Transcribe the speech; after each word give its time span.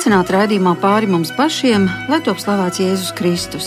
Sveicināti 0.00 0.32
raidījumā 0.32 0.70
pāri 0.80 1.08
mums 1.12 1.28
pašiem, 1.36 1.82
lai 2.08 2.22
top 2.24 2.38
slavēts 2.40 2.80
Jēzus 2.80 3.10
Kristus. 3.18 3.66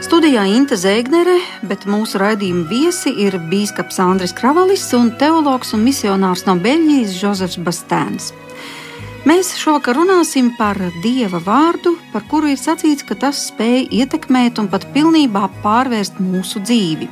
Studijā 0.00 0.46
Inte 0.48 0.78
Zēgnere, 0.80 1.34
bet 1.60 1.82
mūsu 1.84 2.16
raidījuma 2.22 2.64
viesi 2.70 3.10
ir 3.20 3.36
bīskaps 3.50 4.00
Andris 4.00 4.32
Kravalis 4.32 4.86
un 4.96 5.10
teologs 5.20 5.74
un 5.76 5.84
misionārs 5.84 6.46
no 6.46 6.54
Beļģijas 6.64 7.18
Jozefs 7.20 7.60
Bastēns. 7.66 8.30
Mēs 9.28 9.52
šovakar 9.60 10.00
runāsim 10.00 10.54
par 10.56 10.80
Dieva 11.04 11.42
vārdu, 11.44 11.98
par 12.14 12.24
kuru 12.32 12.54
ir 12.54 12.62
sacīts, 12.62 13.04
ka 13.04 13.18
tas 13.26 13.44
spēj 13.50 13.84
ietekmēt 13.92 14.62
un 14.64 14.72
pat 14.72 14.88
pilnībā 14.96 15.50
pārvērst 15.60 16.16
mūsu 16.16 16.64
dzīvi. 16.64 17.10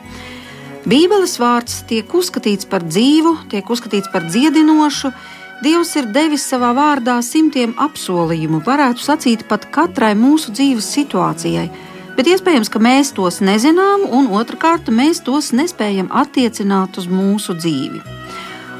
Bībeles 0.89 1.37
vārds 1.45 1.83
tiek 1.93 2.09
uzskatīts 2.09 2.73
par 2.73 2.89
dzīvu, 2.89 3.37
tiek 3.52 3.69
uzskatīts 3.69 4.09
par 4.16 4.25
dziedinošu. 4.33 5.13
Dievs 5.62 5.93
ir 5.95 6.09
devis 6.11 6.43
savā 6.51 6.73
vārdā 6.74 7.21
simtiem 7.23 7.77
apsolījumu, 7.79 8.59
varētu 8.66 9.05
sacīt 9.05 9.45
pat 9.46 9.68
katrai 9.71 10.10
mūsu 10.18 10.51
dzīves 10.51 10.88
situācijai, 10.96 11.68
bet 12.16 12.30
iespējams, 12.32 12.71
ka 12.73 12.82
mēs 12.82 13.13
tos 13.15 13.38
nezinām, 13.46 14.09
un 14.10 14.27
otrkārt, 14.35 14.90
mēs 14.90 15.23
tos 15.23 15.52
nespējam 15.55 16.10
attiecināt 16.10 16.99
uz 16.99 17.07
mūsu 17.07 17.55
dzīvi. 17.60 18.02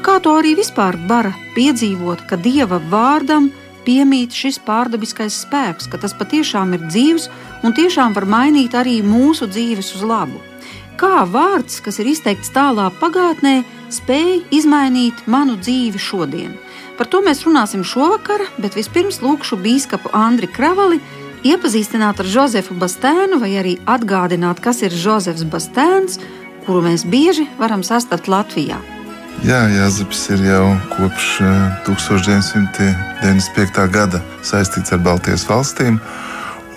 Kā 0.03 0.17
to 0.19 0.35
arī 0.41 0.57
vispār 0.59 0.99
var 1.07 1.31
piedzīvot, 1.55 2.27
ka 2.27 2.35
Dieva 2.35 2.81
vārdam 2.91 3.47
piemīt 3.87 4.35
šis 4.35 4.59
pārdabiskais 4.67 5.39
spēks, 5.45 5.87
ka 5.87 6.01
tas 6.03 6.17
patiešām 6.19 6.75
ir 6.75 6.83
dzīves 6.89 7.29
un 7.63 7.71
tiešām 7.79 8.11
var 8.17 8.27
mainīt 8.27 8.75
arī 8.75 8.99
mūsu 9.07 9.47
dzīves 9.47 9.95
uz 9.95 10.03
labu 10.03 10.49
kā 11.03 11.23
vārds, 11.27 11.81
kas 11.83 11.97
ir 11.99 12.07
izteikts 12.13 12.51
tālā 12.55 12.85
pagātnē, 12.99 13.61
spēj 13.91 14.43
izmainīt 14.55 15.25
manu 15.27 15.57
dzīvi 15.59 15.99
šodien. 15.99 16.53
Par 16.97 17.09
to 17.09 17.23
mēs 17.25 17.41
runāsim 17.47 17.81
šovakar, 17.81 18.43
bet 18.61 18.75
vispirms 18.77 19.17
lūkšu 19.23 19.57
biskupu 19.63 20.11
Andri 20.13 20.45
Kravali 20.45 20.99
iepazīstināt 21.43 22.21
ar 22.21 22.27
Jozefu 22.29 22.75
Bastēnu 22.77 23.39
vai 23.41 23.55
arī 23.57 23.77
atgādināt, 23.89 24.61
kas 24.63 24.83
ir 24.85 24.93
Jozefs 24.93 25.43
Bastēns, 25.49 26.19
kuru 26.67 26.83
mēs 26.85 27.03
bieži 27.09 27.47
varam 27.57 27.81
sastapt 27.83 28.29
Latvijā. 28.29 28.77
Jā, 29.43 29.65
Jāzeps 29.73 30.21
ir 30.31 30.45
jau 30.45 30.67
kopš 30.93 31.41
1995. 31.89 33.57
Eh, 33.57 33.89
gada 33.91 34.21
saistīts 34.45 34.93
ar 34.93 35.01
Baltijas 35.03 35.43
valstīm. 35.49 35.97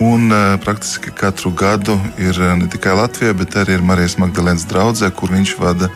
Un 0.03 0.29
uh, 0.29 0.57
praktiski 0.61 1.09
katru 1.15 1.49
gadu 1.57 1.95
ir 2.21 2.37
uh, 2.37 2.57
ne 2.57 2.67
tikai 2.69 2.93
Latvija, 2.97 3.33
bet 3.37 3.55
arī 3.57 3.77
Marijas 3.81 4.17
Magdalēnas 4.21 4.67
draudzē, 4.69 5.09
kur 5.15 5.31
viņš 5.33 5.55
vada 5.57 5.87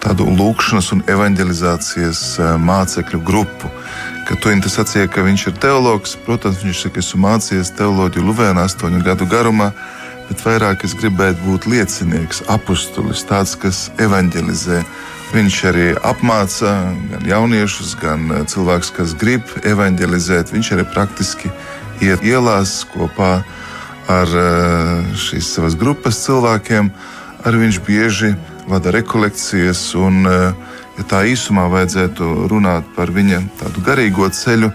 tādu 0.00 0.26
lūkšanas 0.36 0.90
un 0.96 1.02
evanģelizācijas 1.10 2.22
uh, 2.40 2.54
mācekļu 2.60 3.20
grupu. 3.26 3.70
Kad 4.28 4.42
to 4.42 4.52
viņa 4.52 4.70
sacīja, 4.70 5.08
ka 5.10 5.24
viņš 5.26 5.46
ir 5.50 5.56
teologs, 5.62 6.16
protams, 6.26 6.62
viņš 6.64 6.84
saka, 6.86 7.02
esmu 7.02 7.24
mācījies 7.24 7.72
teoloģiju 7.78 8.26
Luvēnā 8.28 8.66
astoņu 8.68 9.02
gadu 9.04 9.26
garumā, 9.30 9.72
bet 10.28 10.44
vairāk 10.46 10.84
es 10.86 10.94
gribētu 10.94 11.42
būt 11.46 11.66
liecinieks, 11.70 12.44
apustulis, 12.52 13.24
tāds, 13.26 13.56
kas 13.58 13.88
evanģelizē. 13.98 14.84
Viņš 15.30 15.56
arī 15.70 15.88
apmāca 16.06 16.72
gan 17.10 17.26
jauniešus, 17.26 17.94
gan 18.00 18.30
cilvēkus, 18.50 18.90
kas 18.96 19.14
grib 19.18 19.46
evanģelizēt. 19.62 20.50
Viņš 20.54 20.72
arī 20.74 20.86
praktiski 20.90 21.52
iet 22.02 22.24
ielās 22.26 22.80
kopā 22.90 23.40
ar 24.10 24.32
eh, 24.42 25.10
šīs 25.18 25.52
savas 25.54 25.76
grupas 25.78 26.18
cilvēkiem. 26.24 26.90
Arī 27.46 27.62
viņš 27.66 27.78
bieži 27.86 28.34
vada 28.70 28.90
rekolekcijas, 28.94 29.94
un, 29.94 30.26
eh, 30.26 30.52
ja 30.98 31.04
tā 31.10 31.24
īsumā 31.26 31.66
vajadzētu 31.70 32.48
runāt 32.50 32.86
par 32.96 33.10
viņa 33.10 33.42
tādu 33.58 33.82
garīgo 33.82 34.28
ceļu, 34.30 34.70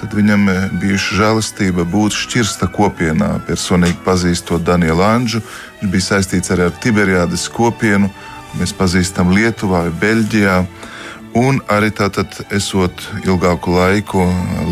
tad 0.00 0.14
viņam 0.14 0.48
eh, 0.48 0.68
bijuši 0.80 1.18
žēlastība 1.18 1.84
būt 1.84 2.14
šķirsta 2.14 2.70
kopienā. 2.70 3.40
Personīgi 3.48 3.98
pazīstot 4.06 4.62
Danielu 4.64 5.02
Anģu, 5.02 5.42
viņš 5.80 5.90
bija 5.90 6.08
saistīts 6.12 6.54
arī 6.54 6.68
ar 6.68 6.78
Tiberiādas 6.82 7.48
kopienu, 7.50 8.08
ko 8.08 8.62
mēs 8.62 8.74
pazīstam 8.76 9.34
Lietuvā, 9.34 9.88
Beļģijā. 10.00 10.56
Un 11.38 11.60
arī 11.70 11.92
tātad, 11.94 12.32
esot 12.50 13.04
ilgāku 13.22 13.70
laiku 13.70 14.24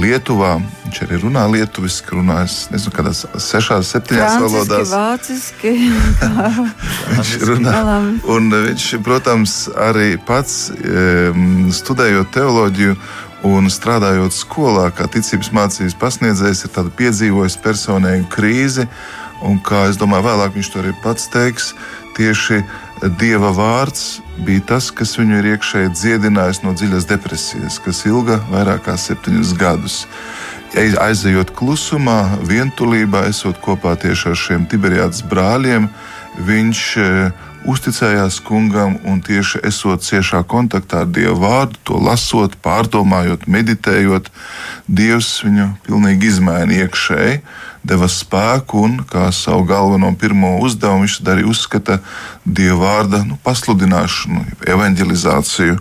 Lietuvā, 0.02 0.56
viņš 0.82 0.98
arī 1.04 1.19
runā 1.22 1.44
lietuviski, 1.52 2.16
runājas 2.16 2.56
nezinu, 2.72 2.94
kādās 2.96 3.20
sešās, 3.44 3.92
septiņās 3.94 4.41
valodās. 4.42 4.91
Vāciski, 4.91 5.76
viņš 7.12 7.32
runā. 7.52 7.76
Un 8.34 8.50
viņš, 8.50 8.88
protams, 9.06 9.54
arī 9.86 10.16
pats 10.18 10.72
studējot 11.78 12.34
teoloģiju 12.34 12.98
un 13.47 13.70
strādājot 13.70 14.34
skolā, 14.34 14.88
kā 14.91 15.06
ticības 15.14 15.52
mācības 15.54 15.94
pasniedzējs, 16.00 16.64
ir 16.66 16.92
piedzīvojis 16.98 17.58
personīgu 17.62 18.26
krīzi. 18.34 18.88
Un 19.47 19.60
kā 19.62 19.84
es 19.86 19.94
domāju, 19.94 20.26
vēlāk 20.26 20.56
viņš 20.56 20.72
to 20.74 20.80
arī 20.82 20.92
pats 21.04 21.28
teiks, 21.30 21.70
tieši 22.18 22.62
Dieva 23.18 23.52
vārds 23.54 24.18
bija 24.42 24.64
tas, 24.72 24.90
kas 24.90 25.14
viņu 25.20 25.38
ir 25.38 25.52
iekšēji 25.52 25.92
dziedinājis 25.94 26.64
no 26.64 26.74
dziļas 26.74 27.06
depresijas, 27.06 27.78
kas 27.82 28.02
ilga 28.10 28.40
vairāk 28.50 28.88
kā 28.88 28.96
septiņus 28.98 29.52
gadus. 29.58 30.00
Aizejot 30.74 31.54
klusumā, 31.56 32.40
vientulībā, 32.44 33.22
esot 33.30 33.60
kopā 33.62 33.94
tieši 34.02 34.32
ar 34.32 34.40
šiem 34.42 34.66
Tiberiādas 34.68 35.22
brāļiem, 35.30 35.86
viņš 36.48 36.82
e, 36.98 37.06
uzticējās 37.70 38.40
kungam 38.46 38.98
un 39.08 39.22
tieši 39.24 39.62
esot 39.70 40.02
ciešā 40.04 40.42
kontaktā 40.50 41.04
ar 41.06 41.14
Dievu 41.14 41.38
vārdu, 41.46 41.78
to 41.86 42.02
lasot, 42.02 42.58
pārdomājot, 42.66 43.46
meditējot, 43.46 44.28
Dievs 44.90 45.38
viņu 45.46 45.70
pilnīgi 45.86 46.34
izmaina 46.34 46.82
iekšēji 46.82 47.40
deva 47.87 48.09
spēku 48.11 48.83
un 48.84 48.99
kā 49.09 49.28
savu 49.34 49.65
galveno 49.69 50.11
pirmo 50.19 50.56
uzdevumu 50.65 51.06
viņš 51.06 51.21
arī 51.28 51.44
uzskata 51.49 52.00
Dieva 52.44 52.78
vārda 52.81 53.22
nu, 53.27 53.39
pasludināšanu, 53.44 54.44
evanģelizāciju. 54.66 55.78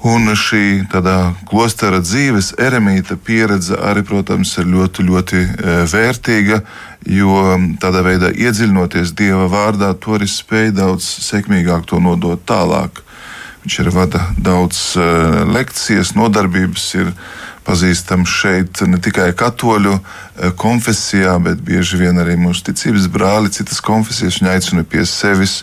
Un 0.00 0.30
šī 0.32 0.86
tādā 0.88 1.34
klostera 1.48 1.98
dzīves 2.00 2.54
eremīta 2.56 3.18
pieredze 3.20 3.76
arī, 3.76 4.00
protams, 4.08 4.54
ir 4.56 4.70
ļoti, 4.72 5.04
ļoti 5.04 5.40
e, 5.40 5.74
vērtīga, 5.92 6.62
jo 7.04 7.42
tādā 7.82 8.00
veidā 8.06 8.30
iedziļinoties 8.32 9.12
Dieva 9.18 9.44
vārdā, 9.52 9.92
to 10.00 10.16
arī 10.16 10.28
spēj 10.28 10.72
daudz 10.78 11.04
sekmīgāk 11.26 11.84
to 11.90 12.00
nodot 12.00 12.40
tālāk. 12.48 13.02
Viņš 13.60 13.76
arī 13.82 13.92
vada 13.92 14.22
daudz 14.40 14.78
uh, 14.96 15.42
lekcijas, 15.52 16.14
nodarbības, 16.16 16.84
ir 16.96 17.10
pazīstams 17.66 18.30
šeit 18.40 18.82
ne 18.88 19.00
tikai 19.02 19.30
katoļu 19.36 19.96
uh, 19.96 20.04
konfesijā, 20.60 21.36
bet 21.42 21.62
bieži 21.64 22.00
vien 22.00 22.20
arī 22.22 22.36
mūsu 22.40 22.70
ticības 22.70 23.10
brāli, 23.12 23.52
citas 23.54 23.82
konfesijas 23.84 24.40
viņa 24.40 24.54
aicina 24.56 24.86
pie 24.86 25.06
sevis. 25.08 25.62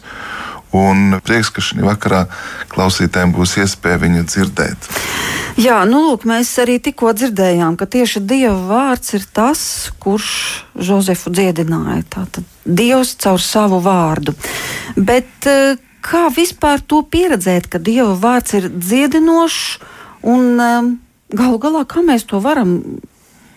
Un 0.76 1.16
prieks, 1.24 1.48
ka 1.56 1.64
šī 1.64 1.80
vakarā 1.86 2.26
klausītājiem 2.74 3.32
būs 3.34 3.56
iespēja 3.64 4.02
viņu 4.02 4.26
dzirdēt. 4.28 4.90
Jā, 5.58 5.80
nu 5.90 6.04
lūk, 6.04 6.28
mēs 6.28 6.52
arī 6.62 6.76
tikko 6.84 7.16
dzirdējām, 7.18 7.80
ka 7.80 7.88
tieši 7.90 8.22
Dieva 8.30 8.60
vārds 8.68 9.16
ir 9.18 9.24
tas, 9.34 9.62
kurš 9.98 10.28
Jozefu 10.76 11.32
dziedināja. 11.34 12.04
Tātad 12.14 12.46
Dievs 12.68 13.16
caur 13.24 13.42
savu 13.42 13.80
vārdu. 13.82 14.36
Bet 14.94 15.48
uh, 15.50 15.80
kā 16.04 16.28
vispār 16.36 16.84
to 16.86 17.02
pieredzēt, 17.02 17.72
ka 17.72 17.82
Dieva 17.82 18.14
vārds 18.20 18.54
ir 18.60 18.70
dziedinošs 18.70 19.64
un 20.28 20.62
um, 20.62 20.94
galu 21.34 21.60
galā, 21.60 21.84
kā 21.88 22.04
mēs 22.06 22.28
to 22.30 22.40
varam 22.44 22.76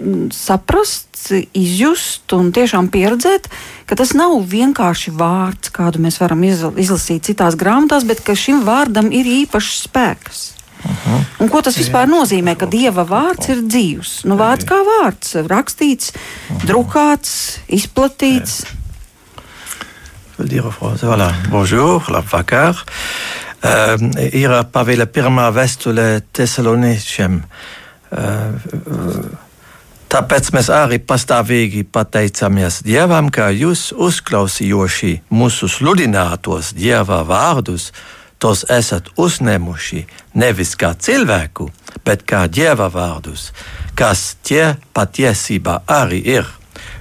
mm, 0.00 0.30
saprast, 0.34 1.06
izjust 1.54 2.32
un 2.32 2.52
tiešām 2.56 2.88
pieredzēt, 2.92 3.50
ka 3.86 3.98
tas 3.98 4.14
nav 4.16 4.38
vienkārši 4.48 5.12
vārds, 5.14 5.72
kādu 5.74 6.00
mēs 6.02 6.20
varam 6.22 6.42
izlasīt 6.44 7.28
citās 7.28 7.58
grāmatās, 7.60 8.06
bet 8.08 8.24
ka 8.24 8.34
šim 8.38 8.64
vārdam 8.66 9.12
ir 9.12 9.28
īpašs 9.44 9.84
spēks. 9.88 10.48
-huh. 10.84 11.24
Un 11.38 11.48
ko 11.48 11.62
tas 11.62 11.76
vispār 11.78 12.08
nozīmē, 12.10 12.56
ka 12.58 12.66
Dieva 12.66 13.04
vārds 13.04 13.50
ir 13.52 13.62
dzīvs? 13.66 14.24
Nu, 14.28 14.36
vārds 14.40 14.66
kā 14.68 14.80
vārds, 14.86 15.34
rakstīts, 15.48 16.12
-huh. 16.12 16.66
drukāts, 16.66 17.60
izplatīts. 17.68 18.62
Jā. 18.64 18.76
Voilà, 20.40 21.34
bonjour, 21.50 22.00
la 22.08 22.22
vakar. 22.24 22.78
Ir 23.60 24.54
pavila 24.72 25.04
pirmā 25.04 25.50
vēstule 25.52 26.22
Thessaloniešiem. 26.32 27.40
Tāpēc 30.10 30.48
mēs 30.56 30.70
arī 30.74 30.98
pastāvīgi 31.04 31.84
pateicamies 31.92 32.80
Dievam, 32.86 33.28
ka 33.30 33.50
jūs 33.54 33.90
uzklausījoši 33.92 35.12
mūsu 35.30 35.68
sludinātos 35.70 36.72
Dieva 36.74 37.20
vārdus, 37.28 37.90
tos 38.40 38.64
esat 38.72 39.12
uzņēmuši 39.20 40.06
nevis 40.40 40.74
kā 40.80 40.94
cilvēku, 40.96 41.68
bet 42.02 42.24
kā 42.26 42.46
Dieva 42.48 42.88
vārdus, 42.90 43.50
kas 43.94 44.34
tie 44.42 44.72
patiesībā 44.96 45.82
arī 45.86 46.24
ir. 46.40 46.48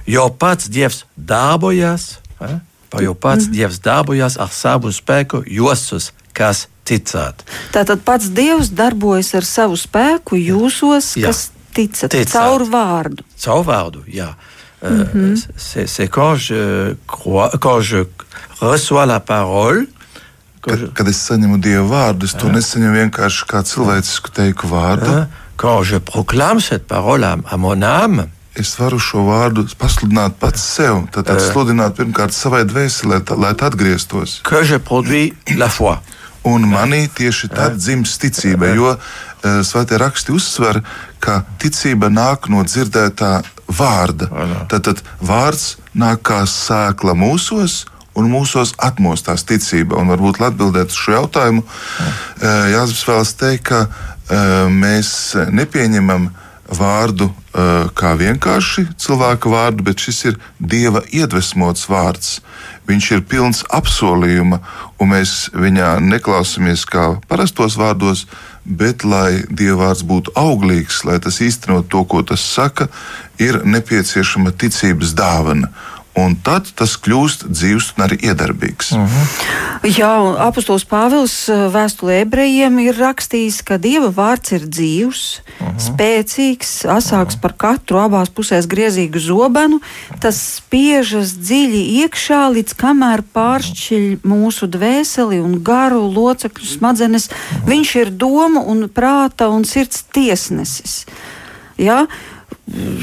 Jo 0.06 0.28
pats 0.30 0.68
Dievs 0.68 1.06
darbojas. 1.16 2.18
Eh? 2.40 2.60
jo 2.98 3.14
pats 3.14 3.46
mm. 3.46 3.52
Dievs 3.52 3.78
darbojas 3.82 4.36
ar 4.40 4.50
savu 4.50 4.90
spēku 4.92 5.44
jūsos, 5.46 6.10
kas 6.40 6.66
ticāt. 6.88 7.44
Tātad 7.74 8.02
pats 8.06 8.30
Dievs 8.34 8.72
darbojas 8.74 9.34
ar 9.38 9.46
savu 9.46 9.78
spēku 9.78 10.38
jūsos, 10.40 11.14
Jā. 11.20 11.28
kas 11.28 11.50
ticat, 11.76 12.10
ticat. 12.12 12.32
caur 12.34 12.64
vārdu. 12.70 13.26
Caur 13.44 13.66
vārdu, 13.68 14.04
jā. 14.08 14.32
Mm 14.80 15.06
-hmm. 15.12 15.86
C'est 15.86 16.08
quand 16.08 16.36
je 16.36 16.94
crois, 17.06 17.50
quand 17.60 17.80
je 17.80 18.04
reçois 18.60 19.06
la 19.06 19.20
parole. 19.20 19.86
Kad, 20.60 20.92
kad 20.92 21.08
es 21.08 21.28
saņemu 21.28 21.60
Dieva 21.60 21.86
vārdu, 21.88 22.24
es 22.24 22.32
to 22.32 22.46
uh, 22.46 22.52
nesaņemu 22.52 22.94
vienkārši 22.94 23.44
kā 23.46 23.62
cilvēcisku 23.62 24.30
teiku 24.30 24.68
vārdu. 24.68 25.10
Uh, 25.10 25.24
quand 25.56 25.84
je 25.92 26.00
proclame 26.00 26.60
cette 26.60 26.86
parole 26.86 27.24
à, 27.24 27.36
à 27.52 27.56
mon 27.56 27.82
âme, 27.82 28.28
es 28.54 28.78
varu 28.78 28.98
šo 28.98 29.18
vārdu 29.24 29.66
pasludināt 29.78 30.32
pats 30.38 30.62
sev. 30.76 30.94
Tad, 31.12 31.24
tad 31.26 31.36
uh, 31.36 31.52
sludināt 31.52 31.96
pirmkārt 31.96 32.32
savai 32.32 32.64
dvēselē, 32.64 33.22
lai 33.36 33.54
tā 33.54 33.66
atgrieztos. 33.66 34.40
Que 34.42 34.64
je 34.64 34.78
produis 34.78 35.32
la 35.56 35.68
foi. 35.68 35.96
Un 36.48 36.64
manī 36.70 37.04
tieši 37.12 37.50
tad 37.52 37.76
dzimst 37.76 38.20
ticība, 38.22 38.72
jo 38.72 38.94
uh, 38.94 39.60
svētie 39.66 39.98
raksti 40.00 40.32
uzsver, 40.32 40.80
ka 41.20 41.42
ticība 41.60 42.08
nāk 42.08 42.48
no 42.48 42.64
dzirdētā 42.64 43.40
vārda. 43.70 44.28
Tad, 44.72 45.02
vārds 45.20 45.76
nāk 45.94 46.22
kā 46.26 46.42
sēkla 46.48 47.14
mūsos, 47.18 47.84
un 48.18 48.30
mūsos 48.30 48.74
atmostās 48.82 49.44
ticība. 49.48 49.98
Un 50.00 50.10
varbūt 50.12 50.40
atbildēt 50.42 50.92
uz 50.92 50.98
šo 50.98 51.16
jautājumu, 51.18 51.64
eh, 51.64 52.72
Jānis 52.74 53.04
vēlas 53.06 53.34
teikt, 53.38 53.64
ka 53.70 53.86
eh, 53.86 54.68
mēs 54.68 55.36
nepieņemam 55.50 56.30
vārdu 56.70 57.28
eh, 57.30 57.88
kā 57.94 58.14
vienkārši 58.18 58.86
cilvēka 59.00 59.50
vārdu, 59.50 59.84
bet 59.86 60.02
šis 60.02 60.24
ir 60.30 60.38
dieva 60.58 61.02
iedvesmots 61.10 61.88
vārds. 61.90 62.38
Viņš 62.90 63.10
ir 63.14 63.24
pilns 63.30 63.62
apsolījuma, 63.70 64.60
un 64.98 65.12
mēs 65.12 65.50
viņā 65.54 65.98
neklausāmies 66.02 66.86
kā 66.90 67.20
parastos 67.30 67.76
vārdos, 67.78 68.26
bet 68.64 69.04
lai 69.04 69.42
dieva 69.48 69.86
vārds 69.86 70.04
būtu 70.06 70.34
auglīgs, 70.38 71.04
lai 71.08 71.18
tas 71.22 71.40
īstenot 71.42 71.88
to, 71.90 72.04
ko 72.04 72.22
tas 72.26 72.42
saka, 72.42 72.88
ir 73.38 73.62
nepieciešama 73.64 74.52
ticības 74.52 75.14
dāvana. 75.18 75.70
Un 76.20 76.34
tad 76.44 76.68
tas 76.76 76.96
kļūst 77.00 77.46
dzīves 77.48 77.92
un 77.94 78.04
arī 78.06 78.18
iedarbīgs. 78.30 78.92
Uh 78.92 78.98
mhm. 78.98 79.06
-huh. 79.06 79.98
Jā, 79.98 80.10
apustulis 80.46 80.84
Pāvils 80.84 81.34
eh, 81.48 81.66
vēstulē 81.72 82.20
ebrejiem 82.24 82.78
ir 82.84 82.98
rakstījis, 83.00 83.62
ka 83.64 83.78
Dieva 83.80 84.10
vārds 84.12 84.52
ir 84.52 84.66
dzīvs, 84.66 85.22
uh 85.40 85.66
mhm. 85.66 85.76
-huh. 85.76 85.80
spēcīgs, 85.88 86.72
asāks 86.84 87.34
uh 87.34 87.38
-huh. 87.38 87.40
par 87.40 87.52
katru 87.56 87.98
abās 87.98 88.28
pusēs 88.28 88.66
griezīgu 88.66 89.18
zobenu. 89.18 89.80
Tas 90.20 90.36
spiežas 90.56 91.32
dziļi 91.38 91.82
iekšā, 92.04 92.42
līdz 92.56 92.74
kamēr 92.76 93.22
pāršķiļ 93.34 94.18
mūsu 94.24 94.66
dvēseli 94.66 95.40
un 95.40 95.62
garu 95.62 96.02
locekļu 96.12 96.66
smadzenes. 96.66 97.28
Uh 97.28 97.32
-huh. 97.32 97.68
Viņš 97.70 97.96
ir 98.00 98.10
domu 98.10 98.60
un 98.66 98.88
prāta 98.88 99.48
un 99.48 99.64
sirds 99.64 100.04
tiesnesis. 100.12 101.06
Ja? 101.78 102.06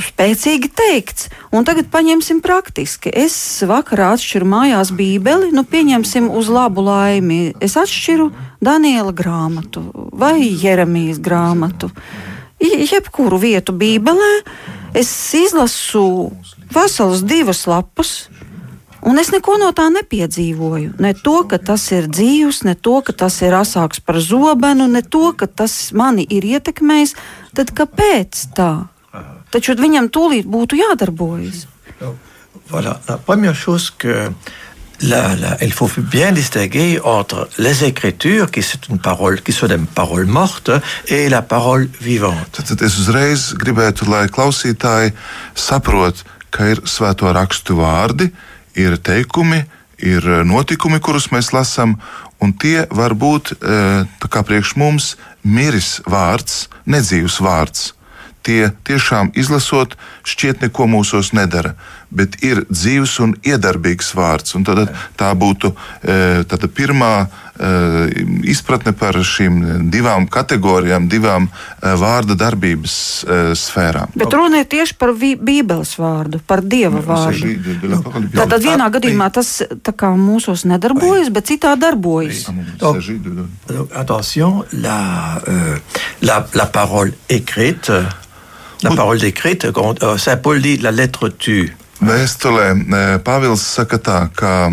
Spēcīgi 0.07 0.69
teikts. 0.75 1.27
Un 1.51 1.65
tagad 1.67 1.89
paņemsim 1.91 2.39
praktiski. 2.43 3.11
Es 3.11 3.35
vakarā 3.67 4.13
atšķiru 4.15 4.47
mājās 4.47 4.93
Bībeli, 4.95 5.51
nu 5.55 5.65
pieņemsim 5.67 6.29
uz 6.31 6.49
labu 6.53 6.85
laimi. 6.87 7.53
Es 7.63 7.77
atšķiru 7.79 8.29
Daniela 8.63 9.13
grāmatu 9.15 9.83
vai 10.13 10.39
Jeremijas 10.47 11.21
grāmatu. 11.23 11.91
Jebkuru 12.61 13.37
vietu 13.37 13.75
Bībelē 13.77 14.41
es 14.97 15.11
izlasu 15.37 16.31
veselas 16.73 17.23
divas 17.23 17.67
lapas. 17.67 18.17
Un 19.07 19.21
es 19.21 19.29
neko 19.31 19.59
no 19.61 19.69
tā 19.77 19.85
nepiedzīvoju. 19.93 20.97
Ne 20.99 21.13
to, 21.23 21.37
ka 21.47 21.59
tas 21.61 21.85
ir 21.93 22.09
dzīves, 22.11 22.63
ne 22.65 22.73
to, 22.75 22.97
ka 23.05 23.13
tas 23.13 23.37
ir 23.45 23.53
asāks 23.55 24.01
par 24.03 24.17
zobenu, 24.19 24.89
ne 24.89 25.03
to, 25.05 25.31
ka 25.37 25.47
tas 25.47 25.93
mani 25.93 26.25
ir 26.27 26.43
ietekmējis. 26.57 27.13
Tad 27.55 27.71
kāpēc 27.77 28.41
tā? 28.57 28.71
Taču 29.51 29.75
viņam 29.79 30.09
tūlīt 30.11 30.47
būtu 30.47 30.79
jādarbojas. 30.79 31.65
Voilà. 32.67 32.99
La 33.07 33.17
première 33.17 33.55
chose 33.55 33.91
que 33.97 34.31
Là, 35.01 35.35
là, 35.35 35.57
il 35.61 35.71
faut 35.71 35.89
bien 35.97 36.31
distinguer 36.31 36.99
entre 37.03 37.47
les 37.59 37.83
écritures, 37.83 38.49
qui, 38.49 38.65
une 38.89 38.97
parole, 38.97 39.41
qui 39.41 39.51
sont 39.51 39.67
des 39.67 39.77
paroles 39.77 40.25
mortes, 40.25 40.71
et 41.07 41.29
la 41.29 41.43
parole 41.43 41.87
vivante. 42.01 42.49
Tad, 42.51 42.65
tad 42.65 42.81
es 42.81 42.97
uzreiz 42.97 43.53
gribētu, 43.61 44.09
lai 44.09 44.25
klausītāji 44.25 45.13
saprot, 45.53 46.23
ka 46.49 46.71
ir 46.73 46.81
svēto 46.89 47.29
rakstu 47.29 47.77
vārdi, 47.77 48.31
ir 48.73 48.97
teikumi, 48.97 49.61
ir 50.01 50.25
notikumi, 50.49 50.97
kurus 50.97 51.29
mēs 51.29 51.53
lasām, 51.53 51.99
un 52.41 52.57
tie 52.57 52.87
var 52.89 53.13
būt 53.13 53.53
kā 53.61 54.41
priekš 54.41 54.73
mums 54.81 55.13
miris 55.45 55.99
vārds, 56.09 56.71
nedzīvs 56.89 57.37
vārds 57.45 57.91
tie 58.47 58.71
tiešām 58.87 59.33
izlasot, 59.35 59.97
šķiet 60.27 60.63
neko 60.65 60.87
mūsos 60.89 61.33
nedara, 61.35 61.75
bet 62.09 62.39
ir 62.45 62.63
dzīves 62.69 63.17
un 63.23 63.35
iedarbīgs 63.43 64.13
vārds. 64.15 64.55
Un 64.57 64.63
tad, 64.67 64.87
tā 65.19 65.33
būtu 65.35 65.73
e, 65.73 66.45
tāda 66.47 66.69
pirmā 66.71 67.11
e, 67.23 67.27
izpratne 68.47 68.93
par 68.97 69.19
šīm 69.19 69.89
divām 69.91 70.29
kategorijām, 70.31 71.09
divām 71.11 71.49
e, 71.49 71.93
vārda 71.99 72.37
darbības 72.39 72.97
sfērām. 73.59 74.15
Bet 74.17 74.35
runa 74.37 74.63
ir 74.63 74.69
tieši 74.71 74.95
par 74.99 75.11
Bībeles 75.17 75.95
vārdu, 75.99 76.39
par 76.47 76.63
Dieva 76.63 77.01
vārdu. 77.03 77.55
Tātad 78.35 78.63
vienā 78.63 78.87
gadījumā 78.93 79.29
tas 79.35 79.57
mūsos 80.17 80.63
nedarbojas, 80.69 81.31
bet 81.33 81.51
citā 81.51 81.75
darbojas. 81.79 82.45
Attention, 83.97 84.63
la, 84.71 85.41
euh, 85.47 85.79
la, 86.21 86.45
la 86.53 86.65
parole 86.65 87.13
écrite 87.27 88.05
La 88.83 88.91
parole 88.91 89.19
décrite, 89.19 89.65
euh, 89.65 90.17
Saint 90.17 90.37
Paul 90.37 90.61
dit 90.61 90.77
la 90.77 90.91
lettre 90.91 91.29
tue. 91.29 91.73
Vēstulē 91.97 92.75
Pāvils 93.25 93.57
saka 93.57 93.97
tā, 93.97 94.17
ka 94.37 94.69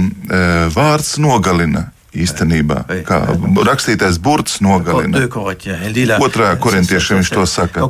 vārds 0.74 1.14
nogalina 1.16 1.86
īstenībā. 2.12 2.84
Kā 3.08 3.20
rakstītais 3.64 4.18
burts 4.22 4.60
nogalina. 4.64 5.24
Otrā 6.20 6.52
korintiešiem 6.60 7.22
viņš 7.22 7.32
to 7.32 7.46
saka. 7.48 7.88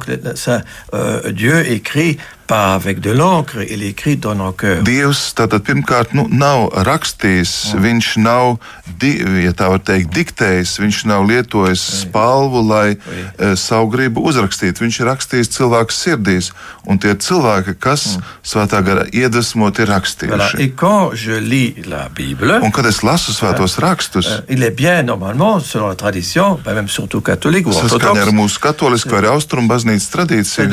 Dieu 1.35 1.59
écrit 1.67 2.23
pas 2.47 2.75
avec 2.75 3.01
de 3.01 3.11
l'encre, 3.11 3.63
il 3.71 3.83
écrit 3.83 4.17
dans 4.17 4.35
nos 4.35 4.53
cœurs. 4.53 4.83
Dievs 4.85 5.33
tātad 5.37 5.65
pirmkārt 5.65 6.13
nu, 6.17 6.27
nav 6.31 6.69
rakstījis, 6.87 7.75
mm. 7.75 7.85
viņš 7.85 8.09
nav, 8.25 8.57
di, 9.01 9.13
ja 9.45 9.53
tā 9.57 9.71
var 9.73 9.81
teikt, 9.85 10.13
diktējis, 10.15 10.77
viņš 10.83 10.99
nav 11.11 11.25
lietojis 11.29 11.83
oui. 11.83 12.01
spalvu, 12.03 12.63
lai 12.69 12.89
oui. 12.95 13.25
uh, 13.25 13.55
savu 13.59 13.89
gribu 13.95 14.25
uzrakstītu. 14.29 14.85
Viņš 14.85 15.01
ir 15.01 15.09
rakstījis 15.11 15.53
cilvēku 15.57 15.97
sirdīs, 15.97 16.51
un 16.89 17.01
tie 17.01 17.15
cilvēki, 17.17 17.77
kas 17.81 18.07
mm. 18.19 18.33
svētā 18.53 18.83
gara 18.85 19.07
iedvesmot, 19.13 19.81
ir 19.81 19.93
rakstījuši. 19.95 20.71
Voilà. 20.75 22.05
Bible, 22.15 22.61
un 22.63 22.73
kad 22.75 22.87
es 22.87 23.01
lasu 23.07 23.33
svētos 23.35 23.79
rakstus, 23.83 24.29
il 24.49 24.63
est 24.63 24.75
bien 24.77 25.03
normalement, 25.03 25.61
selon 25.61 25.89
la 25.89 25.97
tradition, 25.97 26.61
même 26.67 26.89
surtout 26.89 27.21
catholique 27.21 27.67
ou 27.67 27.73
orthodoxe. 27.73 27.99
Saskaņā 27.99 28.27
ar 28.29 28.33
mūsu 28.37 28.61
katolisku 28.63 29.15
vai 29.15 29.25
austrumu 29.33 29.69
baznīcas 29.71 30.11
tradīciju. 30.13 30.69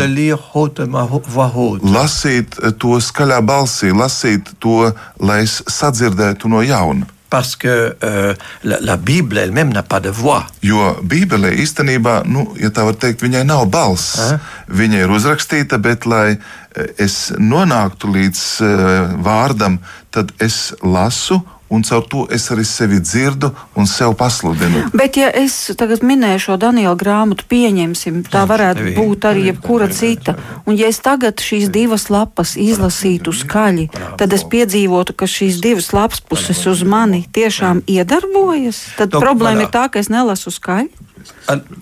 Haute. 1.61 1.85
Lasīt 1.93 2.57
to 2.81 2.97
skaļā 3.01 3.39
balsī, 3.45 3.91
lasīt 3.93 4.53
to, 4.63 4.91
lai 5.21 5.43
es 5.45 5.61
sadzirdētu 5.69 6.49
no 6.49 6.63
jauna. 6.65 7.07
Parce 7.31 7.55
que 7.55 7.95
euh, 8.03 8.33
la, 8.63 8.77
la 8.81 8.97
Bible 8.97 9.37
elle-même 9.37 9.71
n'a 9.71 9.83
pas 9.83 10.01
de 10.01 10.09
voix. 10.09 10.43
Jo 10.61 10.97
Bībelē 11.01 11.53
īstenībā, 11.63 12.25
nu, 12.27 12.43
ja 12.59 12.73
tā 12.75 12.83
var 12.83 12.97
teikt, 12.99 13.23
viņai 13.23 13.45
nav 13.47 13.69
balss. 13.71 14.17
Eh? 14.19 14.49
Viņa 14.67 15.05
ir 15.05 15.13
uzrakstīta, 15.15 15.79
bet 15.79 16.03
lai 16.11 16.33
eh, 16.35 16.91
es 16.99 17.31
nonāktu 17.39 18.11
līdz 18.11 18.43
uh, 18.67 19.15
vārdam, 19.23 19.79
tad 20.11 20.35
es 20.43 20.73
lasu 20.83 21.39
un 21.71 21.83
caur 21.87 22.03
to 22.11 22.25
es 22.35 22.49
arī 22.51 22.65
sevi 22.67 22.99
dzirdu 22.99 23.51
un 23.79 23.87
sev 23.87 24.13
pasludinu. 24.19 24.83
Bet, 24.93 25.17
ja 25.17 25.29
es 25.31 25.55
tagad 25.79 26.03
minēju 26.03 26.43
šo 26.45 26.57
Daniela 26.59 26.97
grāmatu, 26.99 27.47
pieņemsim, 27.51 28.21
tā 28.31 28.43
varētu 28.49 28.91
būt 28.97 29.27
arī 29.29 29.47
jebkura 29.49 29.87
cita. 29.95 30.35
Un, 30.65 30.75
ja 30.75 30.91
es 30.91 30.99
tagad 31.03 31.39
šīs 31.39 31.71
divas 31.71 32.09
lapas 32.11 32.57
izlasītu 32.59 33.31
skaļi, 33.43 33.87
tad 34.19 34.35
es 34.35 34.43
piedzīvotu, 34.51 35.15
ka 35.15 35.29
šīs 35.31 35.61
divas 35.63 35.93
lapas 35.95 36.19
puses 36.19 36.59
uz 36.67 36.83
mani 36.83 37.23
tiešām 37.31 37.85
iedarbojas. 37.87 38.83
Tad 38.99 39.15
Donc, 39.15 39.23
problēma 39.23 39.65
ir 39.65 39.71
tā, 39.71 39.87
ka 39.87 40.03
es 40.03 40.11
nelasu 40.11 40.51
skaļi. 40.51 40.91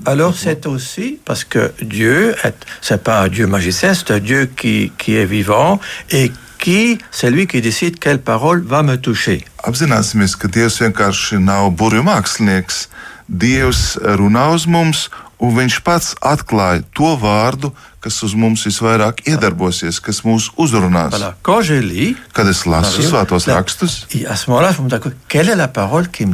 Alors 0.06 0.36
c'est 0.36 0.66
aussi 0.66 1.18
parce 1.24 1.46
que 1.46 1.72
Dieu, 1.82 2.36
c'est 2.82 3.02
pas 3.04 3.22
un 3.22 3.28
Dieu 3.30 3.48
magicien, 3.48 3.94
c'est 3.94 4.12
un 4.12 4.20
Dieu 4.20 4.50
qui, 4.56 4.92
qui 4.98 5.16
est 5.16 5.26
vivant 5.26 5.80
et 6.12 6.32
qui, 6.60 7.00
c'est 7.12 7.32
lui 7.32 7.48
qui 7.48 7.62
décide 7.62 7.98
quelle 8.00 8.22
parole 8.22 8.62
va 8.62 8.84
me 8.84 8.98
toucher. 8.98 9.46
Apzināsimies, 9.64 10.36
ka 10.38 10.48
Dievs 10.48 10.80
vienkārši 10.84 11.40
nav 11.42 11.72
mākslinieks. 12.06 12.88
Dievs 13.30 13.98
runā 14.20 14.50
uz 14.54 14.66
mums, 14.68 15.10
un 15.40 15.56
Viņš 15.56 15.80
pats 15.88 16.16
atklāja 16.20 16.84
to 16.96 17.16
vārdu, 17.20 17.72
kas 18.04 18.18
uz 18.24 18.34
mums 18.36 18.66
visvairāk 18.68 19.24
iedarbosies, 19.28 20.00
kas 20.04 20.22
mūs 20.26 20.50
uzrunās. 20.60 21.14
Voilà. 21.16 21.32
Kad 22.36 22.48
es 22.52 22.66
lasu 22.68 23.04
svētos 23.04 23.48
rakstus, 23.48 24.06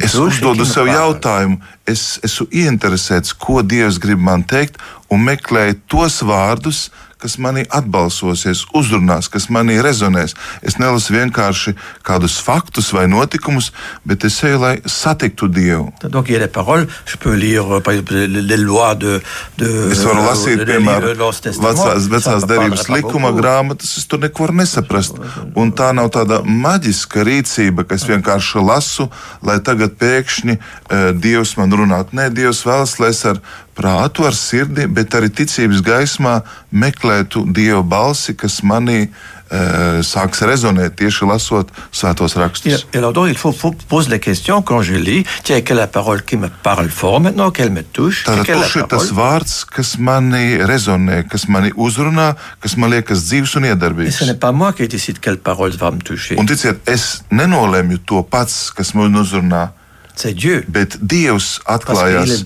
es 0.02 0.14
uzdodu 0.14 0.66
sev 0.66 0.90
jautājumu, 0.90 1.60
es 1.86 2.18
esmu 2.26 2.48
ieinteresēts, 2.50 3.34
ko 3.34 3.62
Dievs 3.62 3.98
grib 4.02 4.18
man 4.18 4.42
teikt, 4.42 4.78
un 5.10 5.22
meklēju 5.26 5.78
tos 5.86 6.22
vārdus, 6.26 6.88
kas 6.88 7.05
manī 7.40 7.64
atbalsosies, 7.72 8.66
uzrunās, 8.76 9.30
kas 9.32 9.48
manī 9.52 9.78
rezonēs. 9.84 10.34
Es 10.66 10.76
nelasu 10.80 11.14
vienkārši 11.14 11.72
kādus 12.06 12.36
faktus 12.44 12.92
vai 12.92 13.06
notikumus, 13.08 13.70
bet 14.04 14.26
es 14.28 14.36
eju, 14.44 14.60
lai 14.60 14.74
satiktu 14.84 15.48
Dievu. 15.48 15.88
Donc, 16.12 16.28
paroles, 16.52 16.92
lire 17.24 18.60
lois 18.60 18.98
de. 19.00 19.16
de 19.56 19.72
es 19.94 20.04
varu 20.04 20.26
lasīt, 20.26 20.62
piemēram, 20.68 21.16
vecās, 21.64 22.10
vecās 22.12 22.46
derības 22.48 22.88
likuma 22.92 23.32
grāmatas, 23.36 23.96
es 23.96 24.06
tur 24.10 24.20
neko 24.22 24.46
varu 24.46 24.60
nesaprast. 24.60 25.20
Un 25.56 25.72
tā 25.76 25.92
nav 25.96 26.12
tāda 26.14 26.42
maģiska 26.44 27.24
rīcība, 27.26 27.86
ka 27.88 27.96
es 27.96 28.06
vienkārši 28.08 28.64
lasu, 28.64 29.08
lai 29.46 29.58
tagad 29.64 29.96
pēkšņi 30.00 30.58
uh, 30.58 31.12
Dievs 31.16 31.56
man 31.56 31.72
runātu. 31.72 32.16
Nē, 32.18 32.28
Dievs 32.34 32.66
vēlas, 32.68 32.98
lai 33.00 33.14
es 33.14 33.24
ar 33.28 33.40
prātu, 33.76 34.24
ar 34.26 34.34
sirdi, 34.36 34.86
bet 34.88 35.14
arī 35.16 35.30
ticības 35.30 35.82
gaismā 35.84 36.40
meklētu 36.72 37.44
Dieva 37.52 37.82
balsi, 37.84 38.34
kas 38.38 38.62
manī 38.66 39.06
euh, 39.06 40.00
sāks 40.06 40.42
rezonēt 40.48 40.96
tieši 40.98 41.28
lasot 41.28 41.70
svētos 41.94 42.36
rakstus. 42.40 42.86
Et 42.92 42.98
alors 42.98 43.12
donc, 43.12 43.28
il 43.28 43.36
faut, 43.36 43.52
poser 43.88 44.10
la 44.10 44.18
question 44.18 44.62
quand 44.62 44.82
je 44.82 44.94
lis, 44.94 45.24
tiens, 45.44 45.60
quelle 45.60 45.76
la 45.76 45.86
parole 45.86 46.22
qui 46.22 46.36
me 46.36 46.48
parle 46.48 46.88
fort 46.88 47.20
maintenant, 47.20 47.50
qu'elle 47.50 47.70
me 47.70 47.82
touche? 47.82 48.24
Tātad 48.26 48.48
kurš 48.48 48.76
ir 48.80 48.88
tas 48.90 49.12
vārds, 49.12 49.64
kas 49.68 49.96
mani 49.98 50.56
rezonē, 50.56 51.22
kas 51.28 51.48
mani 51.48 51.72
uzrunā, 51.76 52.34
kas 52.60 52.76
man 52.76 52.94
liekas 52.96 53.28
dzīves 53.28 53.56
un 53.60 53.70
iedarbīgs? 53.70 54.16
Ce 54.16 54.24
n'est 54.24 54.40
pas 54.40 54.52
moi 54.52 54.72
qui 54.72 54.88
décide 54.88 55.20
quelle 55.20 55.38
parole 55.38 55.76
va 55.76 55.90
me 55.90 56.00
toucher. 56.00 56.40
Un 56.40 56.46
ticiet, 56.46 56.80
es 56.88 57.22
nenolēmu 57.30 58.00
to 58.06 58.22
pats, 58.24 58.70
kas 58.72 58.94
man 58.94 59.14
uzrunā. 59.20 59.68
C'est 60.16 60.32
Dieu. 60.32 60.64
Bet 60.68 60.96
Dievs 61.00 61.60
atklājās. 61.68 62.44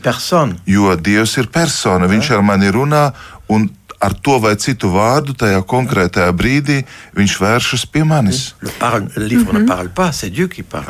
Jo 0.67 0.97
Dievs 0.99 1.37
ir 1.39 1.51
persona. 1.55 2.11
Viņš 2.11 2.33
ar 2.37 2.43
mani 2.43 2.71
runā, 2.75 3.11
un 3.49 3.71
ar 4.01 4.15
to 4.17 4.39
vai 4.41 4.55
citu 4.57 4.89
vārdu 4.95 5.35
tajā 5.37 5.61
konkrētajā 5.69 6.33
brīdī 6.33 6.79
viņš 7.17 7.35
vēršas 7.43 7.83
pie 7.93 8.05
manis. 8.09 8.55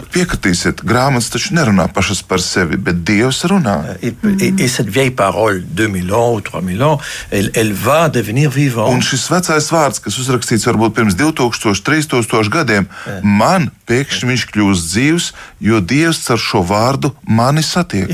-hmm. 0.04 0.12
Piekritīsiet, 0.14 0.84
grāmatas 0.86 1.30
taču 1.34 1.54
nerunā 1.54 1.88
pašas 1.92 2.22
par 2.22 2.40
sevi, 2.40 2.76
bet 2.76 3.02
Dievs 3.04 3.42
runā. 3.44 3.96
Et, 4.02 4.14
et, 4.40 4.60
et 4.60 4.68
cette 4.68 4.90
vieille 4.90 5.10
parole, 5.10 5.62
2000 5.74 6.12
ans 6.12 6.34
ou 6.34 6.40
3000 6.40 6.82
ans, 6.82 7.00
elle, 7.30 7.50
elle 7.54 7.72
va 7.72 8.08
devenir 8.08 8.50
vivante. 8.50 8.94
Un 8.94 9.00
šis 9.00 9.26
vecais 9.30 9.70
vārds, 9.70 9.98
kas 9.98 10.18
uzrakstīts 10.18 10.66
varbūt 10.66 10.94
pirms 10.94 11.14
2000, 11.14 11.82
3000 11.82 12.48
gadiem, 12.48 12.86
man 13.22 13.70
pēkšņi 13.90 14.30
viņš 14.30 14.46
kļūst 14.52 14.88
dzīves, 14.92 15.26
jo 15.66 15.80
Dievs 15.82 16.22
ar 16.30 16.40
šo 16.40 16.62
vārdu 16.66 17.12
mani 17.26 17.64
satiek. 17.66 18.10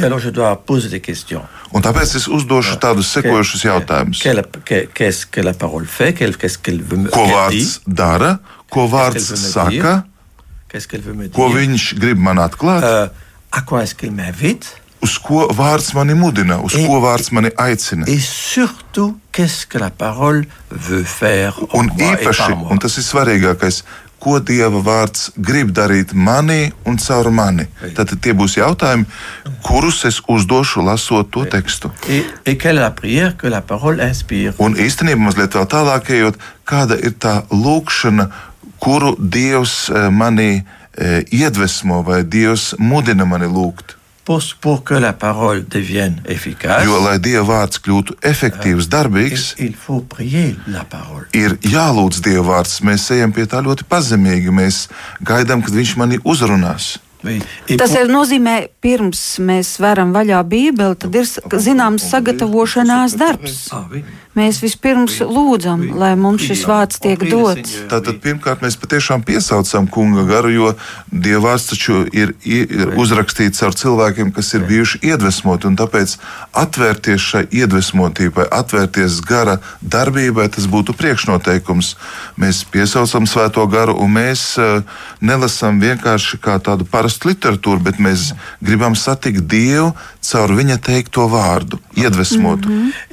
Un 1.74 1.84
tāpēc 1.84 2.16
es 2.18 2.26
uzdošu 2.32 2.78
tādus 2.82 3.10
sekojošus 3.12 3.66
jautājumus. 3.66 4.22
Ko 7.12 7.26
vārds 7.30 7.76
dara, 7.86 8.32
ko 8.72 8.86
vārds 8.90 9.28
saka, 9.42 9.98
ko 11.36 11.52
viņš 11.52 11.92
grib 12.00 12.22
man 12.22 12.40
atklāt? 12.42 12.86
Uh, 12.86 13.22
m'invite? 14.10 14.82
Uz 15.04 15.18
ko 15.22 15.44
vārds 15.54 15.92
mani 15.94 16.16
mudina, 16.16 16.56
uz 16.64 16.74
ko 16.74 16.98
vārds 17.04 17.28
mani 17.36 17.50
aicina? 17.60 18.06
Un 21.76 21.90
īpaši, 21.92 22.48
un 22.72 22.80
tas 22.82 22.96
ir 22.96 23.04
svarīgākais, 23.04 23.82
ko 24.26 24.40
Dieva 24.42 24.80
vārds 24.82 25.28
grib 25.48 25.70
darīt 25.76 26.10
manī 26.28 26.72
un 26.88 26.98
caur 26.98 27.30
mani. 27.30 27.68
Tad 27.94 28.10
tie 28.22 28.34
būs 28.34 28.56
jautājumi, 28.58 29.06
kurus 29.62 30.02
es 30.08 30.18
uzdošu 30.26 30.82
lasot 30.86 31.30
to 31.30 31.44
tekstu. 31.52 31.92
Un 34.62 34.74
īstenībā 34.74 35.28
mazliet 35.28 35.54
vēl 35.54 35.68
tālāk 35.70 36.10
ejot, 36.18 36.40
kāda 36.66 36.98
ir 36.98 37.14
tā 37.22 37.36
lūkšana, 37.54 38.30
kuru 38.82 39.14
Dievs 39.18 39.76
eh, 39.90 40.08
manī 40.10 40.50
eh, 40.58 41.22
iedvesmo 41.30 42.02
vai 42.06 42.24
Dievs 42.26 42.72
mudina 42.82 43.28
mani 43.30 43.46
lūgt 43.46 43.95
pour, 44.26 44.42
pour 44.60 44.82
que 44.82 44.94
la 44.94 45.12
parole 45.12 45.64
devienne 45.68 46.20
efficace. 46.26 46.84
Jo, 46.84 46.98
lai 47.04 47.16
Dieva 47.22 47.44
vārds 47.46 47.78
kļūtu 47.78 48.18
efektīvs, 48.26 48.90
darbīgs, 48.90 49.52
il, 49.56 49.70
il 49.70 49.76
faut 49.78 50.02
prier 50.02 50.56
la 50.66 50.82
parole. 50.82 51.30
ir 51.32 51.54
jālūdz 51.62 52.20
Dieva 52.26 52.44
vārds. 52.50 52.80
Mēs 52.82 53.06
ejam 53.14 53.32
pie 53.32 53.46
tā 53.46 53.62
ļoti 53.62 53.86
pazemīgi. 53.88 54.50
Mēs 54.50 54.88
gaidām, 55.22 55.62
kad 55.62 55.78
Viņš 55.78 55.96
mani 56.00 56.18
uzrunās. 56.26 56.96
Tas 57.78 57.94
ir 57.96 58.10
nozīmē, 58.10 58.56
pirms 58.82 59.22
mēs 59.42 59.76
varam 59.82 60.12
vaļā 60.14 60.42
Bībeli, 60.46 60.98
tad 61.00 61.14
ir 61.16 61.26
zināms 61.62 62.06
sagatavošanās 62.10 63.16
darbs. 63.18 63.66
Mēs 64.36 64.58
vispirms 64.60 65.14
lūdzam, 65.24 65.80
lai 65.96 66.10
mums 66.20 66.44
šis 66.44 66.66
vārds 66.68 67.00
tiek 67.00 67.22
dots. 67.24 67.72
Tātad 67.88 68.18
pirmkārt 68.20 68.60
mēs 68.60 68.74
patiešām 68.76 69.22
piesaucam 69.24 69.86
kunga 69.88 70.26
garu, 70.28 70.50
jo 70.52 70.72
Dieva 71.08 71.40
vārds 71.46 71.70
taču 71.70 72.02
ir, 72.12 72.34
ir 72.44 72.92
uzrakstīts 73.00 73.64
ar 73.64 73.72
cilvēkiem, 73.72 74.34
kas 74.36 74.52
ir 74.58 74.66
bijuši 74.68 75.00
iedvesmoti, 75.08 75.70
un 75.70 75.78
tāpēc 75.80 76.18
atvērties 76.52 77.28
šai 77.30 77.42
iedvesmotībai, 77.62 78.44
atvērties 78.58 79.22
gara 79.24 79.56
darbībai, 79.80 80.50
tas 80.52 80.68
būtu 80.68 80.92
priekšnoteikums. 81.00 81.94
Mēs 82.36 82.60
piesaucam 82.68 83.24
svēto 83.30 83.64
garu, 83.72 83.96
un 84.04 84.12
mēs 84.18 84.44
uh, 84.60 84.84
nelasam 85.24 85.80
vienkārši 85.80 86.42
kā 86.44 86.58
tādu 86.60 86.84
parastu 86.84 87.32
literatūru, 87.32 87.80
bet 87.88 88.04
mēs 88.04 88.34
gribam 88.60 88.98
satikt 89.00 89.48
Dievu 89.48 89.94
caur 90.26 90.52
viņa 90.56 90.78
teikto 90.82 91.28
vārdu, 91.30 91.78
iedvesmotu. 91.96 92.68
Mm 92.68 92.82
-hmm 92.82 93.06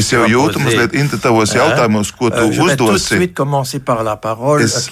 es 0.00 0.12
jau 0.12 0.24
jūtu 0.30 0.60
mazliet 0.62 0.94
inti 0.98 1.18
tavos 1.22 1.52
jautājumos, 1.54 2.12
ko 2.16 2.30
tu 2.30 2.44
uh, 2.44 2.60
uzdosi. 2.64 3.18
Es 4.64 4.88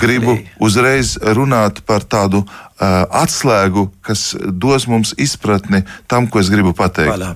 gribu 0.00 0.38
uzreiz 0.58 1.16
runāt 1.38 1.82
par 1.86 2.04
tādu 2.04 2.44
atslēgu, 2.76 3.86
kas 4.04 4.36
dos 4.36 4.86
mums 4.86 5.14
izpratni 5.16 5.82
tam, 6.06 6.26
ko 6.28 6.40
es 6.42 6.50
gribu 6.52 6.74
pateikt. 6.76 7.08
Voilà, 7.08 7.32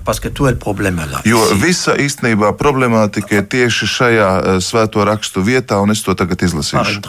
jo 1.25 1.41
visa 1.61 1.95
īstenībā 1.97 2.53
problemātika 2.59 3.39
ir 3.39 3.47
tieši 3.49 3.89
šajā 3.89 4.29
uh, 4.37 4.59
svēto 4.61 5.05
rakstu 5.07 5.41
vietā, 5.45 5.81
un 5.81 5.91
es 5.91 6.03
to 6.05 6.13
tagad 6.17 6.45
izlasīšu. 6.45 7.01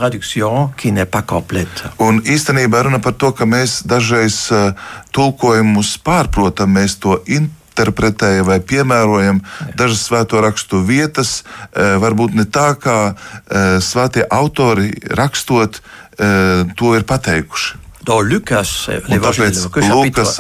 Un 2.00 2.22
īstenībā 2.24 2.84
runa 2.88 3.02
par 3.04 3.16
to, 3.20 3.34
ka 3.36 3.48
mēs 3.48 3.82
dažreiz 3.84 4.46
uh, 4.52 4.72
tulkojumus 5.12 5.98
pārprotam, 6.04 6.72
mēs 6.78 6.96
to 7.02 7.20
interpretējam 7.26 7.60
interpretējam 7.72 8.44
vai 8.44 8.58
piemērojam 8.60 9.38
dažas 9.80 10.02
svēto 10.04 10.42
rakstu 10.44 10.82
vietas, 10.84 11.40
varbūt 11.72 12.36
ne 12.36 12.44
tā, 12.44 12.74
kā 12.76 13.14
svētie 13.80 14.26
autori 14.28 14.92
rakstot 15.16 15.80
to 16.76 16.92
ir 16.98 17.06
pateikuši. 17.08 17.81
Lukas, 18.06 18.72
tāpēc 18.88 19.64
Lukas 19.92 20.38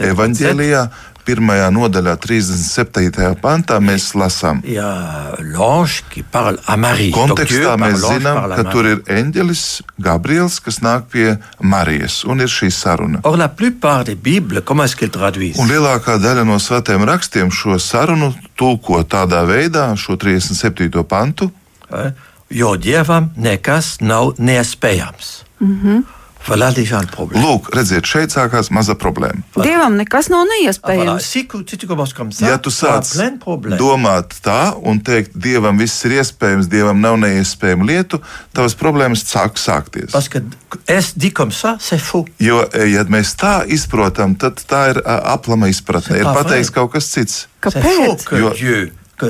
evanģēlijā 0.00 0.86
pirmajā 1.26 1.68
nodaļā, 1.74 2.16
37. 2.18 3.34
pantā, 3.42 3.78
mēs 3.82 4.12
lasām, 4.18 4.62
kontekstā 7.14 7.76
mēs 7.80 8.02
zinām, 8.02 8.40
ka 8.56 8.64
tur 8.70 8.88
ir 8.90 9.02
eņģelis 9.06 9.64
Gabriels, 10.02 10.58
kas 10.64 10.80
nāk 10.82 11.06
pie 11.12 11.36
Marijas, 11.60 12.22
un 12.26 12.42
ir 12.42 12.50
šī 12.50 12.70
saruna. 12.74 13.22
Or, 13.28 13.38
Bibles, 14.22 14.64
un 15.62 15.70
lielākā 15.70 16.18
daļa 16.22 16.46
no 16.48 16.58
svētiem 16.62 17.06
rakstiem 17.08 17.52
šo 17.54 17.78
sarunu 17.82 18.32
tulko 18.58 19.02
tādā 19.04 19.44
veidā, 19.48 19.92
šo 19.96 20.18
37. 20.18 20.90
pantu. 21.06 21.52
Jo 22.52 22.74
dievam 22.76 23.30
nekas 23.36 24.00
nav 24.00 24.34
neiespējams. 24.38 25.30
Mm 25.60 25.78
-hmm. 25.78 26.02
Lūk, 27.38 27.68
redziet, 27.76 28.06
šeit 28.08 28.32
sākās 28.34 28.70
maza 28.74 28.96
problēma. 28.98 29.44
Dievam 29.62 29.94
nekas 29.98 30.26
nav 30.32 30.42
neiespējams. 30.50 31.26
Ja 32.50 32.58
tu 32.58 32.72
sāc 32.74 33.12
domāt 33.78 34.34
tā 34.42 34.72
un 34.82 34.98
teikt, 35.06 35.36
Dievam 35.38 35.78
viss 35.78 36.02
ir 36.08 36.16
iespējams, 36.18 36.66
Dievam 36.72 36.98
nav 37.00 37.16
neiespējamu 37.22 37.86
lietu, 37.86 38.18
tavas 38.52 38.74
problēmas 38.78 39.22
sāk 39.28 39.54
sākties. 39.62 40.10
Jo, 42.42 42.64
ja 42.90 43.04
mēs 43.12 43.36
tā 43.38 43.62
izprotam, 43.70 44.34
tad 44.34 44.58
tā 44.66 44.82
ir 44.96 45.02
aplama 45.06 45.70
izpratne. 45.70 46.18
Ir 46.18 46.26
pateikts 46.34 46.74
kaut 46.74 46.90
kas 46.96 47.06
cits. 47.14 47.46
Kāpēc? 47.62 48.26
Jo, 48.42 48.52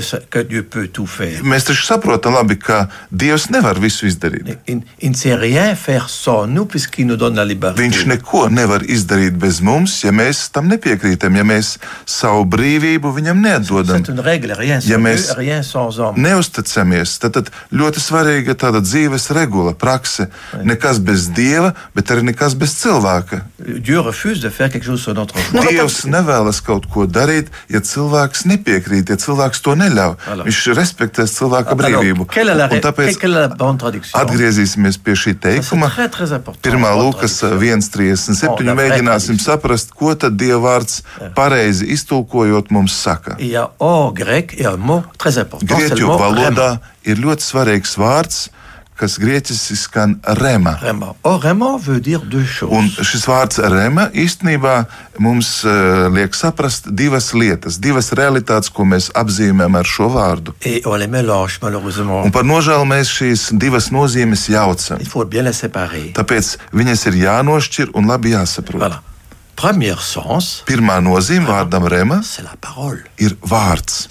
ça- 0.00 0.20
que 0.30 0.38
Dieu 0.42 0.62
peut 0.62 0.88
tout 0.88 1.06
faire. 1.06 1.42
Mēs 1.42 1.66
taču 1.68 1.84
saprotam 1.86 2.34
labi, 2.34 2.56
ka 2.58 2.88
Dievs 3.10 3.48
nevar 3.50 3.78
visu 3.80 4.06
izdarīt. 4.06 4.56
Il, 4.66 4.82
il 5.00 5.10
ne 5.10 5.14
sait 5.16 5.34
rien 5.34 5.74
faire 5.74 6.08
sans 6.08 6.46
nous 6.46 6.64
puisqu'il 6.66 7.06
nous 7.06 7.16
donne 7.16 7.36
la 7.36 7.44
liberté. 7.44 7.82
Viņš 7.82 8.06
neko 8.06 8.48
nevar 8.48 8.82
izdarīt 8.82 9.36
bez 9.38 9.60
mums, 9.60 10.02
ja 10.04 10.10
mēs 10.12 10.50
tam 10.52 10.68
nepiekrītam, 10.68 11.36
ja 11.36 11.44
mēs 11.44 11.76
savu 12.06 12.44
brīvību 12.44 13.12
viņam 13.14 13.40
neatdodam. 13.42 14.02
C'est 14.04 14.12
une 14.12 14.20
règle, 14.20 14.52
rien 14.52 14.80
sans 14.80 14.88
Ja 14.90 14.96
Dieu, 14.96 15.04
mēs 15.06 15.34
rien 15.36 15.62
sans 15.62 15.98
homme. 15.98 16.18
Neusticamies. 16.22 17.18
Tad, 17.18 17.32
tad 17.32 17.50
ļoti 17.72 18.00
svarīga 18.00 18.54
tāda 18.54 18.80
dzīves 18.82 19.30
regula, 19.34 19.74
prakse. 19.74 20.28
Nekas 20.64 20.98
bez 21.00 21.28
dieva, 21.34 21.74
bet 21.94 22.10
arī 22.10 22.22
nekas 22.30 22.54
bez 22.54 22.74
cilvēka. 22.80 23.42
Dieu 23.58 24.02
refuse 24.02 24.40
de 24.40 24.50
faire 24.50 24.70
quelque 24.70 24.84
chose 24.86 25.02
sur 25.02 25.14
notre. 25.14 25.34
Dievs 25.68 26.04
nevēlas 26.10 26.60
kaut 26.64 26.86
ko 26.92 27.06
darīt, 27.06 27.48
ja 27.70 27.80
cilvēks 27.80 28.46
nepiekrīt, 28.50 29.10
ja 29.12 29.16
cilvēks 29.16 29.62
to 29.62 29.74
neļauj. 29.82 30.16
Voilà. 30.26 30.46
Viņš 30.48 30.60
respektēs 30.78 31.34
cilvēka 31.36 31.74
Alors, 31.74 31.82
brīvību. 31.82 32.26
la, 32.48 32.68
Un 32.72 32.82
tāpēc 32.86 33.18
atgriezīsimies 34.22 34.98
pie 35.02 35.14
šī 35.18 35.34
teikuma. 35.42 35.90
Pirmā 36.62 36.92
Lūkas 36.96 37.38
traduction. 37.42 37.82
1,37. 37.82 38.48
Oh, 38.48 38.56
la 38.62 38.74
vraie 38.74 38.80
Mēģināsim 38.80 39.38
saprast, 39.42 39.92
ko 39.96 40.14
tad 40.14 40.36
Dieva 40.40 40.60
vārds 40.62 41.02
pareizi 41.36 41.88
iztulkojot 41.92 42.70
mums 42.74 42.94
saka. 43.02 43.36
Grieķu 45.62 46.08
valodā 46.20 46.70
ir 47.08 47.18
ļoti 47.22 47.42
svarīgs 47.46 47.96
vārds, 47.98 48.48
kas 48.98 49.16
grieķiski 49.20 49.76
skan 49.76 50.14
rema. 50.38 50.76
Rema. 50.82 51.12
Or, 51.26 51.40
rema 51.42 51.72
Un 52.72 52.88
šis 52.92 53.26
vārds 53.28 53.60
rema 53.72 54.08
īstenībā 54.14 54.74
mums 55.22 55.50
uh, 55.66 56.08
liek 56.12 56.36
saprast 56.36 56.90
divas 56.96 57.32
lietas, 57.34 57.80
divas 57.82 58.12
realitātes, 58.16 58.70
ko 58.72 58.86
mēs 58.88 59.10
apzīmējam 59.18 59.78
ar 59.80 59.88
šo 59.88 60.10
vārdu. 60.12 60.56
Et 60.68 60.86
mélange. 61.10 61.58
Un 62.28 62.34
par 62.34 62.46
nožēlu 62.48 62.88
mēs 62.88 63.12
šīs 63.12 63.48
divas 63.58 63.90
nozīmes 63.94 64.48
jaucam. 64.52 65.00
Tāpēc 66.18 66.52
viņas 66.72 67.08
ir 67.10 67.22
jānošķir 67.26 67.96
un 67.98 68.12
labi 68.12 68.36
jāsaprot. 68.36 68.82
Voilà. 68.82 69.02
Sens, 69.62 70.62
Pirmā 70.66 70.96
nozīme 71.04 71.46
vārdam 71.46 71.84
rema 71.86 72.18
ir 73.22 73.36
vārds. 73.46 74.08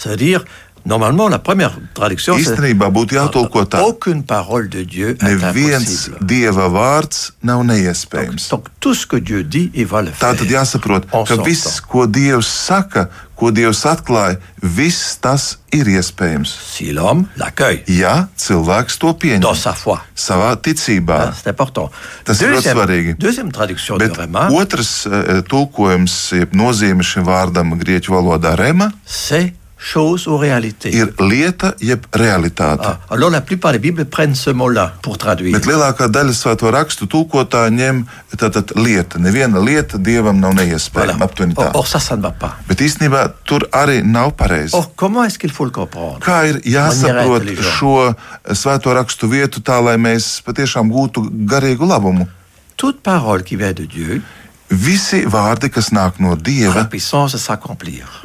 Normalement, 0.85 1.29
la 1.29 1.39
première 1.39 1.77
traduction, 1.93 2.37
Īstenībā 2.37 2.89
būtu 2.89 3.15
jātulko 3.15 3.65
tā. 3.69 3.81
aucune 3.81 4.23
parole 4.23 4.67
de 4.69 4.83
Dieu 4.83 5.09
est 5.11 5.21
Neviens 5.23 6.09
dieva 6.21 6.67
vārds 6.69 7.31
nav 7.43 7.63
neiespējams. 7.65 8.49
Donc, 8.49 8.67
tout 8.79 8.95
ce 8.95 9.05
que 9.05 9.17
Dieu 9.17 9.43
dit, 9.43 9.71
il 9.75 9.85
va 9.85 10.01
le 10.01 10.09
Tā 10.11 10.33
faire. 10.33 10.37
tad 10.37 10.47
jāsaprot, 10.49 11.05
ka 11.27 11.35
viss, 11.43 11.79
ko 11.81 12.07
Dievs 12.07 12.47
saka, 12.47 13.09
ko 13.35 13.51
Dievs 13.51 13.85
atklāja, 13.85 14.37
viss 14.61 15.17
tas 15.21 15.57
ir 15.71 15.85
iespējams. 15.85 16.49
Ja 17.87 18.27
cilvēks 18.37 18.97
to 18.97 19.13
pieņem 19.13 19.41
savā 20.15 20.55
ticībā, 20.57 21.17
hein, 21.27 21.33
c'est 21.33 21.49
important. 21.49 21.89
Tas 22.25 22.41
ir 22.41 22.53
ļoti 22.53 22.73
svarīgi. 22.73 23.15
Bet 23.97 24.17
otrs 24.51 25.05
eh, 25.05 25.41
tulkojums, 25.47 26.31
jeb 26.41 26.53
nozīme 26.53 27.03
šim 27.05 27.23
vārdam 27.25 27.77
grieķu 27.77 28.13
valodā 28.17 28.55
rema, 28.57 28.91
chose 29.81 30.27
ou 30.27 30.37
réalité. 30.37 30.89
ir 30.93 31.07
lieta 31.19 31.73
jeb 31.81 32.05
realitāte. 32.13 32.85
Ah, 32.85 32.99
alors, 33.09 33.31
la 33.31 33.41
plupart 33.41 33.71
des 33.71 33.79
Bibles 33.79 34.05
prennent 34.05 34.35
ce 34.35 34.51
mot-là 34.51 34.93
pour 35.01 35.17
traduire. 35.17 35.53
Bet 35.57 35.65
lielākā 35.65 36.07
daļa 36.07 36.33
svēto 36.37 36.69
rakstu 36.71 37.07
tulkotāji 37.09 37.73
ņem 37.79 38.03
tātad 38.37 38.71
lieta. 38.77 39.17
Neviena 39.19 39.59
lieta 39.59 39.97
dievam 39.97 40.37
nav 40.39 40.53
neiespējama. 40.59 41.17
Voilà. 41.17 41.25
Aptuveni 41.25 41.53
Or, 41.57 41.65
tā. 41.65 41.71
or, 41.73 41.87
ça, 41.87 41.99
ça 41.99 42.15
ne 42.15 42.21
va 42.21 42.31
pas. 42.31 42.53
Bet 42.69 42.79
īstenībā 42.81 43.23
tur 43.43 43.65
arī 43.71 44.03
nav 44.05 44.35
pareizi. 44.37 44.75
Or, 44.75 44.91
comment 44.95 45.23
est-ce 45.23 45.39
qu'il 45.39 45.51
faut 45.51 45.65
le 45.65 45.71
comprendre 45.71 46.19
Kā 46.21 46.45
ir 46.47 46.61
jāsaprot 46.63 47.49
šo 47.73 48.13
svēto 48.53 48.93
rakstu 48.93 49.27
vietu 49.27 49.61
tā, 49.65 49.81
lai 49.83 49.97
mēs 49.97 50.41
patiešām 50.45 50.91
gūtu 50.93 51.25
garīgu 51.49 51.89
labumu? 51.89 52.27
Toute 52.77 53.01
parole 53.03 53.43
qui 53.43 53.55
vient 53.55 53.73
de 53.73 53.85
Dieu 53.85 54.21
Visi 54.71 55.25
vārdi, 55.27 55.67
kas 55.69 55.91
nāk 55.91 56.19
no 56.23 56.35
dieva, 56.39 56.85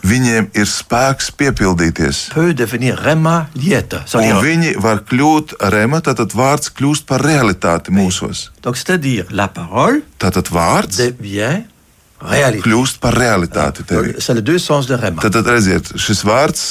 viņiem 0.07 0.51
ir 0.55 0.67
spēks 0.71 1.33
piepildīties. 1.35 2.21
Un 4.37 4.43
viņi 4.45 4.77
var 4.79 5.03
kļūt 5.11 5.57
rema, 5.75 6.01
tātad 6.07 6.31
vārds 6.39 6.71
kļūst 6.71 7.07
par 7.07 7.25
realitāti 7.27 7.91
mūsos. 7.91 8.51
Tātad 10.23 10.51
vārds 10.55 10.97
devient 11.03 11.76
réalité. 12.21 12.63
kļūst 12.69 12.99
par 13.01 13.15
realitāti 13.15 13.85
Rema. 14.97 15.23
Tad, 15.23 15.33
tad 15.33 15.47
redziet, 15.47 15.93
šis 16.01 16.23
vārds 16.25 16.63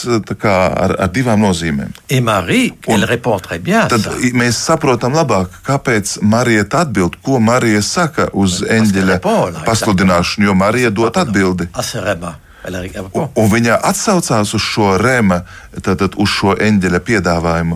kā 0.41 0.55
ar, 0.73 0.95
ar 0.99 1.09
divām 1.09 1.39
nozīmēm. 1.41 1.91
Et 2.09 2.21
Marie, 2.21 2.73
Un- 2.87 2.93
elle 2.95 3.05
répond 3.05 3.39
très 3.39 3.59
bien 3.59 3.81
à 3.81 3.87
Tad 3.87 4.05
mēs 4.33 4.57
saprotam 4.57 5.13
labāk, 5.13 5.47
kāpēc 5.65 6.21
Marija 6.21 6.65
atbild, 6.71 7.15
ko 7.21 7.39
Marija 7.39 7.81
saka 7.81 8.29
uz 8.33 8.61
eņģeļa 8.61 9.19
pasludināšanu, 9.65 10.45
jo 10.45 10.53
Marija 10.53 10.89
dod 10.89 11.17
atbildi. 11.17 11.69
Ce 11.81 12.01
Rema. 12.01 12.35
Elle 12.65 12.81
répond. 12.81 13.29
Un 13.35 13.49
viņa 13.49 13.79
atsaucās 13.83 14.53
uz 14.53 14.61
šo 14.61 14.97
rēma, 14.97 15.43
tātad 15.81 16.15
uz 16.17 16.29
šo 16.29 16.55
eņģeļa 16.57 16.99
piedāvājumu. 16.99 17.75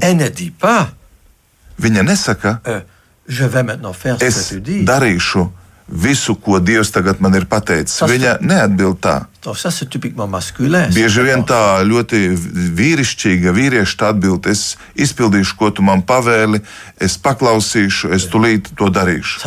Viņa 1.80 2.04
nesaka, 2.04 2.60
euh, 2.68 2.82
je 3.30 3.46
vais 3.48 3.64
maintenant 3.64 3.94
faire 3.96 4.18
ce 4.20 4.26
es 4.26 4.34
que 4.50 4.56
tu 4.56 4.60
dis. 4.60 4.84
darīšu 4.86 5.50
visu, 5.92 6.36
ko 6.36 6.60
Dievs 6.60 6.92
tagad 6.92 7.22
man 7.22 7.36
ir 7.36 7.46
pateicis. 7.46 7.98
Tas- 8.00 8.12
Viņa 8.12 8.38
neatbild 8.42 9.00
tā. 9.02 9.26
Ça, 9.42 9.72
c'est 9.72 9.90
typiquement 9.90 10.28
masculin. 10.28 10.90
Bieži 10.92 11.24
vien 11.24 11.42
tā 11.48 11.80
ļoti 11.88 12.20
vīrišķīga 12.76 13.54
vīrieša 13.56 14.10
atbild, 14.12 14.50
es 14.52 14.76
izpildīšu, 15.00 15.56
ko 15.56 15.70
tu 15.72 15.86
man 15.86 16.04
pavēli, 16.04 16.60
es 17.00 17.16
paklausīšu, 17.24 18.12
es 18.16 18.28
tulīt 18.28 18.68
to 18.76 18.90
darīšu. 18.92 19.40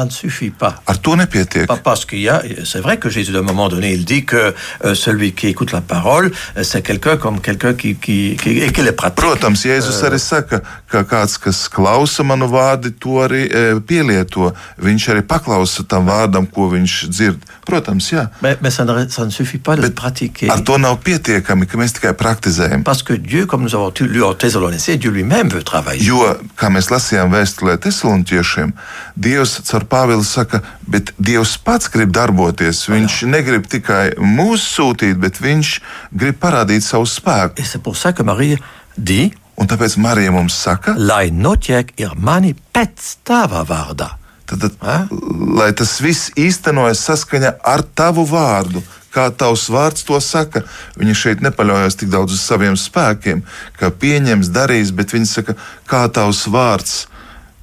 Ar 0.87 0.97
to 0.97 1.17
nepietiek. 1.17 1.69
Parce 1.85 2.07
qu'il 2.07 2.21
y 2.21 2.29
a, 2.29 2.43
c'est 2.65 2.81
vrai 2.81 2.97
que 2.97 3.11
Jésus, 3.11 3.37
à 3.37 3.41
un 3.41 3.43
moment 3.43 3.69
donné, 3.69 3.93
il 3.93 4.05
dit 4.05 4.25
que 4.25 4.55
euh, 4.85 4.95
celui 4.95 5.33
qui 5.33 5.49
écoute 5.49 5.73
la 5.73 5.83
parole, 5.83 6.33
euh, 6.57 6.63
c'est 6.63 6.83
quelqu'un 6.83 7.19
comme 7.19 7.41
quelqu'un 7.41 7.75
qui, 7.75 7.95
qui, 7.97 8.37
qui, 8.41 8.73
qui 8.73 8.83
les 8.83 8.93
pratique. 8.93 9.23
Protams, 9.23 9.57
Jēzus 9.57 10.01
arī 10.07 10.19
saka, 10.19 10.63
ka 10.91 11.03
kāds, 11.05 11.37
kas 11.41 11.67
klausa 11.73 12.25
manu 12.25 12.49
vārdu, 12.51 12.93
to 12.97 13.21
arī 13.25 13.45
e, 13.47 13.63
pielieto. 13.87 14.53
Viņš 14.83 15.09
arī 15.13 15.23
paklausa 15.27 15.85
tam 15.89 16.09
vārdam, 16.09 16.49
ko 16.49 16.71
viņš 16.73 16.97
dzird. 17.13 17.45
Protams, 17.67 18.09
jā. 18.13 18.29
Mais, 18.43 18.57
mais 18.63 18.71
ça, 18.71 18.85
ne, 18.85 19.09
ça 19.09 19.25
ne 19.25 19.31
suffit 19.31 19.59
pas 19.59 19.77
le 19.83 19.91
pratiquer. 19.91 20.51
Ar 20.53 20.63
to 20.65 20.79
nav 20.79 21.01
pietiekami, 21.05 21.67
ka 21.67 21.81
mēs 21.81 21.97
tikai 21.99 22.13
praktizējam. 22.19 22.85
Parce 22.85 23.03
que 23.03 23.17
Dieu, 23.19 23.47
comme 23.47 23.63
nous 23.67 23.75
avons 23.75 23.93
lu 24.01 24.23
en 24.25 24.35
Thessaloniciens, 24.35 24.97
Dieu 24.97 25.11
lui-même 25.11 25.49
veut 25.51 25.65
travailler. 25.65 26.05
Jo, 26.05 26.37
kā 26.57 26.71
mēs 26.71 26.91
lasījām 26.93 27.33
vēstulē 27.35 27.77
Thessaloniķiešiem, 27.83 28.73
Dievs 29.17 29.59
caur 29.69 29.85
Pāvilu 29.91 30.25
saka, 30.25 30.63
bet 30.87 31.13
Dievs 31.19 31.59
pats 31.59 31.91
grib 31.93 32.15
darboties. 32.15 32.87
Viņš 32.89 33.23
negrib 33.29 33.67
tikai 33.67 34.15
mūs 34.19 34.65
sūtīt, 34.77 35.19
bet 35.21 35.43
viņš 35.43 35.77
grib 36.15 36.41
parādīt 36.43 36.87
savu 36.87 37.07
spēku. 37.07 37.59
Et 37.59 37.65
c'est 37.65 37.83
pour 37.83 37.97
ça 37.97 38.13
que 38.13 38.23
Marie 38.23 38.59
dit, 38.97 39.35
Un 39.61 39.69
tāpēc 39.69 39.99
Marija 40.01 40.33
mums 40.33 40.57
saka, 40.57 40.95
lai 40.97 41.29
notiek 41.31 41.93
ir 42.01 42.17
mani 42.17 42.55
pēc 42.75 43.19
tava 43.23 43.61
vārdā. 43.69 44.09
tad, 44.49 44.65
tad, 44.65 45.13
lai 45.57 45.71
tas 45.77 46.01
viss 46.01 46.33
īstenojas 46.37 47.05
saskaņā 47.07 47.53
ar 47.65 47.85
tavu 47.95 48.25
vārdu. 48.29 48.83
Kā 49.13 49.29
tavs 49.37 49.67
vārds 49.73 50.07
to 50.09 50.17
saka, 50.25 50.65
viņa 50.97 51.15
šeit 51.17 51.43
nepaļaujas 51.45 51.99
tik 52.01 52.13
daudz 52.13 52.37
uz 52.37 52.45
saviem 52.45 52.79
spēkiem, 52.81 53.43
ka 53.77 53.93
pieņems, 53.93 54.49
darīs, 54.55 54.93
bet 54.97 55.13
viņa 55.13 55.29
saka, 55.29 55.57
kā 55.89 56.07
tavs 56.09 56.47
vārds 56.49 56.95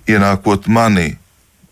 ienākot 0.10 0.70
manī, 0.70 1.16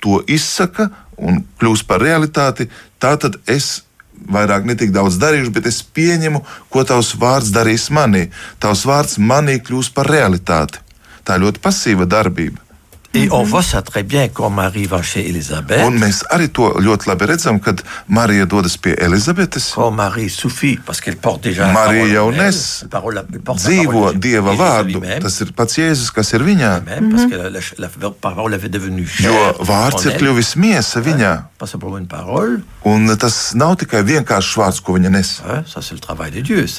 to 0.01 0.21
izsaka 0.25 0.89
un 1.17 1.43
kļūst 1.61 1.85
par 1.89 2.01
realitāti, 2.01 2.69
tā 3.01 3.15
tad 3.21 3.37
es 3.49 3.83
vairāk 4.25 4.65
netik 4.65 4.91
daudz 4.95 5.19
darīšu, 5.21 5.53
bet 5.53 5.69
es 5.69 5.81
pieņemu, 5.81 6.41
ko 6.73 6.83
tavs 6.87 7.13
vārds 7.21 7.53
darīs 7.53 7.89
manī. 7.93 8.27
Tavs 8.61 8.85
vārds 8.89 9.17
manī 9.21 9.59
kļūst 9.61 9.93
par 9.93 10.09
realitāti. 10.09 10.81
Tā 11.23 11.37
ir 11.37 11.47
ļoti 11.47 11.61
pasīva 11.63 12.07
darbība. 12.09 12.66
Et 13.13 13.29
on 13.31 13.43
voit 13.43 13.63
ça 13.63 13.81
très 13.81 14.03
bien 14.03 14.27
quand 14.27 14.49
Marie 14.49 14.85
va 14.85 15.01
chez 15.01 15.27
Élisabeth. 15.27 15.81
Un 15.87 15.97
mēs 15.97 16.21
arī 16.33 16.49
to 16.53 16.69
ļoti 16.83 17.07
labi 17.09 17.25
redzam, 17.31 17.59
kad 17.63 17.81
Marija 18.07 18.45
dodas 18.45 18.77
pie 18.77 18.93
Elizabetes. 18.99 19.71
Quand 19.75 19.91
Marie 19.91 20.29
suffit, 20.29 20.77
parce 20.85 21.01
qu'elle 21.01 21.15
porte 21.17 21.43
déjà 21.43 21.71
Marija 21.71 21.87
parole 21.87 22.11
jau 22.11 22.31
nes 22.31 22.59
dzīvo 23.57 24.11
Dieva 24.13 24.53
vārdu. 24.59 25.01
Tas 25.23 25.39
ir 25.41 25.53
pats 25.57 25.79
Jēzus, 25.79 26.11
kas 26.13 26.33
ir 26.33 26.45
viņā. 26.45 26.71
est 28.67 28.69
devenue 28.69 29.07
Jo 29.23 29.33
vārds 29.65 30.05
ir 30.05 30.17
kļuvis 30.19 30.55
miesa 30.59 31.01
viņā. 31.01 31.33
Un 32.87 33.09
tas 33.19 33.53
nav 33.57 33.75
tikai 33.81 34.03
vienkāršs 34.05 34.57
vārds, 34.59 34.79
ko 34.85 34.93
viņa 34.97 35.09
nes. 35.11 35.31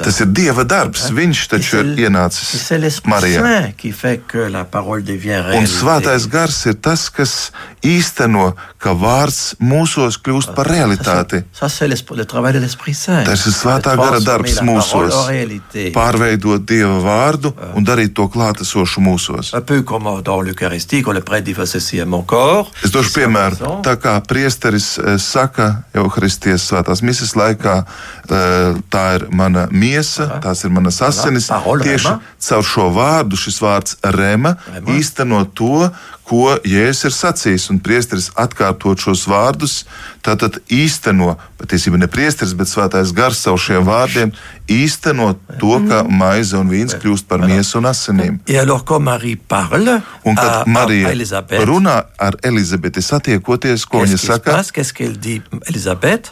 Tas 0.06 0.20
ir 0.22 0.28
Dieva 0.32 0.64
darbs. 0.64 1.08
Viņš 1.10 1.40
taču 1.50 1.80
ir 1.82 2.06
ienācis 2.06 2.52
Marijā. 3.10 3.42
Un 5.58 5.66
svētais 5.66 6.28
gars 6.30 6.60
ir 6.70 6.74
tas, 6.74 7.08
kas 7.10 7.50
īsteno, 7.82 8.52
ka 8.78 8.94
vārds 8.94 9.56
mūsos 9.60 10.18
kļūst 10.22 10.54
par 10.54 10.66
realitāti. 10.70 11.42
Tas 13.26 13.46
ir 13.46 13.52
svētā 13.52 13.96
gara 13.98 14.20
darbs 14.24 14.60
mūsos. 14.62 15.12
Pārveidot 15.94 16.64
Dieva 16.68 16.98
vārdu 17.02 17.52
un 17.74 17.84
darīt 17.84 18.14
to 18.14 18.28
klātesošu 18.28 19.00
mūsos. 19.02 19.50
Es 22.84 22.90
došu 22.94 23.14
piemēru. 23.18 23.82
Tā 23.82 23.96
kā 23.98 24.16
priesteris 24.68 25.22
saka 25.22 25.82
Euharistijas 25.94 26.66
svētās 26.68 27.00
misijas 27.02 27.34
laikā, 27.36 27.84
tā 28.92 29.04
ir 29.16 29.24
mana 29.32 29.66
miesa, 29.70 30.40
tās 30.42 30.64
ir 30.64 30.70
manas 30.70 31.00
asinis. 31.02 31.48
Tieši 31.48 32.14
caur 32.48 32.64
šo 32.64 32.88
vārdu 32.92 33.38
šis 33.38 33.60
vārds 33.62 33.96
rema 34.02 34.56
īsteno 34.92 35.44
to, 35.56 35.88
ko 36.28 36.58
Jēzus 36.60 37.08
ir 37.08 37.16
sacījis. 37.16 37.70
Un 37.72 37.80
priesteris 37.80 38.28
atkārtot 38.36 39.00
šos 39.00 39.24
vārdus, 39.30 39.86
tātad 40.20 40.60
īsteno, 40.68 41.38
patiesībā 41.60 41.96
ne 41.96 42.10
priesteris, 42.10 42.52
bet 42.52 42.68
svētais 42.68 43.14
gars 43.16 43.40
savu 43.40 43.56
šiem 43.56 43.88
vārdiem, 43.88 44.34
īsteno 44.68 45.32
to, 45.60 45.74
ka 45.88 46.02
mhm. 46.02 46.18
maize 46.20 46.56
un 46.58 46.70
vīns 46.70 46.96
kļūst 47.00 47.28
par 47.28 47.42
miesu 47.46 47.78
un 47.80 47.88
asinīm. 47.90 48.38
Un 50.24 50.36
kad 50.36 50.68
Marija 50.68 51.12
runā 51.68 51.96
ar 52.18 52.36
Elizabeti 52.44 53.02
satiekoties, 53.02 53.86
ko 53.88 54.04
viņa 54.04 54.18
saka? 54.20 54.56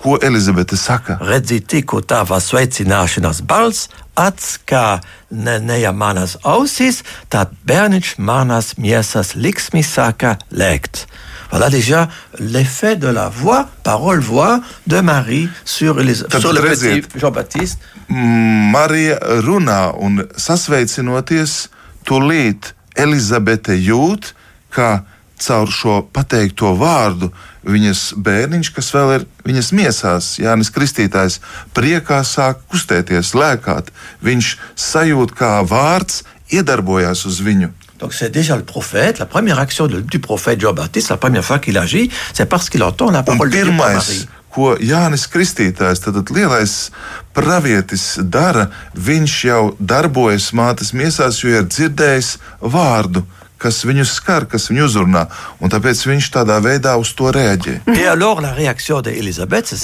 Ko 0.02 0.18
Elizabete 0.22 0.76
saka? 0.76 1.18
Redzi, 1.24 1.60
tikko 1.60 2.02
tava 2.04 2.40
sveicināšanās 2.42 3.42
balss 3.46 3.88
atskā 4.16 5.00
ne, 5.30 5.58
neja 5.60 5.92
manas 5.92 6.36
ausis, 6.42 7.02
tad 7.28 7.52
bērniņš 7.68 8.16
manas 8.18 8.74
miesas 8.80 9.34
liksmi 9.36 9.84
sāka 9.86 10.36
lēkt. 10.50 11.06
Voilà 11.50 11.70
déjà 11.70 12.08
l'effet 12.40 12.96
de 12.96 13.06
la 13.06 13.28
voix, 13.28 13.68
parole-voix 13.84 14.60
de 14.86 15.00
Marie 15.00 15.48
sur, 15.64 15.94
les, 16.00 16.14
sur 16.14 16.52
le 16.52 16.60
petit 16.60 17.02
Jean-Baptiste. 17.14 17.78
Marija 18.08 19.18
runā 19.42 19.92
un 20.02 20.24
sasveicinoties, 20.38 21.68
tūlīt 22.06 22.72
Elizabete 22.96 23.76
jūt, 23.78 24.32
ka 24.70 25.04
caur 25.40 25.70
šo 25.72 26.00
pateikto 26.12 26.72
vārdu 26.78 27.30
viņas 27.66 28.14
bērniņš, 28.22 28.70
kas 28.74 28.92
vēl 28.94 29.12
ir 29.16 29.26
viņas 29.46 29.72
miesās, 29.76 30.28
Jānis 30.40 30.70
Kristītājs, 30.74 31.40
priekā 31.76 32.22
sāk 32.24 32.62
kustēties, 32.70 33.34
lēkāt. 33.36 33.90
Viņš 34.24 34.52
sajūt, 34.78 35.34
kā 35.36 35.58
vārds 35.66 36.22
iedarbojās 36.54 37.26
uz 37.26 37.42
viņu. 37.42 37.72
Donc 37.98 38.12
c'est 38.12 38.28
déjà 38.28 38.56
le 38.56 38.62
prophète, 38.62 39.18
la 39.18 39.26
première 39.26 39.58
action 39.58 39.86
de, 39.86 40.00
du 40.00 40.18
prophète 40.18 40.60
Jean-Baptiste, 40.60 41.08
la 41.08 41.16
première 41.16 41.44
fois 41.44 41.58
qu'il 41.58 41.78
agit, 41.78 42.10
c'est 42.34 42.46
parce 42.46 42.68
qu'il 42.68 42.82
entend 42.82 43.10
la 43.10 43.22
parole 43.22 43.48
de 43.48 43.54
Dieu 43.54 43.64
par 43.76 43.94
Marie. 43.94 44.28
Ko 44.56 44.72
Jānis 44.80 45.26
Kristītājs, 45.28 46.00
tad 46.00 46.30
lielais 46.32 46.90
pravietis 47.36 48.16
dara, 48.24 48.70
viņš 48.96 49.34
jau 49.44 49.62
darbojas 49.80 50.52
mātes 50.56 50.94
miesās, 50.96 51.42
jo 51.44 51.52
ir 51.52 51.66
dzirdējis 51.68 52.36
vārdu 52.60 53.24
kas 53.62 53.82
viņu 53.88 54.04
skar, 54.08 54.46
kas 54.50 54.68
viņu 54.70 54.86
uzrunā. 54.86 55.26
Un 55.60 55.72
tāpēc 55.72 56.02
viņš 56.10 56.30
tādā 56.34 56.58
veidā 56.64 56.96
uz 57.00 57.12
to 57.16 57.30
reaģē. 57.34 57.78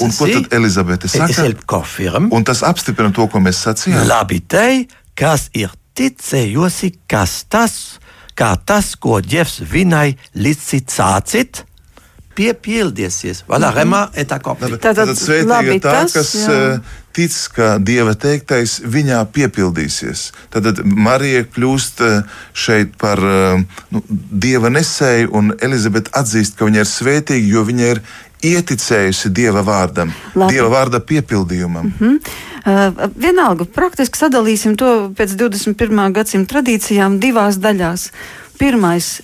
Un 0.05 0.13
ko 0.13 0.29
tad 0.29 0.53
Elizabete 0.59 1.09
saka? 1.09 1.29
Un 2.33 2.45
tas 2.47 2.63
apstiprina 2.65 3.13
to, 3.15 3.27
ko 3.27 3.41
mēs 3.43 3.63
sacījām. 3.65 4.05
Labi, 4.09 4.39
te, 4.45 4.85
kas 5.17 5.49
ir 5.57 5.73
ticējosi, 5.97 6.93
kas 7.09 7.43
tas, 7.49 7.75
kā 8.37 8.53
tas, 8.65 8.93
ko 8.97 9.19
Dievs 9.21 9.59
vinai 9.69 10.15
licicācit, 10.33 11.65
piepildīsies. 12.35 13.43
Voilà, 13.47 13.57
mm 13.57 13.63
-hmm. 13.63 13.73
vraiment 13.73 14.09
est 14.13 14.31
accompli. 14.31 14.67
Tātad, 14.71 14.95
tātad 14.95 15.17
sveitīga 15.17 15.73
tā, 15.73 15.91
tas, 15.91 16.13
kas 16.13 16.35
jā. 16.35 16.79
tic, 17.13 17.33
ka 17.55 17.77
Dieva 17.77 18.13
teiktais 18.13 18.81
viņā 18.85 19.25
piepildīsies. 19.31 20.31
Tad 20.49 20.81
Marija 20.85 21.43
kļūst 21.43 22.23
šeit 22.53 22.97
par 22.97 23.19
nu, 23.91 24.03
Dieva 24.31 24.69
nesēju, 24.69 25.29
un 25.31 25.53
Elizabete 25.61 26.09
atzīst, 26.13 26.55
ka 26.57 26.65
viņa 26.65 26.79
ir 26.79 26.89
svētīga, 26.89 27.47
jo 27.53 27.63
viņa 27.63 27.85
ir 27.91 28.01
ieticējusi 28.43 29.31
Dieva 29.33 29.63
vārdam, 29.63 30.11
Labi. 30.35 30.53
Dieva 30.53 30.69
vārda 30.73 30.99
piepildījumam. 30.99 31.85
Mm 31.85 31.93
-hmm. 31.99 32.19
Uh, 32.63 33.09
vienalga, 33.15 33.65
praktiski 33.65 34.17
sadalīsim 34.17 34.77
to 34.79 35.11
pēc 35.17 35.35
21. 35.35 36.13
gadsimta 36.13 36.53
tradīcijām 36.55 37.19
divās 37.19 37.59
daļās. 37.59 38.11
Pirmais 38.59 39.21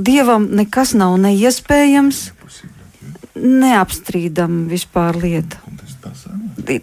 Dievam 0.00 0.46
nekas 0.56 0.94
nav 0.96 1.18
neiespējams, 1.20 2.30
neapstrīdama 3.36 4.64
vispār 4.70 5.18
lieta. 5.20 5.60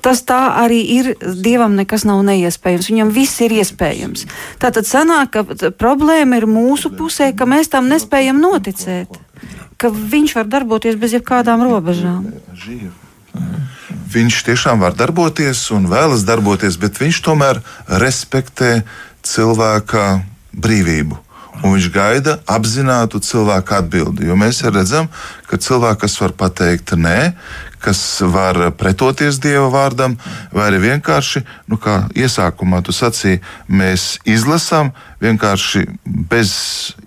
Tas 0.04 0.22
tā 0.28 0.40
arī 0.60 0.80
ir. 0.94 1.10
Dievam 1.20 1.76
nekas 1.78 2.06
nav 2.08 2.22
neiespējams. 2.28 2.90
Viņam 2.92 3.14
viss 3.16 3.42
ir 3.46 3.56
iespējams. 3.58 4.26
Tātad 4.62 4.88
sanāk, 4.88 5.34
ka 5.34 5.72
problēma 5.72 6.40
ir 6.40 6.48
mūsu 6.50 6.92
pusē, 6.96 7.32
ka 7.36 7.48
mēs 7.50 7.72
tam 7.74 7.90
nespējam 7.92 8.42
noticēt. 8.44 9.20
Ka 9.80 9.90
viņš 9.90 10.36
var 10.36 10.50
darboties 10.52 11.00
bez 11.00 11.16
jebkādām 11.16 11.64
robežām. 11.66 12.28
Viņš 14.10 14.42
tiešām 14.50 14.84
var 14.84 14.98
darboties 14.98 15.64
un 15.76 15.88
vēlas 15.90 16.26
darboties, 16.28 16.78
bet 16.82 17.00
viņš 17.00 17.24
tomēr 17.26 17.62
respektē 18.02 18.82
cilvēka 19.24 20.06
brīvību 20.54 21.29
un 21.64 21.76
viņš 21.76 21.90
gaida 21.94 22.38
apzinātu 22.50 23.20
cilvēku 23.24 23.76
atbildi. 23.80 24.28
Jo 24.30 24.38
mēs 24.40 24.62
redzam, 24.68 25.10
ka 25.50 25.60
cilvēki, 25.60 26.02
kas 26.06 26.18
var 26.22 26.36
pateikt 26.38 26.94
nē, 26.96 27.34
kas 27.84 28.00
var 28.22 28.60
pretoties 28.80 29.40
Dieva 29.44 29.70
vārdam, 29.72 30.18
vai 30.52 30.68
arī 30.70 30.82
vienkārši, 30.88 31.44
nu, 31.72 31.80
kā 31.82 32.02
iesākumā 32.16 32.82
tu 32.86 32.96
sacīji, 32.96 33.42
mēs 33.68 34.18
izlasām 34.28 34.92
vienkārši 35.24 35.86
bez 36.06 36.52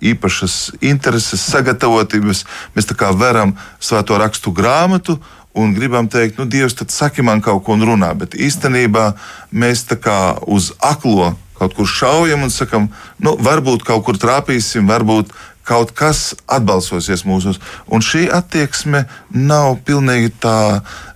īpašas 0.01 0.57
intereses, 0.81 1.45
sagatavotības. 1.53 2.43
Mēs 2.75 2.89
tā 2.89 2.97
kā 2.97 3.13
veram 3.17 3.55
svēto 3.79 4.17
rakstu 4.21 4.53
grāmatu 4.53 5.19
un 5.53 5.73
gribam 5.77 6.09
teikt, 6.09 6.39
nu, 6.41 6.49
Dievs, 6.49 6.73
tad 6.77 6.89
saki 6.89 7.21
man 7.21 7.41
kaut 7.41 7.63
ko 7.65 7.77
un 7.77 7.85
runā. 7.85 8.13
Bet 8.17 8.33
īstenībā 8.33 9.11
mēs 9.53 9.85
tā 9.89 9.99
kā 10.01 10.19
uz 10.49 10.71
aklo 10.81 11.35
kaut 11.63 11.77
kur 11.79 11.89
šaujam 11.89 12.45
un 12.45 12.53
sakam, 12.53 12.91
nu, 13.23 13.35
varbūt 13.39 13.87
kaut 13.87 14.03
kur 14.05 14.19
trāpīsim, 14.19 14.87
varbūt 14.91 15.31
kaut 15.63 15.93
kas 15.95 16.33
atbalsosies 16.51 17.23
mūsos. 17.27 17.59
Un 17.87 18.03
šī 18.03 18.27
attieksme 18.35 19.05
nav 19.31 19.77
pilnīgi 19.87 20.33
tā 20.43 20.59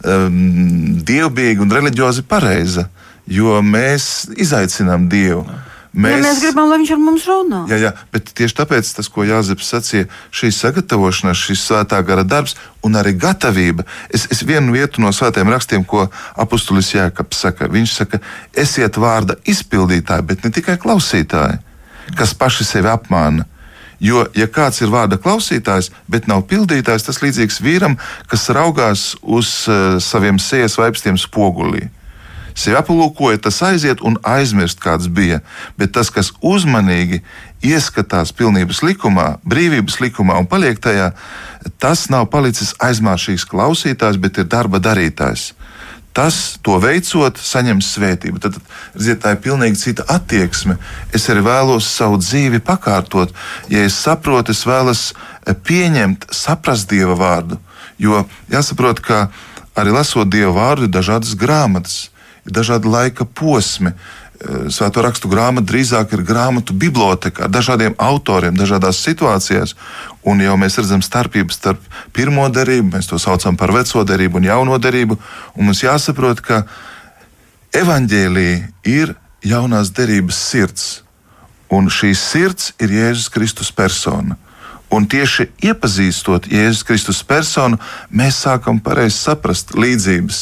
um, 0.08 1.00
dievbijīga 1.04 1.66
un 1.66 1.78
reliģiozi 1.80 2.24
pareiza, 2.28 2.88
jo 3.28 3.60
mēs 3.60 4.30
izaicinām 4.40 5.10
Dievu. 5.12 5.44
Jā. 5.44 5.67
Mēs, 5.94 6.14
ja 6.14 6.22
mēs 6.22 6.40
gribam, 6.44 6.70
lai 6.70 6.78
viņš 6.82 6.92
ar 6.94 7.00
mums 7.02 7.26
runā. 7.30 7.60
Jā, 7.72 7.78
jā, 7.82 7.92
bet 8.14 8.30
tieši 8.38 8.56
tāpēc 8.60 8.90
tas, 8.98 9.10
ko 9.12 9.24
Jāzeps 9.26 9.70
sacīja, 9.72 10.08
šī 10.36 10.52
sagatavošanās, 10.54 11.44
šis 11.48 11.64
svētā 11.70 12.02
gara 12.06 12.26
darbs 12.28 12.58
un 12.86 13.00
arī 13.00 13.16
gatavība. 13.18 13.86
Es, 14.14 14.28
es 14.34 14.44
vienu 14.46 14.76
vietu 14.76 15.02
no 15.04 15.14
svētiem 15.16 15.50
rakstiem, 15.54 15.86
ko 15.88 16.06
apustulis 16.38 16.92
Jēkabs 16.94 17.44
saka, 17.48 17.72
viņš 17.72 17.98
saka, 18.02 18.22
esiet 18.54 19.00
vārda 19.02 19.40
izpildītāji, 19.48 20.28
bet 20.30 20.46
ne 20.46 20.54
tikai 20.54 20.78
klausītāji, 20.82 21.62
kas 22.20 22.36
paši 22.38 22.68
sevi 22.68 22.92
apmāna. 22.92 23.48
Jo, 24.04 24.28
ja 24.38 24.46
kāds 24.46 24.84
ir 24.84 24.92
vārda 24.94 25.18
klausītājs, 25.18 25.90
bet 26.06 26.28
nav 26.30 26.44
pildītājs, 26.52 27.08
tas 27.08 27.24
līdzīgs 27.24 27.64
vīram, 27.66 27.98
kas 28.30 28.46
raugās 28.54 29.16
uz 29.24 29.64
uh, 29.72 29.98
saviem 30.04 30.38
sēnes 30.38 30.78
vaipstiem 30.78 31.18
spogulī 31.18 31.88
sevi 32.58 32.78
aplūkoja, 32.80 33.42
tas 33.46 33.60
aiziet 33.66 34.02
un 34.06 34.18
aizmirst, 34.26 34.82
kāds 34.82 35.10
bija. 35.14 35.42
Bet 35.78 35.94
tas, 35.98 36.10
kas 36.14 36.32
uzmanīgi 36.42 37.22
ieskatās 37.66 38.34
pilnības 38.38 38.82
likumā, 38.86 39.28
brīvības 39.48 40.00
likumā 40.02 40.38
un 40.42 40.50
paliek 40.50 40.80
tajā, 40.82 41.12
tas 41.82 42.08
nav 42.14 42.30
palicis 42.34 42.74
aizmāršīgs 42.84 43.48
klausītājs, 43.50 44.20
bet 44.22 44.42
ir 44.42 44.50
darba 44.50 44.82
darītājs. 44.82 45.52
Tas, 46.18 46.58
to 46.66 46.80
veicot, 46.82 47.38
saņems 47.38 47.92
svētību. 47.94 48.40
Tad, 48.42 48.56
redziet, 48.96 49.20
tā 49.22 49.36
ir 49.36 49.42
pilnīgi 49.44 49.78
cita 49.78 50.06
attieksme. 50.10 50.80
Es 51.14 51.28
arī 51.30 51.44
vēlos 51.46 51.86
savu 51.86 52.18
dzīvi 52.18 52.58
pakārtot. 52.66 53.36
Ja 53.70 53.84
es 53.86 54.00
saprotu, 54.02 54.56
es 54.56 54.64
vēlos 54.66 55.12
pieņemt, 55.46 56.26
saprast 56.34 56.90
Dieva 56.90 57.14
vārdu. 57.20 57.60
Jo 58.02 58.24
jāsaprot, 58.50 59.04
ka 59.06 59.28
arī 59.78 59.94
lasot 59.94 60.34
Dieva 60.34 60.56
vārdu, 60.58 60.90
ir 60.90 60.96
dažādas 60.98 61.38
grāmatas 61.38 62.08
dažādi 62.54 62.90
laika 62.92 63.26
posmi. 63.26 63.94
Svēto 64.70 65.02
rakstu 65.02 65.30
grāmata 65.32 65.66
drīzāk 65.72 66.12
ir 66.14 66.22
grāmatu 66.22 66.76
biblioteka 66.78 67.48
ar 67.48 67.54
dažādiem 67.54 67.96
autoriem, 67.98 68.58
dažādās 68.58 69.00
situācijās. 69.02 69.74
Un 70.28 70.44
jau 70.44 70.54
mēs 70.62 70.78
redzam 70.78 71.02
starpības 71.02 71.58
starp 71.58 71.88
pirmo 72.14 72.46
derību, 72.54 72.92
mēs 72.94 73.10
to 73.10 73.18
saucam 73.22 73.58
par 73.58 73.74
veco 73.74 74.04
derību 74.06 74.38
un 74.38 74.50
jauno 74.52 74.78
derību. 74.78 75.18
Un 75.58 75.70
mums 75.70 75.82
jāsaprot, 75.82 76.44
ka 76.46 76.64
evaņģēlīja 77.74 78.62
ir 78.94 79.16
jaunās 79.48 79.90
derības 79.96 80.38
sirds. 80.52 80.88
Un 81.74 81.90
šī 81.92 82.14
sirds 82.16 82.76
ir 82.80 82.94
Jēzus 82.94 83.32
Kristus 83.34 83.74
persona. 83.76 84.38
Un 84.88 85.04
tieši 85.12 85.50
iepazīstot 85.68 86.46
Jēzus 86.48 86.86
Kristus 86.88 87.20
personu, 87.28 87.76
mēs 88.08 88.38
sākam 88.46 88.80
pareizi 88.84 89.18
saprast 89.20 89.74
līdzības, 89.76 90.38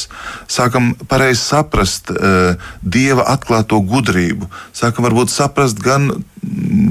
sākam 0.46 0.92
pareizi 1.10 1.40
saprast 1.42 2.12
uh, 2.14 2.54
Dieva 2.82 3.26
atklāto 3.32 3.80
gudrību, 3.82 4.46
sākam 4.70 5.08
varbūt 5.08 5.34
saprast 5.34 5.82
gan 5.82 6.12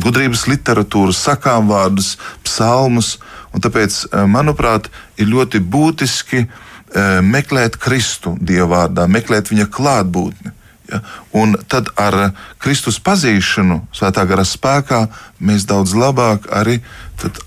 gudrības 0.03 0.49
literatūru, 0.51 1.15
sakām 1.15 1.71
vārdus, 1.71 2.17
psalmus. 2.43 3.15
Tāpēc, 3.55 4.01
uh, 4.09 4.25
manuprāt, 4.27 4.91
ir 5.15 5.31
ļoti 5.31 5.63
būtiski 5.63 6.43
uh, 6.43 7.23
meklēt 7.23 7.79
Kristu 7.79 8.35
Dieva 8.35 8.67
vārdā, 8.75 9.07
meklēt 9.07 9.53
viņa 9.53 9.71
klātbūtni. 9.71 10.51
Ja? 10.91 10.99
Un 11.31 11.55
tad 11.71 11.89
ar 11.97 12.35
Kristus 12.61 12.99
pazīšanu, 13.01 13.79
svētā 13.95 14.25
gara 14.29 14.45
spēkā, 14.45 15.05
mēs 15.39 15.65
daudz 15.69 15.95
labāk 15.97 16.49
arī 16.53 16.79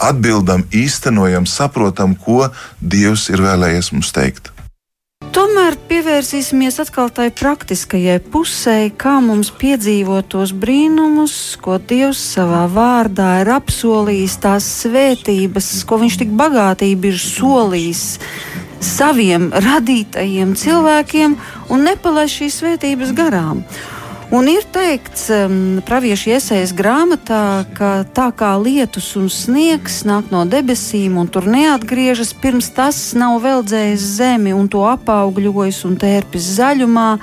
atbildam, 0.03 0.65
īstenojam, 0.75 1.47
saprotam, 1.47 2.15
ko 2.17 2.49
Dievs 2.81 3.29
ir 3.33 3.43
vēlējies 3.45 3.93
mums 3.95 4.15
teikt. 4.17 4.53
Tomēr 5.35 5.75
pievērsīsimies 5.91 6.79
atkal 6.81 7.11
tai 7.13 7.27
praktiskajai 7.35 8.17
pusē, 8.33 8.77
kā 8.97 9.19
mums 9.21 9.51
piedzīvot 9.61 10.31
tos 10.33 10.55
brīnumus, 10.57 11.35
ko 11.61 11.77
Dievs 11.79 12.21
savā 12.37 12.63
vārdā 12.73 13.29
ir 13.43 13.51
apsolījis, 13.59 14.39
tās 14.45 14.69
svētības, 14.85 15.69
ko 15.85 16.01
Viņš 16.01 16.17
tik 16.23 16.33
bagātīgi 16.39 17.13
ir 17.13 17.21
solījis 17.21 18.05
saviem 18.85 19.51
radītajiem 19.53 20.55
cilvēkiem 20.59 21.37
un 21.75 21.87
nepalaist 21.91 22.39
šīs 22.39 22.61
svētības 22.63 23.15
garām. 23.19 23.65
Un 24.29 24.45
ir 24.45 24.65
teikts, 24.69 25.31
um, 25.33 25.79
praviešu 25.89 26.35
iesaistas 26.35 26.75
grāmatā, 26.77 27.65
ka 27.73 28.05
tā 28.13 28.27
kā 28.37 28.51
lietus 28.61 29.15
un 29.17 29.31
sniegs 29.33 30.03
nāk 30.05 30.29
no 30.29 30.43
debesīm 30.45 31.17
un 31.17 31.31
tur 31.33 31.49
neatgriežas, 31.49 32.35
pirms 32.37 32.69
tas 32.77 32.99
nav 33.17 33.39
veldzējis 33.41 34.05
zemi 34.19 34.53
un 34.53 34.69
to 34.69 34.85
apaugļojis 34.85 35.81
un 35.89 35.97
tērpis 36.03 36.53
zaļumā, 36.59 37.15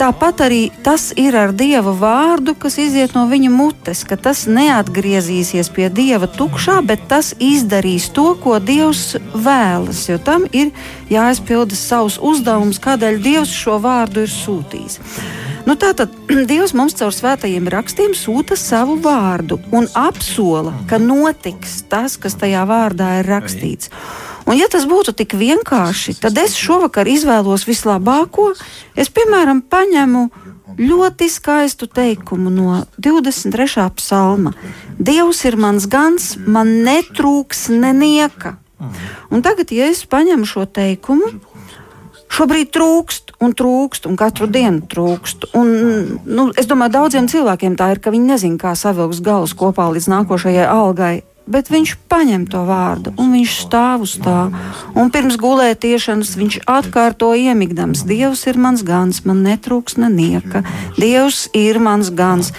Tāpat 0.00 0.38
arī 0.40 0.60
tas 0.80 1.10
ir 1.20 1.34
ar 1.36 1.50
Dieva 1.52 1.92
vārdu, 1.92 2.54
kas 2.56 2.78
iziet 2.80 3.12
no 3.12 3.26
viņa 3.28 3.50
mutes, 3.52 4.00
ka 4.08 4.16
tas 4.16 4.46
neatgriezīsies 4.48 5.68
pie 5.76 5.90
Dieva 5.92 6.24
tukšā, 6.24 6.78
bet 6.88 7.04
tas 7.10 7.34
izdarīs 7.36 8.06
to, 8.16 8.30
ko 8.40 8.56
Dievs 8.64 9.18
vēlas, 9.34 10.06
jo 10.08 10.16
tam 10.16 10.48
ir 10.56 10.72
jāizpilda 11.12 11.76
savs 11.76 12.16
uzdevums, 12.16 12.80
kādēļ 12.80 13.20
Dievs 13.28 13.52
šo 13.52 13.76
vārdu 13.84 14.24
ir 14.24 14.32
sūtījis. 14.32 14.96
Nu, 15.68 15.76
tātad 15.76 16.12
Dievs 16.50 16.72
mums 16.76 16.96
caur 16.98 17.14
svētajiem 17.14 17.68
rakstiem 17.72 18.14
sūta 18.16 18.56
savu 18.58 18.96
vārdu 19.02 19.60
un 19.76 19.88
apsola, 19.98 20.74
ka 20.90 21.00
notiks 21.02 21.82
tas, 21.90 22.16
kas 22.20 22.38
tajā 22.40 22.64
vārdā 22.68 23.20
ir 23.20 23.30
rakstīts. 23.30 23.92
Un, 24.48 24.56
ja 24.58 24.66
tas 24.72 24.86
būtu 24.88 25.12
tik 25.14 25.36
vienkārši, 25.38 26.16
tad 26.22 26.38
es 26.40 26.56
šovakar 26.58 27.06
izvēlos 27.06 27.66
vislabāko. 27.68 28.50
Es, 28.98 29.12
piemēram, 29.12 29.60
paņemu 29.62 30.24
ļoti 30.80 31.28
skaistu 31.30 31.86
teikumu 31.90 32.50
no 32.50 32.80
23. 32.98 33.84
psalma. 33.98 34.54
Dievs 34.98 35.44
ir 35.46 35.58
mans 35.60 35.86
gans, 35.90 36.32
man 36.46 36.80
netrūks 36.86 37.68
nenieka. 37.74 38.56
Un 39.30 39.44
tagad, 39.44 39.70
ja 39.76 39.90
es 39.92 40.06
paņemu 40.08 40.48
šo 40.48 40.64
teikumu, 40.64 41.34
šobrīd 42.30 42.70
trūkst 42.74 43.34
un 43.40 43.54
trūkst, 43.56 44.06
un 44.10 44.18
katru 44.20 44.46
dienu 44.50 44.84
trūkst. 44.90 45.50
Un, 45.58 46.20
nu, 46.28 46.50
es 46.60 46.68
domāju, 46.70 46.96
daudziem 46.98 47.30
cilvēkiem 47.30 47.78
tā 47.80 47.92
ir, 47.94 48.02
ka 48.04 48.12
viņi 48.14 48.34
nezina, 48.34 48.60
kā 48.60 48.76
savilkt 48.78 49.24
galus 49.24 49.56
kopā 49.56 49.88
līdz 49.94 50.10
nākošajai 50.14 50.68
algai 50.68 51.16
bet 51.50 51.70
viņš 51.70 51.96
paņem 52.10 52.46
to 52.50 52.62
vārdu 52.68 53.12
un 53.18 53.32
viņš 53.34 53.54
stāv 53.64 54.04
uz 54.06 54.14
tā. 54.22 54.48
Un 54.98 55.10
pirms 55.12 55.38
gulētiešanas 55.40 56.36
viņš 56.38 56.60
atkārto 56.70 57.32
iemigdams: 57.34 58.04
Dievs 58.08 58.46
ir 58.50 58.60
mans 58.60 58.84
gans, 58.86 59.24
man 59.26 59.42
netrūks 59.46 59.98
nenieka. 60.00 60.62
Dievs 60.98 61.48
ir 61.56 61.80
mans 61.82 62.12
gans. 62.14 62.52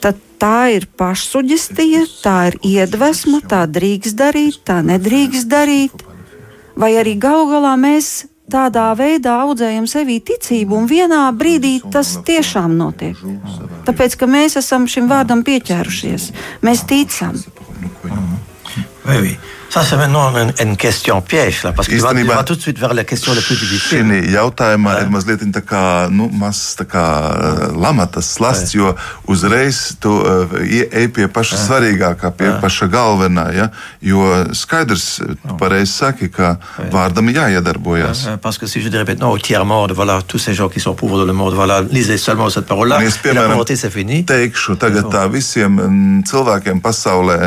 Tad 0.00 0.20
tā 0.40 0.74
ir 0.76 0.88
pašsuģestija, 1.00 2.04
tā 2.24 2.38
ir 2.50 2.58
iedvesma, 2.64 3.40
tā 3.48 3.64
drīkst 3.68 4.16
darīt, 4.18 4.60
tā 4.64 4.80
nedrīkst 4.84 5.48
darīt. 5.48 6.04
Vai 6.76 6.96
arī 6.98 7.14
galu 7.20 7.46
galā 7.52 7.76
mēs 7.78 8.26
tādā 8.50 8.90
veidā 8.98 9.38
audzējam 9.44 9.86
sevī 9.90 10.18
ticību, 10.24 10.76
un 10.76 10.88
vienā 10.90 11.22
brīdī 11.36 11.78
tas 11.92 12.16
tiešām 12.26 12.76
notiek. 12.78 13.18
Tāpēc, 13.88 14.16
ka 14.20 14.28
mēs 14.30 14.58
esam 14.60 14.88
šim 14.90 15.08
vārdam 15.10 15.44
pieķērušies, 15.46 16.30
mēs 16.64 16.84
ticam. 16.88 17.38
Oui, 19.04 19.16
oui. 19.20 19.36
Ça, 19.74 19.82
c'est 19.82 19.96
maintenant 19.96 20.32
une, 20.36 20.52
une 20.62 20.76
question 20.76 21.20
piège, 21.20 21.64
là, 21.64 21.72
parce 21.72 21.88
Īstenībā, 21.88 22.30
tu 22.30 22.36
vas 22.36 22.44
tout 22.44 22.54
de 22.54 22.60
suite 22.60 22.78
vers 22.78 22.94
la 22.94 23.02
question 23.02 23.34
la 23.34 23.40
plus 23.40 23.58
difficile. 23.58 24.04
Šī 24.06 24.20
jautājumā 24.30 24.92
ir 25.02 25.08
mazliet 25.10 25.42
tā 25.50 25.62
kā, 25.66 25.80
nu, 26.14 26.28
mazs 26.30 26.76
tā 26.78 26.86
kā 26.86 27.02
lamatas 27.74 28.28
slasts, 28.36 28.76
jo 28.76 28.92
uzreiz 29.26 29.96
tu 29.98 30.12
ej 30.62 31.08
pie 31.16 31.26
paša 31.26 31.58
svarīgākā, 31.64 32.30
pie 32.38 32.52
paša 32.62 32.86
galvenā, 32.86 33.48
ja? 33.56 33.66
jo 33.98 34.22
skaidrs, 34.54 35.08
tu 35.42 35.58
pareizi 35.58 35.90
saki, 35.90 36.30
ka 36.30 36.54
vārdam 36.94 37.34
jāiedarbojas. 37.34 38.28
Jā, 38.28 38.36
parce 38.38 38.58
que 38.58 38.70
si 38.70 38.80
je 38.80 38.94
répète, 38.94 39.18
non, 39.18 39.32
au 39.34 39.38
tiers 39.38 39.66
monde, 39.66 39.90
voilà, 39.90 40.22
tous 40.22 40.38
ces 40.38 40.54
gens 40.54 40.68
qui 40.68 40.78
sont 40.78 40.94
pauvres 40.94 41.18
dans 41.18 41.26
le 41.26 41.32
monde, 41.32 41.54
voilà, 41.54 41.82
lisez 41.82 42.18
seulement 42.18 42.48
cette 42.48 42.66
parole-là, 42.66 43.02
es, 43.02 43.18
piemēram, 43.18 43.58
teikšu 44.30 44.78
tagad 44.78 45.10
tā 45.10 45.26
visiem 45.26 45.74
mm, 45.74 46.22
cilvēkiem 46.30 46.78
pasaulē, 46.78 47.38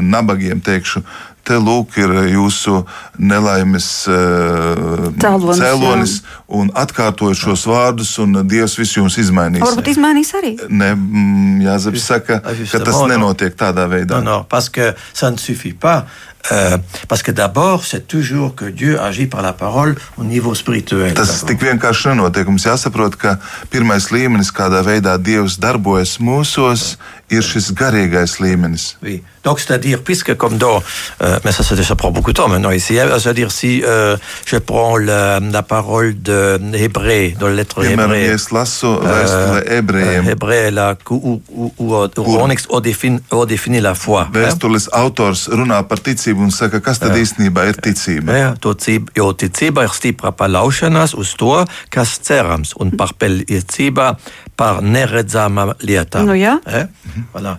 nabagiem 0.00 0.64
teikšu, 0.64 1.04
te 1.46 1.56
lūk 1.56 1.96
ir 2.00 2.14
jūsu 2.32 2.82
nelaimes 3.18 3.88
uh, 4.10 5.08
cēlonis, 5.18 5.60
cēlonis 5.62 6.14
un 6.58 6.72
atkārtoju 6.76 7.36
šos 7.38 7.66
vārdus, 7.68 8.14
un 8.22 8.42
Dievs 8.48 8.78
visu 8.80 9.02
jums 9.02 9.18
izmainīs. 9.20 9.64
Varbūt 9.64 9.92
izmainīs 9.94 10.32
arī. 10.38 10.54
Ne, 10.68 10.94
mm, 10.94 11.60
Jāzep 11.66 12.00
saka, 12.02 12.40
ka 12.42 12.82
tas 12.84 13.02
nenotiek 13.10 13.56
tādā 13.58 13.88
veidā. 13.90 14.18
Non, 14.18 14.38
non, 14.38 14.44
parce 14.48 14.68
que 14.68 14.94
ça 15.12 15.30
ne 15.30 15.36
suffit 15.36 15.72
pas. 15.72 16.06
Euh, 16.52 16.78
parce 17.08 17.22
que 17.22 17.32
d'abord, 17.32 17.84
c'est 17.84 18.06
toujours 18.06 18.54
que 18.54 18.64
Dieu 18.64 18.98
agit 19.00 19.26
par 19.26 19.42
la 19.42 19.52
parole 19.52 19.96
au 20.16 20.24
niveau 20.24 20.54
spirituel. 20.54 21.12
Tas 21.12 21.42
tik 21.44 21.60
vienkārši 21.60 22.14
nenotiek. 22.14 22.48
Mums 22.48 22.64
jāsaprot, 22.64 23.18
ka 23.20 23.36
pirmais 23.72 24.08
līmenis, 24.14 24.52
kādā 24.54 24.80
veidā 24.86 25.18
Dievs 25.20 25.58
darbojas 25.60 26.16
mūsos, 26.22 26.94
ir 27.30 27.44
šis 27.44 27.72
garīgais 27.76 28.38
līmenis. 28.40 28.96
Oui. 29.02 29.22
Donc, 29.44 29.60
c'est-à-dire, 29.60 30.02
puisque 30.02 30.34
comme 30.36 30.58
dans, 30.58 30.82
euh, 31.22 31.38
mais 31.44 31.52
ça, 31.52 31.62
ça, 31.62 31.82
ça, 31.82 31.96
prend 31.96 32.10
beaucoup 32.10 32.32
de 32.32 32.36
temps 32.36 32.48
maintenant 32.48 32.70
ici, 32.70 32.98
hein, 32.98 33.06
c'est-à-dire 33.18 33.50
si 33.50 33.82
euh, 33.82 34.16
je 34.44 34.56
prends 34.56 34.98
la, 34.98 35.40
la 35.40 35.62
parole 35.62 36.20
de 36.20 36.60
Hébré, 36.74 37.34
dans 37.38 37.48
la 37.48 37.54
lettre 37.54 37.82
Hébré, 37.84 38.26
ja 38.26 38.34
es 38.34 38.50
lasu 38.52 38.90
vēstule 39.00 39.62
ebrejiem, 39.78 40.26
euh, 40.26 40.32
Hébré, 40.32 40.70
là, 40.70 40.96
où, 41.08 41.40
où, 41.48 41.72
où, 41.78 41.94
où 42.04 42.36
on, 42.36 42.48
on, 42.68 42.80
définit, 42.80 43.20
on 43.30 43.46
définit 43.46 43.80
la 43.80 43.94
foi. 43.94 44.28
Vēstules 44.32 44.88
hein? 44.92 45.04
autors 45.04 45.46
runā 45.48 45.80
par 45.88 46.02
ticību 46.04 46.44
un 46.44 46.52
saka, 46.52 46.82
kas 46.84 47.00
tad 47.00 47.16
īstenībā 47.16 47.68
ir 47.70 47.80
ticība. 47.80 48.36
Ja, 48.36 48.50
to 48.60 48.74
cība, 48.76 49.14
jo 49.16 49.30
ticība 49.32 49.86
ir 49.88 49.94
stipra 49.96 50.34
paļaušanās 50.36 51.16
uz 51.16 51.32
to, 51.40 51.54
kas 51.94 52.18
cerams, 52.26 52.74
un 52.82 52.92
par 52.98 53.14
pelniecība 53.16 54.16
par 54.58 54.82
neredzamām 54.82 55.76
lietām. 55.86 56.26
Nu, 56.28 56.34
jā. 56.36 56.58
Ja? 56.66 56.84
Voilà. 57.32 57.56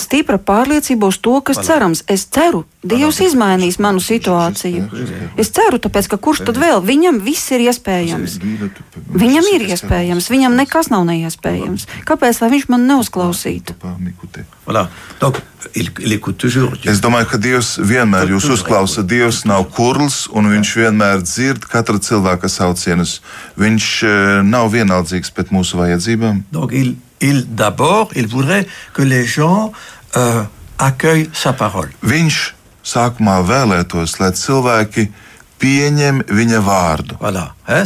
Stipra 0.00 0.38
pārliecība 0.38 1.08
uz 1.10 1.18
to, 1.22 1.38
kas 1.44 1.58
voilà. 1.60 1.66
cerams. 1.66 2.04
Es 2.10 2.26
ceru, 2.26 2.64
Dievs 2.84 3.18
voilà. 3.18 3.28
izmainīs 3.28 3.78
manu 3.80 4.02
situāciju. 4.04 4.84
Es 5.40 5.52
ceru, 5.54 5.80
tāpēc, 5.82 6.10
ka 6.12 6.18
kurš 6.20 6.44
tad 6.48 6.60
vēl? 6.60 6.82
Viņam 6.84 7.20
viss 7.24 7.52
ir 7.54 7.64
iespējams. 7.68 8.38
Viņam 9.14 9.48
ir 9.54 9.66
iespējams, 9.74 10.30
viņam 10.32 10.58
nekas 10.58 10.90
nav 10.92 11.06
neiespējams. 11.08 11.88
Kāpēc 12.08 12.42
lai 12.42 12.50
viņš 12.56 12.68
man 12.72 12.86
neuzklausītu? 12.90 13.78
Voilà. 14.64 14.88
Donc, 15.20 15.40
il, 15.74 15.90
il 16.00 16.20
toujours, 16.36 16.72
es 16.84 17.00
domāju, 17.00 17.28
ka 17.28 17.38
Dievs 17.40 17.74
vienmēr 17.80 18.32
jūs 18.32 18.48
uzklausa. 18.56 19.04
Dievs 19.04 19.42
nav 19.48 19.66
kurls 19.76 20.24
un 20.32 20.48
viņš 20.48 20.74
vienmēr 20.80 21.24
dzird 21.24 21.66
katra 21.68 22.00
cilvēka 22.00 22.48
saucienus. 22.48 23.18
Viņš 23.60 23.88
uh, 24.04 24.14
nav 24.44 24.72
vienaldzīgs 24.72 25.32
pret 25.36 25.52
mūsu 25.54 25.80
vajadzībām. 25.80 26.44
Donc, 26.54 26.72
il, 26.72 26.94
il 27.20 27.54
d'abord, 27.54 28.10
il 28.14 28.26
voudrait 28.26 28.66
que 28.92 29.02
les 29.02 29.24
gens 29.26 29.72
uh, 30.16 30.44
accueillent 30.78 31.30
sa 31.32 31.52
parole. 31.52 31.90
Viņš 32.02 32.54
sākumā 32.84 33.40
vēlētos, 33.46 34.18
lai 34.20 34.32
cilvēki 34.36 35.08
pieņem 35.64 36.24
viņa 36.28 36.60
vārdu. 36.64 37.16
Voilà. 37.20 37.54
Euh, 37.68 37.84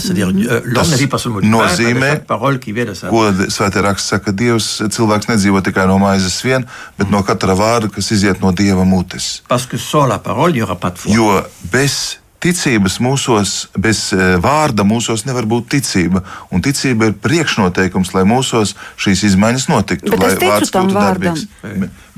pas 1.10 1.18
seulement 1.22 1.40
du 1.40 1.50
pain, 1.50 1.58
mais 1.58 1.76
de 1.76 1.84
nozīmē, 1.86 2.08
chaque 2.10 2.26
parole 2.26 2.58
qui 2.58 2.72
vient 2.72 2.88
de 2.88 2.94
sa 2.94 3.10
ko 3.12 3.28
svētā 3.30 3.82
raksts 3.84 4.10
saka, 4.10 4.32
ka 4.32 4.32
Dievs 4.34 4.68
cilvēks 4.94 5.28
nedzīvo 5.30 5.62
tikai 5.62 5.86
no 5.86 5.98
maizes 6.02 6.40
vien, 6.42 6.66
bet 6.98 7.12
no 7.12 7.22
katra 7.22 7.54
vārda, 7.58 7.90
kas 7.92 8.10
iziet 8.16 8.42
no 8.42 8.50
Dieva 8.52 8.84
mutes. 8.84 9.44
Parce 9.48 9.66
que 9.66 9.78
sans 9.78 10.06
la 10.06 10.18
parole, 10.18 10.50
il 10.50 10.54
n'y 10.54 10.62
aura 10.62 10.76
pas 10.76 10.90
de 10.90 10.98
foi. 10.98 11.12
Jo 11.14 11.42
bez 11.70 12.18
ticības 12.42 12.98
mūsos, 13.02 13.54
bez 13.74 14.08
eh, 14.14 14.36
vārda 14.42 14.86
mūsos 14.86 15.24
nevar 15.26 15.46
būt 15.50 15.72
ticība. 15.74 16.22
Un 16.54 16.62
ticība 16.62 17.10
ir 17.10 17.16
priekšnoteikums, 17.22 18.12
lai 18.14 18.24
mūsos 18.28 18.76
šīs 19.00 19.24
izmaiņas 19.32 19.68
notiktu, 19.72 20.14
Bet 20.14 20.22
lai 20.22 20.34
vārds 20.44 20.74
būtu 20.74 20.94
darbīgs. 20.94 21.46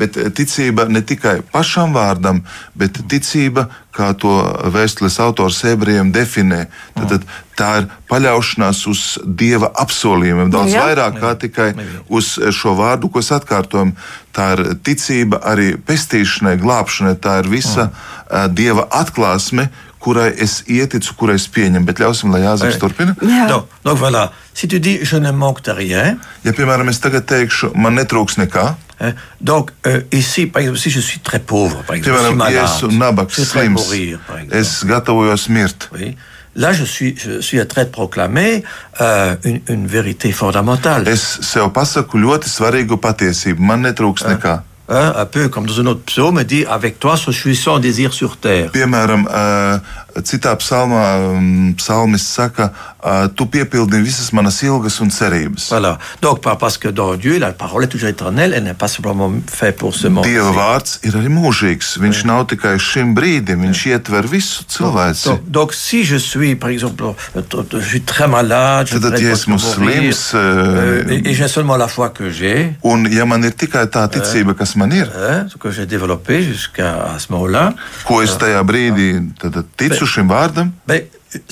Bet 0.01 0.21
eh, 0.21 0.29
ticība 0.37 0.89
ne 0.93 1.01
tikai 1.07 1.41
pašam 1.53 1.97
vārdam, 1.97 2.45
bet 2.77 3.01
ticība, 3.09 3.71
kā 3.97 4.13
to 4.13 4.37
vēstules 4.71 5.17
autors 5.25 5.65
ebrejiem 5.73 6.13
definē, 6.15 6.67
tad, 6.95 7.17
tad 7.17 7.25
tā 7.57 7.73
ir 7.81 7.91
paļaušanās 8.13 8.85
uz 8.93 9.03
Dieva 9.25 9.73
apsolījumiem 9.83 10.53
daudz 10.53 10.77
jā. 10.77 10.85
vairāk 10.85 11.19
kā 11.21 11.35
tikai 11.43 11.73
uz 12.13 12.37
šo 12.57 12.77
vārdu, 12.79 13.11
ko 13.13 13.25
es 13.25 13.33
atkārtoju. 13.35 13.93
Tā 14.37 14.53
ir 14.55 14.63
ticība 14.87 15.41
arī 15.51 15.75
pestīšanai, 15.75 16.55
glābšanai. 16.61 17.17
Tā 17.21 17.41
ir 17.43 17.51
visa 17.51 17.89
uh, 17.91 18.47
Dieva 18.53 18.87
atklāsme, 19.01 19.67
kurai 20.01 20.31
es 20.41 20.63
ieticu, 20.67 21.15
kurai 21.21 21.37
es 21.39 21.47
pieņemu. 21.53 21.85
Bet 21.89 22.01
ļausim, 22.03 22.33
lai 22.33 22.43
Jānis 22.47 22.79
turpina. 22.81 23.15
Jā. 23.21 23.47
Donc, 23.51 23.69
donc 23.85 23.99
voilà, 24.01 24.31
si 24.55 24.69
tu 24.69 24.81
dis 24.81 24.99
je 25.03 25.17
ne 25.17 25.31
manque 25.33 25.63
de 25.63 25.73
rien, 25.77 26.19
Ja, 26.45 26.53
piemēram, 26.57 26.89
es 26.89 27.01
tagad 27.01 27.27
teikšu, 27.29 27.73
man 27.77 27.95
netrūks 28.01 28.39
nekā, 28.41 28.65
hein, 29.01 29.15
donc 29.41 29.73
euh, 29.87 30.01
ici, 30.13 30.47
par 30.47 30.63
exemple, 30.63 30.81
si 30.81 30.91
je 30.91 31.01
suis 31.01 31.21
très 31.21 31.39
pauvre, 31.39 31.83
par 31.87 31.97
exemple, 31.97 32.19
je 32.19 32.25
suis 32.25 32.35
piemēram, 32.35 32.53
ja 32.55 32.63
malade, 32.63 32.81
esmu 32.81 32.99
nabaks, 32.99 33.37
je 33.37 33.43
suis 33.43 33.51
prêt 33.51 33.61
à 33.61 33.65
slims, 33.65 33.73
mourir, 33.73 34.19
par 34.27 34.39
exemple. 34.39 34.57
es 34.57 34.85
gatavojos 34.85 35.49
mirt. 35.49 35.89
Oui. 35.93 36.17
Là, 36.57 36.73
je 36.73 36.83
suis, 36.85 37.15
je 37.17 37.41
suis 37.41 37.61
en 37.61 37.65
train 37.67 37.85
de 37.85 37.91
proclamer 37.91 38.65
euh, 39.01 39.37
une, 39.45 39.61
une 39.69 39.87
vérité 39.87 40.33
fondamentale. 40.33 41.07
Es 41.07 41.23
sev 41.47 41.69
pasaku 41.71 42.19
ļoti 42.19 42.51
svarīgu 42.51 42.99
patiesību. 42.99 43.63
Man 43.63 43.87
netrūks 43.87 44.27
nekā. 44.27 44.57
Hein, 44.91 45.13
un 45.17 45.25
peu 45.25 45.49
comme 45.49 45.67
dans 45.67 45.81
un 45.81 45.87
autre 45.87 46.03
psaume, 46.03 46.43
dit 46.43 46.65
Avec 46.67 46.99
toi, 46.99 47.15
je 47.15 47.31
suis 47.31 47.55
sans 47.55 47.79
désir 47.79 48.13
sur 48.13 48.37
terre. 48.37 48.73
Piemēram, 48.75 49.23
ā, 49.31 49.79
citā 50.27 50.57
psalmā 50.59 51.05
mm, 51.39 51.77
psalmis 51.79 52.25
saka, 52.27 52.73
ā, 52.99 53.29
tu 53.31 53.47
piepildi 53.47 54.01
visas 54.03 54.33
manas 54.35 54.59
ilgas 54.67 54.99
un 55.01 55.11
cerības. 55.11 55.69
Voilà. 55.71 55.99
Donc, 56.23 56.41
pas 56.43 56.57
parce 56.57 56.77
que 56.77 56.89
dans 56.89 57.15
Dieu, 57.15 57.39
la 57.39 57.53
parole 57.53 57.85
est 57.85 57.89
toujours 57.89 58.09
éternelle, 58.09 58.53
elle 58.53 58.65
n'est 58.65 58.75
pas 58.75 58.89
simplement 58.89 59.33
faite 59.47 59.77
pour 59.77 59.95
ce 59.95 60.09
monde. 60.09 60.25
Dieva 60.27 60.51
vārds 60.51 60.99
ir 61.07 61.15
arī 61.15 61.31
mūžīgs. 61.31 61.95
Viņš 62.03 62.25
nav 62.27 62.49
tikai 62.51 62.75
šim 62.83 63.15
brīdim, 63.15 63.63
viņš 63.69 63.85
ietver 63.93 64.27
visu 64.27 64.67
cilvēci. 64.67 65.29
Donc, 65.29 65.47
donc, 65.47 65.75
si 65.75 66.03
je 66.03 66.17
suis, 66.17 66.57
par 66.57 66.71
exemple, 66.71 67.15
euh, 67.37 67.63
je 67.73 67.87
suis 67.87 68.03
très 68.03 68.27
malade, 68.27 68.89
je 68.89 68.99
Tad, 68.99 69.15
suis 69.15 69.25
ja 69.25 69.31
presque 69.31 69.49
esmu 69.49 69.55
mourir, 69.55 70.15
slims, 70.15 70.35
euh, 70.35 71.05
ā, 71.05 71.13
et, 71.13 71.31
et 71.31 71.35
j'ai 71.35 71.47
seulement 71.47 71.77
la 71.77 71.87
foi 71.87 72.09
que 72.11 72.31
j'ai, 72.31 72.75
un 72.83 73.07
ja 73.07 73.25
man 73.25 73.45
ir 73.47 73.55
tikai 73.55 73.87
tā 73.87 74.07
ticība, 74.11 74.55
kas 74.59 74.75
man 74.81 74.93
ir, 74.97 75.13
que 75.61 75.71
j'ai 75.71 75.87
développé 75.87 76.43
jusqu'à 76.43 77.19
ce 77.19 77.33
moment-là, 77.33 77.75
ko 78.09 78.23
es 78.25 78.33
tajā 78.41 78.65
brīdī 78.65 79.13
tad, 79.41 79.63
ticu 79.77 80.09
šim 80.09 80.31
vārdam, 80.33 80.73
ben, 80.89 81.05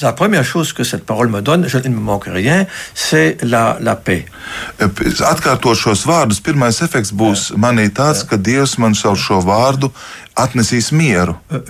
la 0.02 0.12
première 0.12 0.44
chose 0.44 0.72
que 0.72 0.82
cette 0.82 1.04
parole 1.06 1.28
me 1.28 1.40
donne, 1.40 1.68
je 1.68 1.78
ne 1.78 1.88
me 1.88 2.00
manque 2.00 2.26
rien, 2.26 2.66
c'est 2.94 3.36
la, 3.42 3.78
la 3.80 3.94
paix. 3.96 4.26
atkārtot 4.78 5.76
šos 5.78 6.04
vārdus, 6.08 6.40
pirmais 6.42 6.80
efekts 6.82 7.12
būs 7.12 7.52
manī 7.56 7.88
tāds, 7.94 8.24
ka 8.26 8.36
Dievs 8.36 8.78
man 8.82 8.96
savu 8.98 9.20
šo 9.20 9.40
vārdu 9.44 9.92
atnesīs 10.38 10.90
mieru. 10.94 11.34
Euh, 11.52 11.60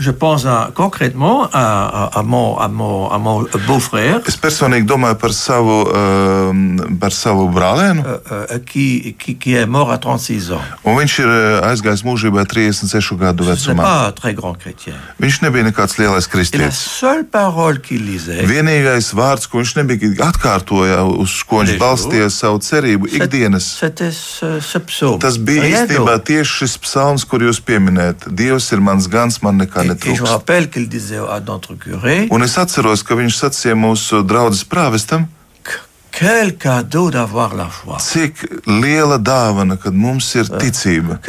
Es 4.28 4.36
personīgi 4.36 4.86
domāju 4.88 5.18
par 5.20 5.32
savu, 5.36 5.78
um, 5.88 6.98
par 7.00 7.12
savu 7.16 7.48
brālēnu, 7.54 8.04
euh, 8.04 8.18
euh, 8.32 8.58
qui, 8.66 9.14
qui, 9.18 9.36
qui 9.36 9.54
est 9.54 9.66
mort 9.66 9.90
à 9.90 9.98
36 9.98 10.52
ans. 10.52 10.60
un 10.84 10.96
viņš 10.98 11.18
ir 11.24 11.28
uh, 11.28 11.70
aizgājis 11.70 12.04
mūžībā 12.04 12.44
36 12.46 13.16
gadu 13.18 13.44
vecumā. 13.48 13.84
chrétien. 14.60 14.96
Viņš 15.20 15.40
nebija 15.46 15.64
nekāds 15.70 15.98
lielais 15.98 16.18
Et 16.18 16.26
la 16.26 16.32
kristietis. 16.34 16.78
Vienīgais 18.48 19.12
vārds, 19.14 19.46
ko 19.48 19.62
viņš 19.62 19.74
nebija 19.80 20.12
atkārtoja, 20.28 21.02
uz 21.22 21.36
ko 21.48 21.62
viņš 21.62 21.78
balstīja 21.80 22.28
savu 22.32 22.58
cerību 22.64 23.08
ikdienas, 23.18 23.68
tas 25.22 25.38
bija 25.38 25.62
īstenībā 25.72 26.18
tieši 26.24 26.56
šis 26.62 26.74
psalms, 26.84 27.24
kur 27.28 27.44
jūs 27.46 27.60
pieminējat. 27.64 28.28
Dievs 28.38 28.57
ir 28.74 28.82
mans 28.84 29.08
gans, 29.10 29.40
man 29.44 29.60
nekā 29.62 29.84
netrūkst. 29.88 30.22
Un 32.34 32.46
es 32.46 32.58
atceros, 32.60 33.02
ka 33.06 33.18
viņš 33.18 33.40
sacīja 33.42 33.76
mūsu 33.78 34.22
draudzes 34.26 34.64
prāvestam, 34.68 35.28
cik 38.02 38.40
liela 38.66 39.18
dāvana, 39.22 39.76
kad 39.78 39.94
mums 39.94 40.30
ir 40.34 40.48
ticība. 40.50 41.20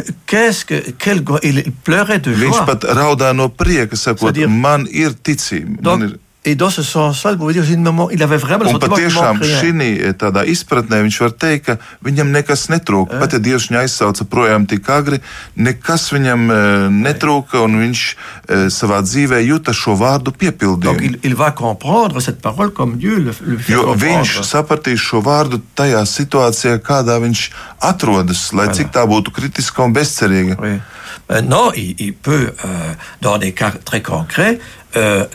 Pleurait 1.85 2.23
de 2.25 2.33
Viņš 2.33 2.63
pat 2.65 2.87
raudāja 2.97 3.35
no 3.37 3.49
prieka, 3.53 3.99
sakot, 3.99 4.39
man 4.49 4.87
ir 4.89 5.13
ticība. 5.13 5.77
Man 5.85 6.07
ir... 6.07 6.17
et 6.45 6.55
dans 6.55 6.69
ce 6.69 6.83
sens-là, 6.83 7.35
il 8.11 8.23
avait 8.23 8.37
vraiment 8.37 8.69
Un 8.69 8.79
patiešām 8.79 9.41
šī 9.43 9.71
tādā 10.15 10.45
izpratnē 10.47 11.01
viņš 11.03 11.17
var 11.25 11.33
teikt, 11.35 11.65
ka 11.65 11.75
viņam 12.05 12.31
nekas 12.31 12.69
netrūka. 12.71 13.19
Pat 13.19 13.35
ja 13.35 13.39
Dievs 13.43 13.67
viņu 13.67 13.81
aizsauca 13.81 14.23
projām 14.23 14.63
tik 14.69 14.87
agri, 14.87 15.19
nekas 15.59 16.07
viņam 16.15 16.45
e, 16.47 16.59
netrūka, 16.95 17.59
un 17.65 17.75
viņš 17.83 18.03
e, 18.07 18.59
savā 18.71 19.01
dzīvē 19.03 19.41
jūta 19.43 19.75
šo 19.75 19.97
vārdu 19.99 20.31
piepildījumu. 20.31 21.03
il, 21.03 21.19
il 21.23 21.35
va 21.35 21.51
comprendre 21.51 22.21
cette 22.21 22.41
parole 22.41 22.71
comme 22.71 22.95
Dieu 22.97 23.19
le, 23.19 23.33
le 23.41 23.57
fait 23.57 23.73
Jo 23.73 23.97
viņš 23.99 24.39
sapratīs 24.47 25.03
šo 25.03 25.19
vārdu 25.19 25.59
tajā 25.75 26.05
situācijā, 26.07 26.79
kādā 26.79 27.19
viņš 27.19 27.49
atrodas, 27.83 28.47
lai 28.53 28.71
cik 28.71 28.95
tā 28.95 29.03
būtu 29.03 29.35
kritiska 29.35 29.83
un 29.83 29.93
bezcerīga. 29.93 30.55
Oui. 30.55 30.79
Maintenant, 31.29 31.71
il, 31.75 31.95
il 31.99 32.13
peut, 32.13 32.51
euh, 32.65 32.93
dans 33.21 33.37
des 33.37 33.51
cas 33.53 33.71
très 33.85 34.01
concrets, 34.01 34.59
euh, 34.95 35.25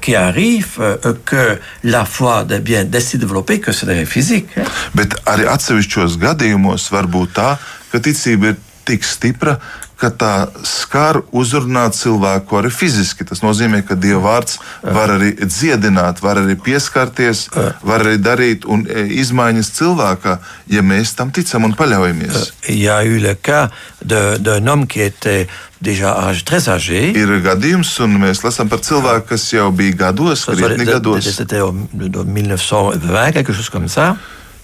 qui- 0.00 0.14
arrivent, 0.16 0.78
euh, 0.80 0.96
que 1.26 1.58
la 1.82 2.04
foi 2.06 2.46
est 2.50 2.60
bien 2.60 2.84
d'assez 2.84 3.18
développée 3.18 3.60
que 3.60 3.70
c'est 3.72 4.04
physique. 4.06 4.48
hein. 4.56 4.64
Bet 4.94 5.14
arī 5.26 5.44
atsevišķos 5.46 6.16
gadījumos 6.18 6.88
var 6.90 7.06
būt 7.06 7.34
tā, 7.36 7.58
ka 7.92 7.98
ticība 8.00 8.54
ir 8.54 8.56
tik 8.84 9.04
stipra, 9.04 9.58
ka 10.04 10.10
tā 10.20 10.32
skar 10.68 11.22
uzrunāt 11.32 11.96
cilvēku 11.96 12.58
arī 12.60 12.70
fiziski. 12.72 13.24
Tas 13.24 13.40
nozīmē, 13.44 13.80
ka 13.88 13.96
Dieva 13.96 14.20
vārds 14.26 14.58
var 14.84 15.14
arī 15.16 15.30
dziedināt, 15.48 16.20
var 16.24 16.42
arī 16.42 16.56
pieskarties, 16.60 17.46
var 17.82 18.04
arī 18.04 18.18
darīt 18.20 18.66
un, 18.68 18.84
e, 18.84 19.06
izmaiņas 19.24 19.70
cilvēkā, 19.78 20.36
ja 20.76 20.82
mēs 20.84 21.14
tam 21.16 21.32
ticam 21.32 21.64
un 21.64 21.72
paļaujamies. 21.78 22.50
Il 22.68 22.82
y 22.84 22.88
a 22.88 23.00
eu 23.04 23.16
le 23.20 23.34
cas 23.40 23.70
de- 24.04 24.36
d'un 24.38 24.66
homme 24.68 24.86
qui 24.86 25.00
était 25.00 25.46
déjà 25.82 26.12
âge, 26.28 26.44
très 26.44 26.68
âgé. 26.68 27.12
Ir 27.16 27.40
gadījums, 27.40 27.98
un 28.04 28.18
mēs 28.20 28.44
lasām 28.44 28.68
par 28.68 28.80
cilvēku, 28.80 29.28
kas 29.28 29.50
jau 29.52 29.70
bija 29.72 29.96
gados, 29.96 30.44
krietni 30.44 30.84
gados. 30.84 31.24
C'était 31.24 31.60
en 31.62 31.88
1920, 31.92 33.32
quelque 33.32 33.52
chose 33.52 33.70
comme 33.70 33.88
ça. 33.88 34.16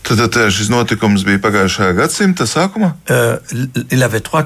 Tad, 0.06 0.34
šis 0.50 0.70
notikums 0.72 1.22
bija 1.26 1.38
pagājušā 1.42 1.92
gadsimta 1.94 2.46
sākumā. 2.48 2.92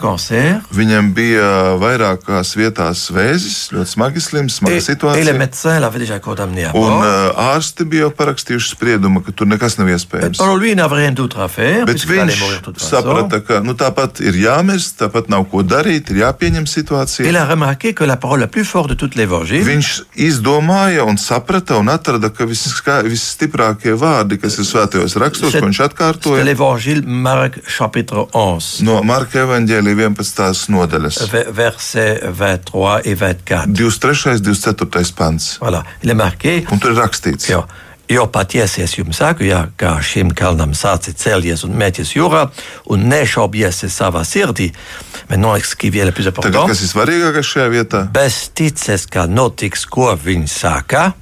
Cancers. 0.03 0.67
Viņam 0.75 1.13
bija 1.17 1.49
vairākās 1.81 2.55
vietās 2.59 3.07
vēzis, 3.15 3.71
ļoti 3.73 3.93
smagi 3.95 4.21
slims, 4.21 4.59
smaga 4.61 4.77
Et, 4.77 4.83
et 4.83 4.89
situācija. 4.91 5.23
à 6.13 6.19
Un 6.75 6.93
uh, 6.99 7.55
ārsti 7.55 7.87
bija 7.89 8.07
jau 8.07 8.13
parakstījuši 8.19 8.75
spriedumu, 8.75 9.23
ka 9.25 9.33
tur 9.33 9.49
nekas 9.49 9.79
nav 9.79 9.89
iespējams. 9.95 10.43
Faire, 11.55 11.85
Bet 11.87 12.05
viņš 12.09 12.41
saprata, 12.83 13.41
ka 13.45 13.61
nu, 13.65 13.75
tāpat 13.79 14.21
ir 14.25 14.37
jāmirst, 14.45 14.99
tāpat 15.01 15.31
nav 15.33 15.47
ko 15.53 15.63
darīt, 15.63 16.11
ir 16.11 16.23
jāpieņem 16.25 16.67
situācija. 16.71 17.27
Viņš 19.67 19.91
izdomāja 20.29 21.05
un 21.09 21.19
saprata 21.21 21.79
un 21.79 21.93
atrada, 21.93 22.31
ka 22.35 22.47
visstiprākie 22.49 23.95
vārdi, 23.99 24.41
kas 24.41 24.59
ir 24.59 24.69
svētajos 24.69 25.17
rakstos, 25.21 25.44
ko 25.53 25.67
viņš 25.67 25.81
atkārtoja, 25.89 26.45
l'évangile 26.45 27.03
Marc 27.07 27.59
chapitre 27.69 28.27
11, 28.33 28.83
no 28.83 29.03
Marka 29.03 29.39
evaņģēlija 29.45 29.95
11. 30.11 30.69
nodaļas. 30.71 31.23
ve- 31.33 31.47
versets 31.51 32.21
23 32.25 33.01
et 33.05 33.17
24. 33.19 33.67
23. 33.73 34.41
24. 34.41 35.13
pants. 35.15 35.59
Voilà, 35.61 35.83
il 36.03 36.11
est 36.11 36.15
marqué. 36.15 36.65
Un 36.73 36.79
tur 36.79 36.91
ir 36.93 36.97
rakstīts, 36.99 37.49
Jo, 37.49 37.65
jo 38.09 38.27
patiesi 38.27 38.83
es 38.83 38.95
jums 38.99 39.17
saku, 39.17 39.45
ja 39.45 39.67
kā 39.79 40.01
šim 40.03 40.31
kalnam 40.35 40.73
sāci 40.75 41.15
celties 41.17 41.65
un 41.65 41.73
mēties 41.73 42.15
jūrā 42.17 42.51
un 42.91 43.09
nešaubiesi 43.09 43.89
savā 43.89 44.25
sirdī, 44.25 44.73
bet 45.29 45.39
ce 45.65 45.75
qui 45.77 45.91
vient 45.91 46.05
le 46.05 46.13
plus 46.13 46.27
Tagad, 46.31 46.69
kas 46.69 46.83
ir 46.83 46.89
svarīgākais 46.89 47.49
šajā 47.55 47.69
vietā? 47.71 48.13
bez 48.13 48.51
tices, 48.55 49.07
ka 49.07 49.27
notiks, 49.27 49.87
ko 49.87 50.15
viņš 50.17 50.49
saka, 50.49 51.13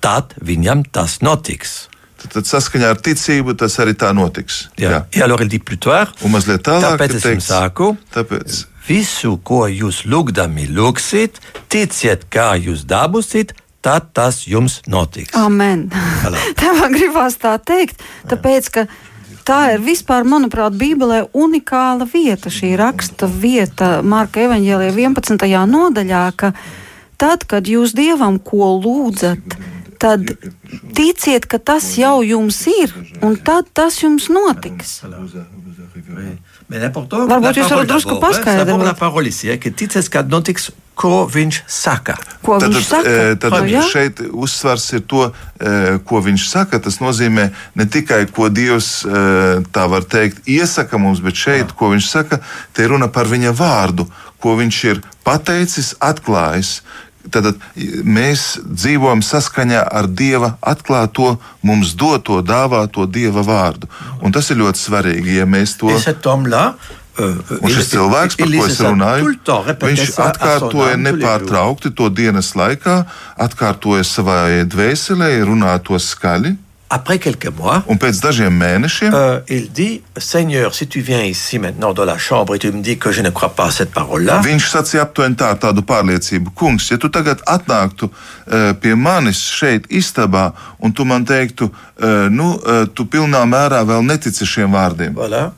tad 0.00 0.34
viņam 0.40 0.84
tas 0.92 1.18
notiks. 1.20 1.88
Tad, 2.18 2.42
saskaņā 2.48 2.88
ar 2.94 2.98
ticību 2.98 3.54
tas 3.58 3.76
arī 3.82 3.94
tā 3.98 4.10
notiks. 4.16 4.66
Ja. 4.80 5.04
Et 5.12 5.22
alors 5.22 5.42
il 5.44 5.48
dit 5.48 5.62
plus 5.62 5.78
tard, 5.78 6.16
Un 6.26 6.34
mazliet 6.34 6.64
tālāk, 6.66 6.96
tāpēc 6.96 7.14
es 7.14 7.26
jums 7.28 7.46
saku, 7.52 7.92
tāpēc 8.14 8.64
visu, 8.88 9.36
ko 9.44 9.66
jūs 9.70 10.02
lūgdami 10.08 10.66
lūgsit, 10.74 11.38
ticiet, 11.70 12.26
kā 12.32 12.54
jūs 12.58 12.86
dabūsiet, 12.88 13.54
tad 13.84 14.10
tas 14.16 14.42
jums 14.48 14.80
notiks. 14.90 15.36
Amen. 15.38 15.88
Tev 16.60 16.82
gribās 16.94 17.38
tā 17.40 17.54
teikt, 17.62 18.02
tāpēc, 18.30 18.72
ka 18.74 18.86
tā 19.48 19.60
ir 19.76 19.84
vispār, 19.84 20.26
manuprāt, 20.28 20.76
Bībelē 20.80 21.22
unikāla 21.36 22.08
vieta, 22.08 22.50
šī 22.52 22.74
raksta 22.80 23.28
vieta 23.30 23.98
Marka 24.02 24.42
evaņģēlijā 24.48 24.92
11. 24.96 25.48
nodaļā, 25.70 26.24
ka 26.36 26.52
tad, 27.20 27.46
kad 27.48 27.68
jūs 27.68 27.94
Dievam 27.96 28.40
ko 28.42 28.74
lūdzat, 28.82 29.58
tad 30.00 30.24
ticiet, 30.96 31.46
ka 31.50 31.58
tas 31.58 31.90
jau 31.98 32.20
jums 32.26 32.60
ir, 32.70 32.94
un 33.22 33.36
tad 33.36 33.70
tas 33.76 34.00
jums 34.02 34.30
notiks. 34.32 34.98
Varbūt 36.68 37.58
jūs 37.58 37.72
varat 37.72 37.88
drusku 37.88 38.18
paskaidrot. 38.22 38.68
Ko 40.98 41.28
viņš 41.30 41.60
saka. 41.70 42.16
Ko 42.42 42.56
tad, 42.58 42.72
viņš 42.74 42.86
saka? 42.88 43.10
Tad, 43.38 43.52
tad 43.54 43.68
ja? 43.70 43.84
šeit 43.86 44.18
uzsvars 44.34 44.88
ir 44.98 45.04
to, 45.06 45.28
ko 46.10 46.22
viņš 46.26 46.46
saka. 46.50 46.80
Tas 46.82 46.98
nozīmē 46.98 47.44
ne 47.78 47.86
tikai, 47.86 48.24
ko 48.34 48.48
Dievs 48.50 48.90
tā 49.06 49.84
var 49.90 50.08
teikt, 50.10 50.42
iesaka 50.50 50.98
mums, 50.98 51.22
bet 51.22 51.38
šeit, 51.38 51.74
ko 51.78 51.92
viņš 51.94 52.08
saka, 52.10 52.40
te 52.74 52.82
ir 52.82 52.90
runa 52.90 53.06
par 53.14 53.30
viņa 53.30 53.54
vārdu, 53.54 54.08
ko 54.42 54.56
viņš 54.58 54.80
ir 54.90 55.02
pateicis, 55.26 55.94
atklājis. 56.02 56.80
Tad 57.32 57.50
mēs 58.04 58.58
dzīvojam 58.64 59.22
saskaņā 59.24 59.82
ar 60.00 60.08
Dieva 60.08 60.54
atklāto, 60.60 61.36
mums 61.62 61.94
doto, 61.98 62.40
dāvāto 62.42 63.06
Dieva 63.06 63.44
vārdu. 63.46 63.90
Un 64.22 64.32
tas 64.32 64.50
ir 64.50 64.60
ļoti 64.62 64.80
svarīgi, 64.80 65.38
ja 65.40 65.46
mēs 65.46 65.76
to. 65.80 65.90
Un 67.18 67.72
šis 67.74 67.88
cilvēks, 67.90 68.36
par 68.38 68.52
ko 68.52 68.66
es 68.68 68.78
runāju, 68.78 69.32
viņš 69.82 70.12
atkārtoja 70.22 70.94
nepārtraukti 71.02 71.90
to 71.98 72.06
dienas 72.14 72.52
laikā, 72.54 73.00
atkārtoja 73.42 74.04
savai 74.06 74.62
dvēselē, 74.70 75.32
runāja 75.48 75.82
to 75.88 75.98
skaļi. 75.98 76.54
Après 76.90 77.18
quelques 77.18 77.48
mois, 77.48 77.84
euh, 77.90 79.40
il 79.48 79.70
dit, 79.72 80.02
Seigneur, 80.16 80.74
si 80.74 80.86
tu 80.86 81.00
viens 81.00 81.22
ici 81.22 81.58
maintenant 81.58 81.92
dans 81.92 82.06
la 82.06 82.16
chambre 82.16 82.54
et 82.54 82.58
tu 82.58 82.72
me 82.72 82.80
dis 82.80 82.96
que 82.96 83.12
je 83.12 83.20
ne 83.20 83.28
crois 83.28 83.50
pas 83.50 83.66
à 83.66 83.70
cette 83.70 83.90
parole-là. 83.92 84.40
Viņš 84.40 84.68
sacīja 84.72 85.04
aptuveni 85.04 85.36
tā, 85.36 85.50
tādu 85.60 85.84
pārliecību, 85.84 86.54
kungs, 86.56 86.88
ja 86.88 86.96
tu 86.96 87.10
tagad 87.12 87.44
atnāktu 87.44 88.08
uh, 88.08 88.72
pie 88.80 88.94
manis 88.96 89.42
šeit 89.52 89.84
istabā 89.92 90.54
un 90.80 90.96
tu 90.96 91.04
man 91.04 91.28
teiktu, 91.28 91.68
uh, 91.68 92.28
nu, 92.32 92.54
uh, 92.56 92.86
tu 92.88 93.04
pilnā 93.04 93.44
mērā 93.44 93.84
vēl 93.84 94.08
netici 94.08 94.48
šiem 94.48 94.72
vārdiem. 94.72 95.12
Voilà. 95.18 95.50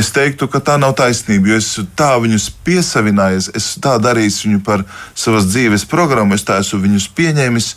Es 0.00 0.10
teiktu, 0.14 0.48
ka 0.48 0.60
tā 0.64 0.76
nav 0.80 0.94
taisnība, 0.98 1.52
jo 1.52 1.60
es 1.60 1.70
tā 1.98 2.14
viņus 2.22 2.48
piesavināju, 2.64 3.42
es 3.60 3.66
tā 3.84 3.96
darīju 4.00 4.36
viņu 4.48 4.60
par 4.64 4.84
savas 5.14 5.50
dzīves 5.50 5.84
programmu, 5.90 6.38
es 6.38 6.46
tā 6.48 6.60
esmu 6.62 6.80
viņus 6.86 7.08
pieņēmis, 7.18 7.72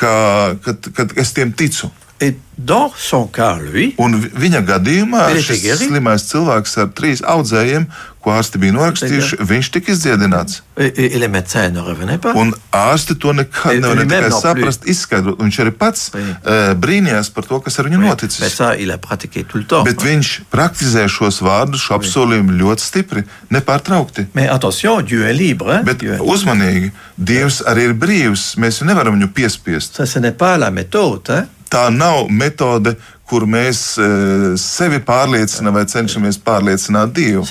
ka, 0.00 0.12
ka, 0.64 0.76
ka 0.96 1.08
es 1.20 1.34
tiem 1.36 1.52
ticu. 1.52 1.90
Un 3.96 4.18
viņa 4.20 4.60
gadījumā 4.68 5.30
šis 5.40 5.62
slimais 5.80 6.26
cilvēks 6.28 6.76
ar 6.82 6.88
trīs 6.92 7.22
audzējiem, 7.24 7.86
ko 8.20 8.34
ārsti 8.36 8.58
bija 8.60 8.74
norakstījuši, 8.76 9.38
viņš 9.48 9.68
tika 9.72 9.94
izdziedināts. 9.94 10.58
Un 12.36 12.50
ārsti 12.76 13.14
to 13.16 13.32
nekad 13.32 13.78
nevar 13.80 13.96
ne 13.96 14.04
tikai 14.04 14.28
saprast, 14.42 14.84
izskaidrot. 14.92 15.38
Viņš 15.40 15.58
arī 15.64 15.72
pats 15.80 16.10
brīnījās 16.82 17.30
par 17.32 17.48
to, 17.48 17.60
kas 17.64 17.80
ar 17.80 17.88
viņu 17.88 18.02
noticis. 18.04 18.42
Bet 19.88 20.04
viņš 20.04 20.32
praktizē 20.52 21.06
šos 21.08 21.40
vārdus, 21.46 21.80
šo 21.86 21.96
apsolījumu 21.96 22.58
ļoti 22.60 22.84
stipri, 22.84 23.24
nepārtraukti. 23.56 24.26
Bet 25.88 26.04
uzmanīgi, 26.20 26.92
Dievs 27.16 27.62
arī 27.68 27.88
ir 27.88 27.96
brīvs, 28.00 28.58
mēs 28.60 28.82
nevaram 28.84 29.16
viņu 29.16 29.32
piespiest 29.36 29.96
tā 31.70 31.88
nav 31.94 32.28
metode, 32.34 32.96
kur 33.30 33.46
mēs 33.46 33.80
uh, 34.02 34.56
sevi 34.58 34.98
pārliecinām 35.06 35.76
vai 35.78 35.84
cenšamies 35.90 36.40
pārliecināt 36.42 37.12
Dievu. 37.14 37.44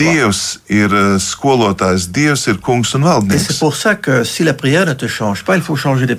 Dievs 0.00 0.42
ir 0.72 0.94
uh, 0.96 1.16
skolotājs, 1.20 2.08
Dievs 2.16 2.46
ir 2.48 2.62
kungs 2.64 2.94
un 2.96 3.04
valdnieks. 3.08 3.50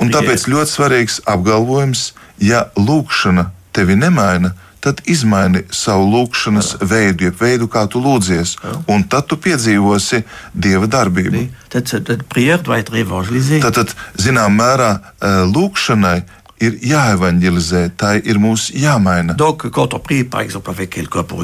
Un 0.06 0.14
tāpēc 0.14 0.46
ļoti 0.54 0.76
svarīgs 0.76 1.24
apgalvojums, 1.34 2.12
ja 2.44 2.68
lūkšana 2.78 3.50
tevi 3.74 3.98
nemaina, 3.98 4.54
tad 4.84 5.00
izmaini 5.08 5.64
savu 5.72 6.06
lūkšanas 6.12 6.74
Jā. 6.76 6.88
veidu, 6.92 7.30
jeb 7.30 7.38
veidu, 7.40 7.70
kā 7.72 7.86
tu 7.90 8.02
lūdzies, 8.04 8.58
un 8.92 9.06
tad 9.08 9.30
tu 9.32 9.38
piedzīvosi 9.40 10.22
dieva 10.54 10.90
darbību. 10.92 11.46
Tad, 11.72 11.88
tad, 11.88 12.10
tad, 12.10 12.26
tad 13.80 13.96
zinām, 14.20 14.60
mērā 14.60 14.92
lūkšanai 15.50 16.18
ir 16.64 16.78
jāevanģelizē, 16.88 17.84
tā 18.00 18.14
ir 18.20 18.40
mums 18.42 18.70
jāmaina. 18.76 19.36
Donc, 19.40 19.66
prie, 20.04 20.24
exemple, 20.46 20.76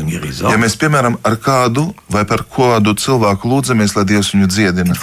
guérison, 0.09 0.51
ja 0.53 0.59
mēs, 0.61 0.77
piemēram, 0.79 1.19
ar 1.27 1.37
kādu 1.43 1.89
vai 2.11 2.25
par 2.29 2.45
kādu 2.49 2.95
cilvēku 2.99 3.51
lūdzamies, 3.51 3.95
lai 3.97 4.05
Dievs 4.09 4.33
viņu 4.35 4.49
dziedina, 4.51 4.97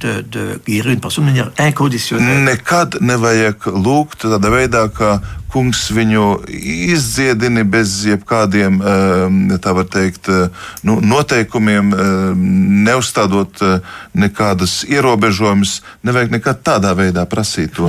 de, 0.00 0.16
de. 0.26 0.44
Nekad 2.48 3.00
nevajag 3.04 3.68
lūgt 3.74 4.28
tādā 4.28 4.52
veidā, 4.52 4.86
ka 4.94 5.18
kungs 5.54 5.86
viņu 5.94 6.28
izdziedini 6.94 7.62
bez 7.64 7.92
jebkādiem, 8.08 8.80
ehm, 8.82 9.36
teikt, 9.90 10.28
eh, 10.28 10.48
nu, 10.82 10.98
noteikumiem, 11.00 11.92
ehm, 11.94 12.46
neuzstādot 12.88 13.62
eh, 13.62 13.78
nekādas 14.14 14.82
ierobežojumus. 14.88 15.82
Nevajag 16.02 16.34
nekad 16.38 16.62
tādā 16.66 16.94
veidā 16.98 17.26
prasīt 17.26 17.76
to. 17.78 17.86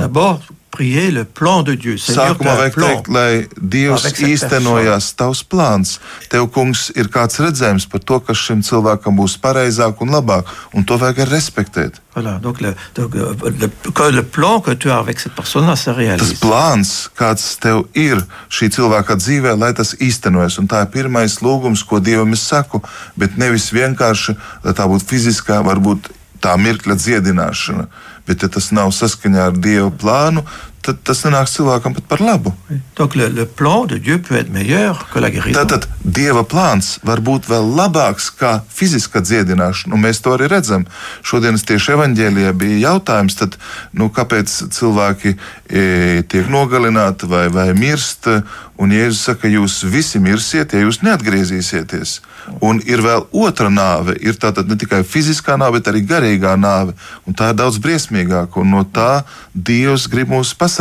Prier 0.76 1.10
le 1.10 1.24
plan 1.24 1.64
de 1.64 1.74
Dieu. 1.74 1.96
Sākumā 1.96 2.56
vajag 2.60 2.76
teikt, 2.76 3.10
lai 3.12 3.30
Dievs 3.56 4.04
īstenojās 4.20 5.12
tavs 5.16 5.42
plāns. 5.48 5.96
Tev, 6.32 6.50
kungs, 6.52 6.90
ir 6.98 7.08
kāds 7.12 7.40
redzējums 7.40 7.88
par 7.92 8.02
to, 8.04 8.18
kas 8.26 8.42
šim 8.44 8.64
cilvēkam 8.66 9.16
būs 9.16 9.38
pareizāk 9.40 10.02
un 10.04 10.12
labāk, 10.12 10.50
un 10.76 10.84
to 10.84 10.98
vajag 11.00 11.24
arī 11.24 11.36
respektēt. 11.38 12.02
Voilà, 12.16 12.38
donc 12.40 12.60
le, 12.60 12.74
donc 12.94 13.14
le, 13.14 14.10
le 14.10 14.22
plan 14.22 14.60
que 14.60 14.70
tu 14.70 14.90
as 14.90 14.98
avec 14.98 15.20
cette 15.20 15.34
personne-là, 15.34 15.76
se 15.76 15.90
réalise. 15.90 16.32
Tas 16.32 16.40
plāns, 16.40 16.92
kāds 17.16 17.56
tev 17.60 17.84
ir 17.92 18.22
šī 18.48 18.70
cilvēka 18.76 19.16
dzīvē, 19.20 19.56
lai 19.56 19.72
tas 19.76 19.94
īstenojas. 20.00 20.56
Un 20.60 20.68
tā 20.68 20.84
ir 20.84 20.92
pirmais 20.92 21.40
lūgums, 21.44 21.84
ko 21.84 22.00
Dievam 22.00 22.32
es 22.36 22.44
saku, 22.44 22.80
bet 23.16 23.36
nevis 23.40 23.68
vienkārši, 23.72 24.36
lai 24.64 24.76
tā 24.76 24.88
būtu 24.88 25.08
fiziskā, 25.12 25.60
varbūt 25.64 26.12
tā 26.40 26.56
mirkļa 26.60 26.96
dziedināšana. 27.00 27.88
Bet, 28.26 28.42
ja 28.42 28.50
tas 28.52 28.72
nav 28.74 28.90
saskaņā 28.94 29.50
ar 29.50 29.58
Dieva 29.62 29.90
plānu, 29.94 30.42
tad 30.86 31.02
tas 31.06 31.22
nenāks 31.26 31.56
cilvēkam 31.56 31.96
pat 31.96 32.06
par 32.10 32.22
labu. 32.22 32.52
Donc, 32.96 33.16
le, 33.18 33.28
le 33.28 33.46
plan 33.46 33.86
de 33.86 33.98
Dieu 33.98 34.18
peut 34.18 34.36
être 34.36 34.52
meilleur 34.52 35.06
que 35.12 35.18
la 35.18 35.30
guérison. 35.30 35.58
Tātad 35.58 35.88
Dieva 36.04 36.44
plāns 36.46 36.96
var 37.06 37.20
būt 37.26 37.48
vēl 37.50 37.66
labāks 37.76 38.28
kā 38.38 38.60
fiziska 38.72 39.22
dziedināšana, 39.24 39.94
un 39.96 40.04
mēs 40.04 40.22
to 40.22 40.34
arī 40.36 40.48
redzam. 40.52 40.86
Šodienas 41.26 41.66
tieši 41.66 41.96
evaņģēlijā 41.96 42.52
bija 42.58 42.78
jautājums, 42.90 43.38
tad, 43.40 43.58
nu, 43.96 44.08
kāpēc 44.14 44.54
cilvēki 44.76 45.34
e, 45.34 46.22
tiek 46.30 46.48
nogalināti 46.52 47.28
vai, 47.30 47.46
vai 47.52 47.72
mirst, 47.76 48.30
un 48.78 48.92
Jēzus 48.92 49.24
saka, 49.30 49.50
jūs 49.50 49.80
visi 49.90 50.20
mirsiet, 50.22 50.74
ja 50.74 50.84
jūs 50.84 51.02
neatgriezīsieties. 51.04 52.20
Un 52.62 52.80
ir 52.86 53.02
vēl 53.02 53.26
otra 53.34 53.70
nāve. 53.72 54.14
Ir 54.22 54.38
tātad 54.40 54.68
ne 54.70 54.76
tikai 54.78 55.02
fiziskā 55.06 55.56
nāve, 55.58 55.80
bet 55.80 55.90
arī 55.90 56.04
garīgā 56.06 56.54
nāve. 56.60 56.94
Un 57.26 57.34
tā 57.36 57.50
ir 57.50 57.58
daudz 57.58 57.80
briesmīgāka. 57.82 58.62
Un 58.62 58.74
no 58.76 58.84
tā 58.84 59.24
Dievs 59.54 60.06
grib 60.12 60.30
mūs 60.30 60.54
pasargāt. 60.54 60.75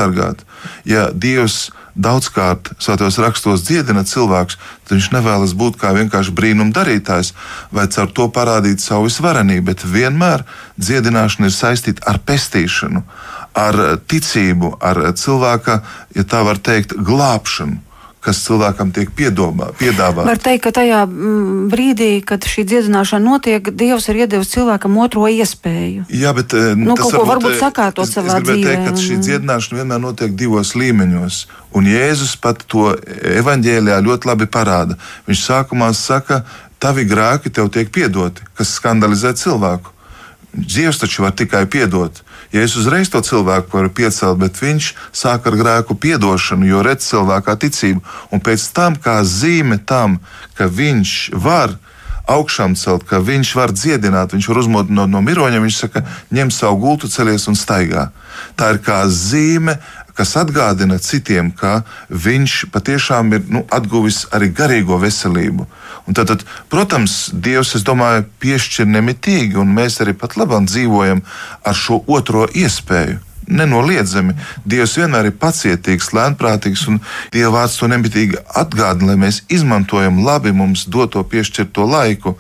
Ja 0.90 1.10
Dievs 1.14 1.70
daudzkārt 1.96 2.74
svētos 2.82 3.18
rakstos 3.24 3.64
dziedina 3.64 4.04
cilvēks, 4.08 4.58
tad 4.84 4.98
viņš 4.98 5.08
nevēlas 5.16 5.56
būt 5.56 5.80
kā 5.80 5.94
vienkārši 5.96 6.34
brīnuma 6.36 6.76
darītājs 6.76 7.32
vai 7.72 7.88
caur 7.92 8.12
to 8.12 8.28
parādīt 8.36 8.84
savu 8.84 9.08
visvarenību, 9.08 9.66
bet 9.72 9.86
vienmēr 9.88 10.44
dziedināšana 10.76 11.48
ir 11.48 11.56
saistīta 11.56 12.06
ar 12.12 12.20
pestīšanu, 12.28 13.04
ar 13.56 13.82
ticību, 14.12 14.76
ar 14.84 15.02
cilvēka, 15.16 15.82
ja 16.20 16.28
tā 16.28 16.44
var 16.48 16.60
teikt, 16.60 16.98
glābšanu 17.00 17.80
kas 18.26 18.42
cilvēkam 18.46 18.90
tiek 18.96 19.12
piedomā, 19.14 19.70
piedāvāts. 19.78 20.26
Var 20.28 20.42
teikt, 20.42 20.64
ka 20.66 20.72
tajā 20.80 21.04
mm, 21.06 21.68
brīdī, 21.70 22.10
kad 22.26 22.48
šī 22.50 22.66
dziedināšana 22.72 23.22
notiek, 23.22 23.70
Dievs 23.76 24.10
ir 24.10 24.24
iedevis 24.24 24.50
cilvēkam 24.56 24.98
otro 25.04 25.28
iespēju. 25.30 26.08
Jā, 26.10 26.34
bet 26.38 26.56
eh, 26.58 26.74
nu, 26.80 26.96
tas 26.98 27.14
varbūt, 27.14 27.30
varbūt 27.30 27.54
eh, 27.54 27.60
sakārtot 27.62 28.10
es, 28.10 28.16
savā 28.18 28.40
es 28.40 28.48
dzīvē. 28.48 28.66
Teikt, 28.66 28.88
ka 28.90 29.06
šī 29.06 29.20
dziedināšana 29.28 29.82
vienmēr 29.82 30.04
notiek 30.08 30.34
divos 30.38 30.74
līmeņos, 30.80 31.42
un 31.78 31.90
Jēzus 31.92 32.36
pat 32.42 32.66
to 32.72 32.92
evaņģēlijā 33.44 34.02
ļoti 34.10 34.32
labi 34.32 34.50
parāda. 34.50 34.98
Viņš 35.30 35.46
sākumā 35.46 35.92
saka, 35.98 36.42
tavi 36.82 37.06
grēki 37.10 37.54
tev 37.54 37.70
tiek 37.74 37.94
piedoti, 37.94 38.46
kas 38.58 38.74
skandalizē 38.80 39.36
cilvēku. 39.38 39.94
Dievs 40.56 41.02
taču 41.02 41.26
var 41.26 41.36
tikai 41.36 41.66
piedot. 41.70 42.25
Ja 42.56 42.64
es 42.64 42.78
uzreiz 42.80 43.10
to 43.12 43.20
cilvēku 43.20 43.76
varu 43.76 43.90
piecelt, 43.92 44.40
bet 44.40 44.62
viņš 44.64 44.94
sāk 45.12 45.50
ar 45.50 45.58
grēku 45.60 45.98
piedošanu, 46.00 46.70
jo 46.70 46.84
redz 46.86 47.10
cilvēkā 47.10 47.58
ticību, 47.60 48.00
un 48.32 48.44
pēc 48.44 48.70
tam, 48.78 48.96
kā 48.96 49.18
zīme 49.28 49.82
tam, 49.84 50.22
ka 50.56 50.70
viņš 50.72 51.36
var 51.36 51.76
augšām 52.32 52.78
celt, 52.80 53.04
ka 53.10 53.20
viņš 53.20 53.52
var 53.60 53.74
dziedināt, 53.76 54.34
viņš 54.34 54.48
var 54.50 54.62
uzmodināt 54.64 55.12
no, 55.12 55.20
no 55.20 55.22
miroņa. 55.26 55.62
Viņš 55.62 55.82
saka, 55.84 56.06
ņem 56.34 56.54
savu 56.54 56.80
gultu, 56.86 57.12
celies 57.12 57.46
un 57.52 57.60
staigā. 57.60 58.10
Tā 58.58 58.72
ir 58.74 58.82
kā 58.86 59.04
zīme, 59.12 59.78
kas 60.16 60.36
atgādina 60.40 60.98
citiem, 61.02 61.52
ka 61.52 61.84
viņš 62.10 62.72
patiešām 62.74 63.36
ir 63.36 63.46
nu, 63.52 63.66
atguvis 63.68 64.26
arī 64.34 64.50
garīgo 64.56 64.98
veselību. 65.02 65.68
Tad, 66.14 66.28
tad, 66.28 66.44
protams, 66.70 67.32
Dievs, 67.34 67.74
es 67.80 67.84
domāju, 67.86 68.28
piešķir 68.44 68.86
nemitīgi, 68.86 69.58
un 69.58 69.72
mēs 69.74 69.98
arī 70.04 70.14
pat 70.14 70.36
labāk 70.38 70.68
dzīvojam 70.70 71.24
ar 71.66 71.78
šo 71.78 72.04
otro 72.06 72.46
iespēju. 72.54 73.18
Nenoliedzami, 73.46 74.36
Dievs 74.66 74.96
vienmēr 74.98 75.32
ir 75.32 75.36
pacietīgs, 75.42 76.12
lēnprātīgs, 76.18 76.86
un 76.90 77.02
Dieva 77.34 77.52
vārds 77.58 77.80
to 77.82 77.90
nemitīgi 77.90 78.38
atgādina, 78.58 79.12
lai 79.12 79.18
mēs 79.26 79.42
izmantojam 79.54 80.22
labi 80.26 80.54
mums 80.54 80.86
doto 80.90 81.26
piešķirto 81.26 81.86
laiku. 81.90 82.36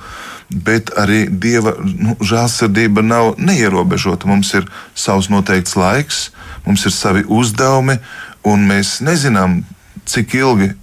Bet 0.49 0.93
arī 1.01 1.25
Dieva 1.25 1.73
nu, 1.81 2.13
žēlsirdība 2.21 3.01
nav 3.01 3.33
neierobežota. 3.41 4.29
Mums 4.29 4.53
ir 4.53 4.69
savs 4.93 5.31
noteikts 5.33 5.73
laiks, 5.77 6.29
mums 6.65 6.85
ir 6.85 6.93
savi 6.93 7.25
uzdevumi, 7.25 7.97
un 8.45 8.69
mēs 8.69 8.99
nezinām, 9.05 9.63
cik 10.05 10.37
ilgi 10.37 10.73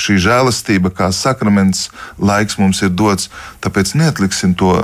šī 0.00 0.16
žēlastība, 0.26 0.92
kā 0.94 1.10
sakraments, 1.14 1.88
laiks 2.18 2.58
mums 2.60 2.82
ir 2.86 2.94
dots. 2.94 3.28
Tāpēc 3.64 3.94
neatliksim 4.00 4.56
to 4.58 4.74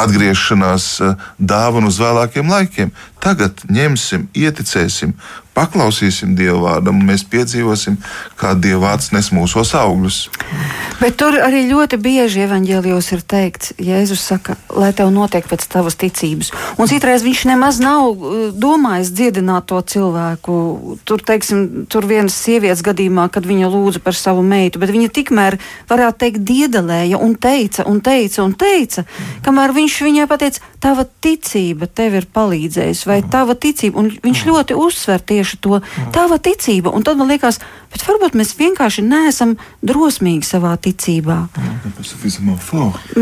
atgriešanās 0.00 0.86
eh, 1.00 1.14
dāvanu 1.38 1.90
uz 1.92 2.00
vēlākiem 2.02 2.50
laikiem. 2.50 2.92
Tagad 3.24 3.62
ņemsim, 3.72 4.26
ieticēsim, 4.36 5.14
paklausīsim 5.54 6.34
Dieva 6.36 6.58
vārdam, 6.60 6.98
un 7.00 7.08
mēs 7.08 7.24
piedzīvosim, 7.30 7.96
kā 8.40 8.52
Dieva 8.58 8.90
vārds 8.90 9.12
nes 9.14 9.30
mūsos 9.32 9.72
augļus. 9.78 10.18
Bet 11.00 11.16
tur 11.20 11.36
arī 11.42 11.64
ļoti 11.70 11.98
bieži 12.02 12.44
evanģēlijos 12.44 13.10
ir 13.16 13.22
teikts, 13.30 13.72
Jēzus 13.82 14.22
saka, 14.28 14.58
lai 14.74 14.90
tev 14.96 15.12
notiek 15.14 15.46
pēc 15.48 15.66
tavas 15.70 15.96
ticības. 16.00 16.50
Un 16.78 16.90
citreiz 16.90 17.24
viņš 17.26 17.44
nemaz 17.50 17.80
nav 17.82 18.10
uh, 18.12 18.34
domājis 18.50 19.14
dziedināt 19.14 19.68
to 19.70 19.80
cilvēku. 19.94 20.58
Tur, 21.06 21.22
teiksim, 21.24 21.86
tur 21.90 22.06
vienas 22.10 22.36
sievietes 22.36 22.84
gadījumā, 22.86 23.28
kad 23.32 23.46
viņa 23.48 23.70
lūdza 23.72 24.02
par 24.04 24.18
savu 24.18 24.44
meitu, 24.46 24.82
bet 24.82 24.92
viņa 24.94 25.10
tikmēr, 25.14 25.58
varētu 25.90 26.20
teikt, 26.26 26.44
diedelēja 26.44 27.20
un 27.22 27.38
teica 27.40 27.86
un 27.90 28.02
teica 28.04 28.44
un 28.44 28.54
teica, 28.58 29.06
kamēr 29.46 29.74
viņš 29.76 29.98
viņai 30.08 30.28
pateica, 30.30 30.62
tava 30.84 31.06
ticība 31.24 31.88
tev 31.88 32.18
ir 32.18 32.28
palīdzējusi, 32.34 33.08
vai 33.14 33.22
tava 33.30 33.54
ticība, 33.54 34.00
un 34.00 34.10
viņš 34.24 34.44
ļoti 34.48 34.76
uzsver 34.78 35.22
tieši 35.22 35.60
to, 35.62 35.80
tava 36.14 36.40
ticība, 36.42 36.92
un 36.94 37.06
tad 37.06 37.20
man 37.20 37.30
liekas, 37.30 37.60
Bet 37.94 38.02
varbūt 38.08 38.34
mēs 38.34 38.50
vienkārši 38.58 39.04
neesam 39.06 39.52
drosmīgi 39.86 40.42
savā 40.48 40.72
ticībā. 40.82 41.36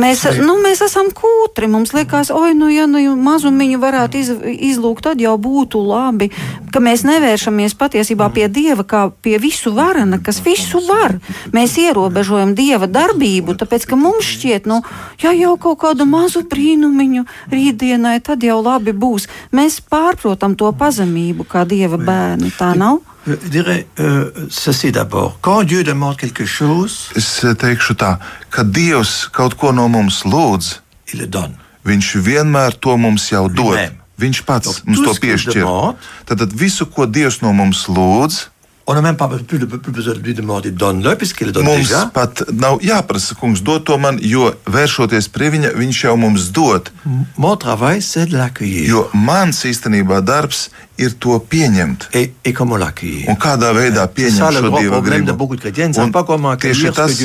Mēs, 0.00 0.22
nu, 0.40 0.54
mēs 0.64 0.80
esam 0.86 1.10
kūtri. 1.12 1.68
Mums 1.68 1.92
liekas, 1.92 2.30
oi, 2.32 2.54
nu, 2.56 2.70
ja 2.72 2.86
nu, 2.88 3.02
mazumiņu 3.20 3.80
varētu 3.82 4.20
iz, 4.22 4.30
izlūgt, 4.70 5.04
tad 5.04 5.20
jau 5.20 5.34
būtu 5.36 5.82
labi, 5.84 6.30
ka 6.72 6.80
mēs 6.80 7.04
nevēršamies 7.04 7.76
patiesībā 7.76 8.30
pie 8.32 8.48
Dieva 8.48 8.86
kā 8.88 9.02
pie 9.12 9.36
visu 9.42 9.74
varana, 9.76 10.22
kas 10.24 10.40
visu 10.40 10.80
var. 10.88 11.18
Mēs 11.52 11.76
ierobežojam 11.84 12.56
Dieva 12.56 12.88
darbību, 12.88 13.58
tāpēc, 13.60 13.84
ka 13.92 14.00
mums 14.00 14.32
šķiet, 14.38 14.72
nu, 14.72 14.80
ja 15.20 15.36
jau 15.36 15.58
kaut 15.60 15.82
kādu 15.84 16.08
mazu 16.08 16.46
brīnumiņu 16.48 17.28
rītdienai, 17.52 18.18
tad 18.24 18.48
jau 18.48 18.62
labi 18.64 18.96
būs. 18.96 19.28
Mēs 19.52 19.82
pārprotam 19.84 20.56
to 20.56 20.72
pazemību 20.72 21.44
kā 21.44 21.68
Dieva 21.68 22.00
bērni. 22.00 22.56
Tā 22.56 22.72
nav? 22.72 23.02
Je 23.26 23.34
dirais 23.48 23.86
euh, 24.00 24.30
ceci 24.50 24.90
d'abord. 24.92 25.38
Quand 25.40 25.62
Dieu 25.62 25.84
demande 25.84 26.16
quelque 26.16 26.44
chose, 26.44 27.10
es 27.14 27.42
teikšu 27.58 27.94
tā, 27.94 28.16
ka 28.50 28.64
Dievs 28.66 29.28
kaut 29.30 29.54
ko 29.54 29.70
no 29.72 29.86
mums 29.88 30.24
lūdz, 30.26 30.80
il 31.14 31.20
le 31.22 31.26
donne. 31.26 31.54
Viņš 31.86 32.16
vienmēr 32.22 32.78
to 32.78 32.96
mums 32.96 33.30
jau 33.30 33.48
dod. 33.48 33.74
Lui-même. 33.74 33.98
Viņš 34.18 34.42
pats 34.46 34.66
Donc, 34.66 34.86
mums 34.86 35.02
to 35.06 35.14
piešķir. 35.22 35.66
Tad, 36.26 36.42
visu, 36.54 36.86
ko 36.86 37.06
Dievs 37.06 37.40
no 37.42 37.52
mums 37.52 37.86
lūdz, 37.90 38.48
On 38.86 38.94
n'a 38.94 39.00
même 39.00 39.16
pas 39.16 39.28
plus, 39.28 39.44
plus, 39.44 39.78
plus 39.78 39.92
besoin 39.92 40.14
de 40.14 40.18
lui 40.18 40.34
demander 40.34 40.72
donne-le, 40.72 41.14
puisqu'il 41.14 41.46
le 41.46 41.52
donne 41.52 41.64
mums 41.66 41.78
déjà. 41.78 42.10
pat 42.12 42.42
nav 42.50 42.80
jāprasa, 42.82 43.36
kungs, 43.38 43.62
dod 43.62 43.84
to 43.86 43.96
man, 43.98 44.18
jo 44.18 44.48
vēršoties 44.66 45.28
pie 45.30 45.50
viņa, 45.54 45.70
viņš 45.78 46.00
jau 46.08 46.16
mums 46.18 46.50
dod. 46.50 46.90
Mon 47.38 47.56
travail, 47.56 48.02
c'est 48.02 48.26
de 48.26 48.36
l'accueillir. 48.36 48.88
Jo 48.90 49.08
mans 49.14 49.54
īstenībā 49.54 50.20
darbs 50.26 50.70
ir 51.00 51.14
to 51.18 51.38
pieņemt. 51.40 52.08
Et, 52.12 52.32
et 52.44 52.54
Un 53.28 53.38
kādā 53.40 53.72
veidā 53.76 54.04
pieņemt 54.06 54.58
šo 54.58 54.72
dieva 54.78 55.00
gribu. 55.04 55.36
Un 56.02 56.12
tieši 56.60 56.92
tas, 56.96 57.16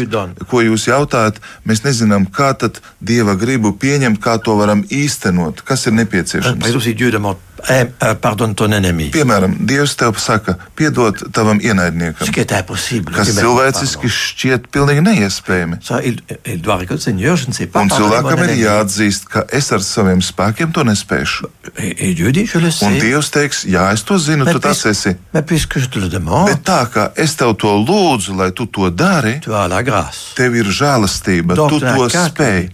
ko 0.48 0.62
jūs 0.64 0.88
jautājat, 0.88 1.42
mēs 1.68 1.84
nezinām, 1.84 2.30
kā 2.32 2.54
tad 2.58 2.82
dieva 3.00 3.36
gribu 3.36 3.74
pieņemt, 3.78 4.22
kā 4.24 4.38
to 4.44 4.56
varam 4.60 4.84
īstenot, 4.88 5.62
kas 5.68 5.88
ir 5.88 5.98
nepieciešams. 6.00 6.64
eh, 7.70 7.88
euh, 8.04 8.14
pardonne 8.22 8.56
ton 8.56 8.74
ennemi, 8.74 9.10
Piemēram, 9.12 9.56
Dievs 9.68 9.96
tev 9.98 10.18
saka, 10.22 10.58
piedod 10.78 11.18
tavam 11.34 11.60
ienaidniekam, 11.64 12.28
kas 13.18 13.32
cilvēciski 13.34 14.08
pardon. 14.08 14.16
šķiet 14.18 14.68
pilnīgi 14.74 15.04
neiespējami. 15.08 15.80
Un 17.82 17.90
cilvēkam 17.90 18.44
ir 18.46 18.54
jāatzīst, 18.62 19.28
ka 19.32 19.46
es 19.52 19.72
ar 19.72 19.82
saviem 19.86 20.22
spēkiem 20.22 20.74
to 20.74 20.86
nespēšu. 20.88 21.50
Un 22.88 23.00
Dievs 23.02 23.32
teiks, 23.34 23.57
jā, 23.66 23.92
es 23.94 24.04
to 24.04 24.18
zinu, 24.18 24.46
mais, 24.46 24.54
tu 24.54 24.60
tas 24.60 24.86
esi. 24.86 25.16
demande, 26.10 26.54
Bet 26.54 26.64
tā 26.64 26.86
kā 26.92 27.12
es 27.16 27.36
tev 27.36 27.56
to 27.58 27.68
lūdzu, 27.68 28.36
lai 28.38 28.52
tu 28.52 28.66
to 28.66 28.90
dari, 28.90 29.40
tu 29.40 29.52
tev 30.36 30.56
ir 30.56 30.66
žēlastība, 30.66 31.56
Donc, 31.56 31.70
tu 31.72 31.80
to 31.80 32.10
spēj. 32.10 32.70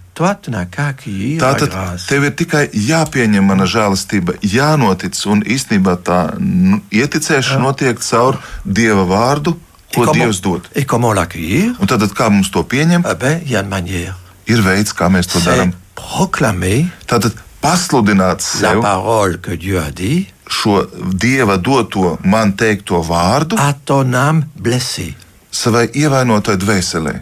Tātad 1.42 1.70
tev 2.08 2.24
ir 2.24 2.32
tikai 2.32 2.70
jāpieņem 2.70 3.44
mana 3.44 3.64
žēlastība, 3.66 4.38
jānotic, 4.42 5.18
un 5.26 5.42
īstenībā 5.44 5.98
tā 6.04 6.38
nu, 6.40 6.82
ieticēšana 6.92 7.62
notiek 7.62 8.00
caur 8.00 8.38
Dieva 8.66 9.06
vārdu, 9.06 9.58
ko 9.94 10.06
comment- 10.06 10.26
Dievs 10.26 10.42
dod. 10.42 10.70
Un 11.80 11.88
tad, 11.88 12.02
kā 12.14 12.30
mums 12.30 12.50
to 12.50 12.64
pieņemt, 12.64 13.06
Eh 13.06 13.16
ben, 13.16 13.42
ir 14.46 14.62
veids, 14.62 14.94
kā 14.94 15.10
mēs 15.10 15.28
to 15.32 15.40
darām. 15.40 15.74
Tātad 17.08 17.34
pasludināt 17.64 18.43
sev 18.43 18.82
parole 18.84 19.39
dit 19.95 20.30
šo 20.47 20.84
Dieva 21.24 21.57
doto 21.57 22.18
man 22.24 22.53
teikto 22.59 23.01
vārdu 23.01 23.55
à 23.57 23.74
ton 23.74 24.14
âme 24.14 24.43
blessée. 24.55 25.16
Savai 25.54 25.86
ievainotai 25.93 26.58
dvēselē. 26.58 27.14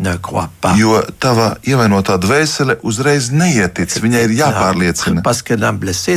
Ne 0.00 0.14
pas. 0.60 0.76
Jo 0.78 1.00
tava 1.22 1.54
ievainotā 1.62 2.18
dvēsele 2.20 2.78
uzreiz 2.82 3.30
neietic, 3.30 3.94
viņai 4.02 4.24
ir 4.26 4.36
jāpārliecina. 4.40 5.22
Blessé 5.80 6.16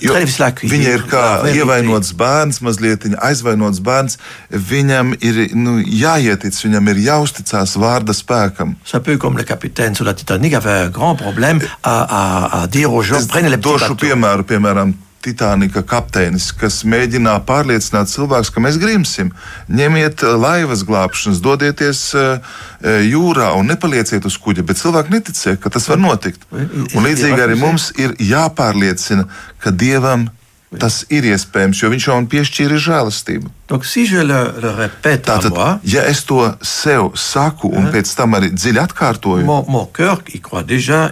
très 0.00 0.20
difficile 0.20 0.44
à 0.44 0.48
accueillir. 0.48 0.76
Viņa 0.76 0.94
ir 0.98 1.04
kā 1.10 1.24
ievainots 1.54 2.12
bērns, 2.18 2.60
mazliet 2.64 3.06
aizvainots 3.18 3.80
bērns. 3.84 4.18
Viņam 4.50 5.14
ir 5.20 5.40
nu, 5.56 5.78
jāietic, 5.80 6.56
viņam 6.64 6.92
ir 6.92 7.02
jāuzticas 7.08 7.76
vārda 7.80 8.14
spēkam. 8.16 8.76
C'est 8.84 8.98
un 8.98 9.00
peu 9.00 9.16
comme 9.18 9.38
le 9.38 9.44
capitaine 9.44 9.94
sur 9.94 10.04
la 10.04 10.14
Titanic 10.14 10.54
avait 10.54 10.86
un 10.86 10.88
grand 10.88 11.16
problème 11.16 11.60
à, 11.82 12.00
à, 12.02 12.62
à 12.62 12.66
dire 12.66 12.92
aux 12.92 13.02
gens 13.02 13.18
Es 13.20 13.26
došu 13.60 13.94
piemēru, 14.00 14.44
piemēram, 14.48 14.94
Titanika 15.20 15.82
kapteinis, 15.84 16.48
kas 16.56 16.80
mēģināja 16.88 17.42
pārliecināt 17.44 18.08
cilvēkus, 18.08 18.50
ka 18.54 18.62
mēs 18.64 18.78
grimsim. 18.80 19.34
Ņemiet 19.68 20.24
eh, 20.24 20.34
laivas 20.40 20.80
glābšanas, 20.88 21.42
dodieties 21.44 22.02
eh, 22.16 22.52
eh, 22.80 23.02
jūrā 23.10 23.50
un 23.58 23.68
nepalieciet 23.68 24.24
uz 24.24 24.38
kuģa. 24.40 24.64
Bet 24.64 24.80
cilvēki 24.80 25.12
neticēja, 25.12 25.60
ka 25.60 25.72
tas 25.74 25.90
var 25.92 26.00
notikt. 26.00 26.46
Un 26.56 27.04
līdzīgi 27.04 27.36
arī 27.44 27.58
mums 27.60 27.90
ir 28.00 28.16
jāpārliecina, 28.16 29.26
ka 29.60 29.72
Dievam 29.76 30.30
tas 30.78 31.02
ir 31.10 31.26
iespējams, 31.26 31.80
jo 31.82 31.90
Viņš 31.90 32.06
jau 32.06 32.14
man 32.14 32.28
piešķīra 32.30 32.78
žēlastību. 32.80 33.50
Donc 33.68 33.84
si 33.88 34.04
répète 34.06 35.26
Tātad, 35.26 35.50
moi, 35.52 35.72
ja 35.84 36.04
es 36.06 36.22
to 36.24 36.44
sev 36.62 37.10
saku 37.18 37.72
un 37.74 37.90
pēc 37.90 38.12
tam 38.16 38.38
arī 38.38 38.52
dziļi 38.54 38.80
atkārtoju, 38.84 39.44
mon, 39.44 39.66
mon 39.68 39.88
cœur 39.92 40.22
déjà 40.64 41.10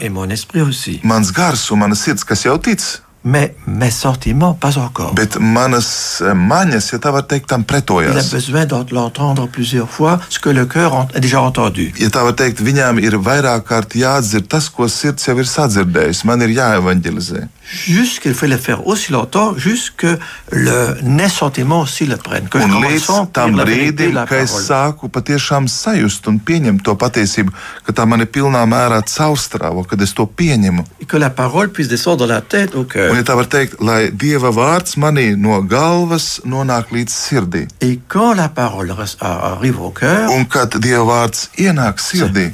mans 1.02 1.32
gars 1.34 1.70
un 1.70 1.82
mana 1.82 1.98
sirds, 1.98 2.24
kas 2.24 2.46
jau 2.46 2.56
tic, 2.62 2.80
Mais 3.24 3.54
mes 3.66 3.90
sentiments, 3.90 4.54
pas 4.54 4.78
encore. 4.78 5.12
bet 5.14 5.38
manas 5.40 6.22
eh, 6.22 6.32
maņas, 6.34 6.92
ja 6.92 6.98
tā 6.98 7.10
var 7.12 7.22
teikt, 7.26 7.48
tam 7.48 7.60
Il 7.60 7.64
a 7.64 7.66
pretojas. 7.66 8.30
besoin 8.32 8.64
de 8.64 8.94
l'entendre 8.94 9.48
plusieurs 9.48 9.88
fois, 9.90 10.20
ce 10.30 10.38
que 10.38 10.48
le 10.50 10.64
cœur 10.66 10.94
ent- 10.94 11.08
a 11.14 11.18
déjà 11.20 11.40
entendu. 11.40 11.92
Ja 11.98 12.08
tā 12.08 12.22
var 12.22 12.32
teikt, 12.34 12.60
viņām 12.62 12.98
ir 13.02 13.18
vairāk 13.18 13.64
kārt 13.66 13.94
jāatdzird 13.94 14.46
tas, 14.48 14.68
ko 14.70 14.86
sirds 14.88 15.26
jau 15.26 15.36
ir 15.38 15.44
sadzirdējusi. 15.44 16.24
Man 16.24 16.40
ir 16.42 16.48
jāevanģelizē. 16.48 17.48
Juste 17.86 18.20
qu'il 18.20 18.34
faut 18.34 18.46
le 18.46 18.56
faire 18.56 18.86
aussi 18.86 19.12
longtemps, 19.12 19.56
juste 19.56 19.94
que 19.96 20.18
le 20.50 20.96
nesentiment 21.02 21.80
aussi 21.80 22.06
le 22.06 22.16
prenne. 22.16 22.48
Que 22.48 22.58
un 22.58 22.80
līdz 22.82 23.08
tam 23.32 23.56
brīdim, 23.58 24.16
kad 24.28 24.44
es 24.44 24.54
sāku 24.68 25.10
patiešām 25.12 25.68
sajust 25.68 26.28
un 26.30 26.38
pieņemt 26.40 26.82
to 26.84 26.94
patiesību, 26.98 27.52
ka 27.86 27.94
tā 27.96 28.06
man 28.08 28.24
ir 28.24 28.30
pilnā 28.32 28.64
mērā 28.68 29.00
caurstrāvo, 29.06 29.84
kad 29.88 30.00
es 30.02 30.14
to 30.16 30.26
pieņemu. 30.26 30.84
Que 31.08 31.18
la 31.18 31.30
parole 31.30 31.68
puisse 31.68 31.88
descendre 31.88 32.26
dans 32.26 32.34
la 32.34 32.40
tête. 32.40 32.74
Un, 32.74 32.86
ja 33.16 33.24
tā 33.24 33.36
var 33.38 33.48
teikt, 33.50 33.80
lai 33.80 34.10
Dieva 34.12 34.52
vārds 34.54 34.96
manī 35.00 35.32
no 35.36 35.60
galvas 35.62 36.40
nonāk 36.44 36.92
līdz 36.92 37.12
sirdī. 37.12 37.66
Et 37.80 37.98
quand 38.08 38.34
la 38.34 38.48
parole 38.48 38.94
arrive 39.20 39.80
au 39.80 39.90
cœur, 39.90 40.30
un 40.32 40.44
kad 40.44 40.76
Dieva 40.78 41.04
vārds 41.04 41.48
ienāk 41.58 42.00
sirdī, 42.00 42.50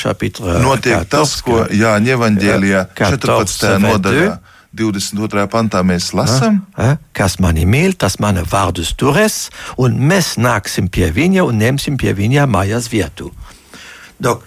chapitre 0.00 0.58
notiek 0.60 1.04
14, 1.04 1.10
tas, 1.10 1.34
ko 1.44 1.64
Jāņa 1.70 2.14
evaņģēlijā 2.16 2.82
14. 3.00 3.78
nodaļā. 3.80 4.38
22. 4.70 5.48
pantā 5.50 5.80
mēs 5.82 6.12
lasām, 6.14 6.60
kas 7.16 7.40
mani 7.42 7.64
mīl, 7.66 7.96
tas 7.98 8.20
mana 8.22 8.44
vārdus 8.46 8.92
turēs, 8.94 9.48
un 9.82 9.96
mēs 9.98 10.36
nāksim 10.38 10.86
pie 10.86 11.08
viņa 11.10 11.42
un 11.42 11.58
ņemsim 11.58 11.96
pie 11.98 12.14
viņa 12.14 12.46
mājas 12.46 12.86
vietu. 12.92 13.32
Donc, 14.20 14.46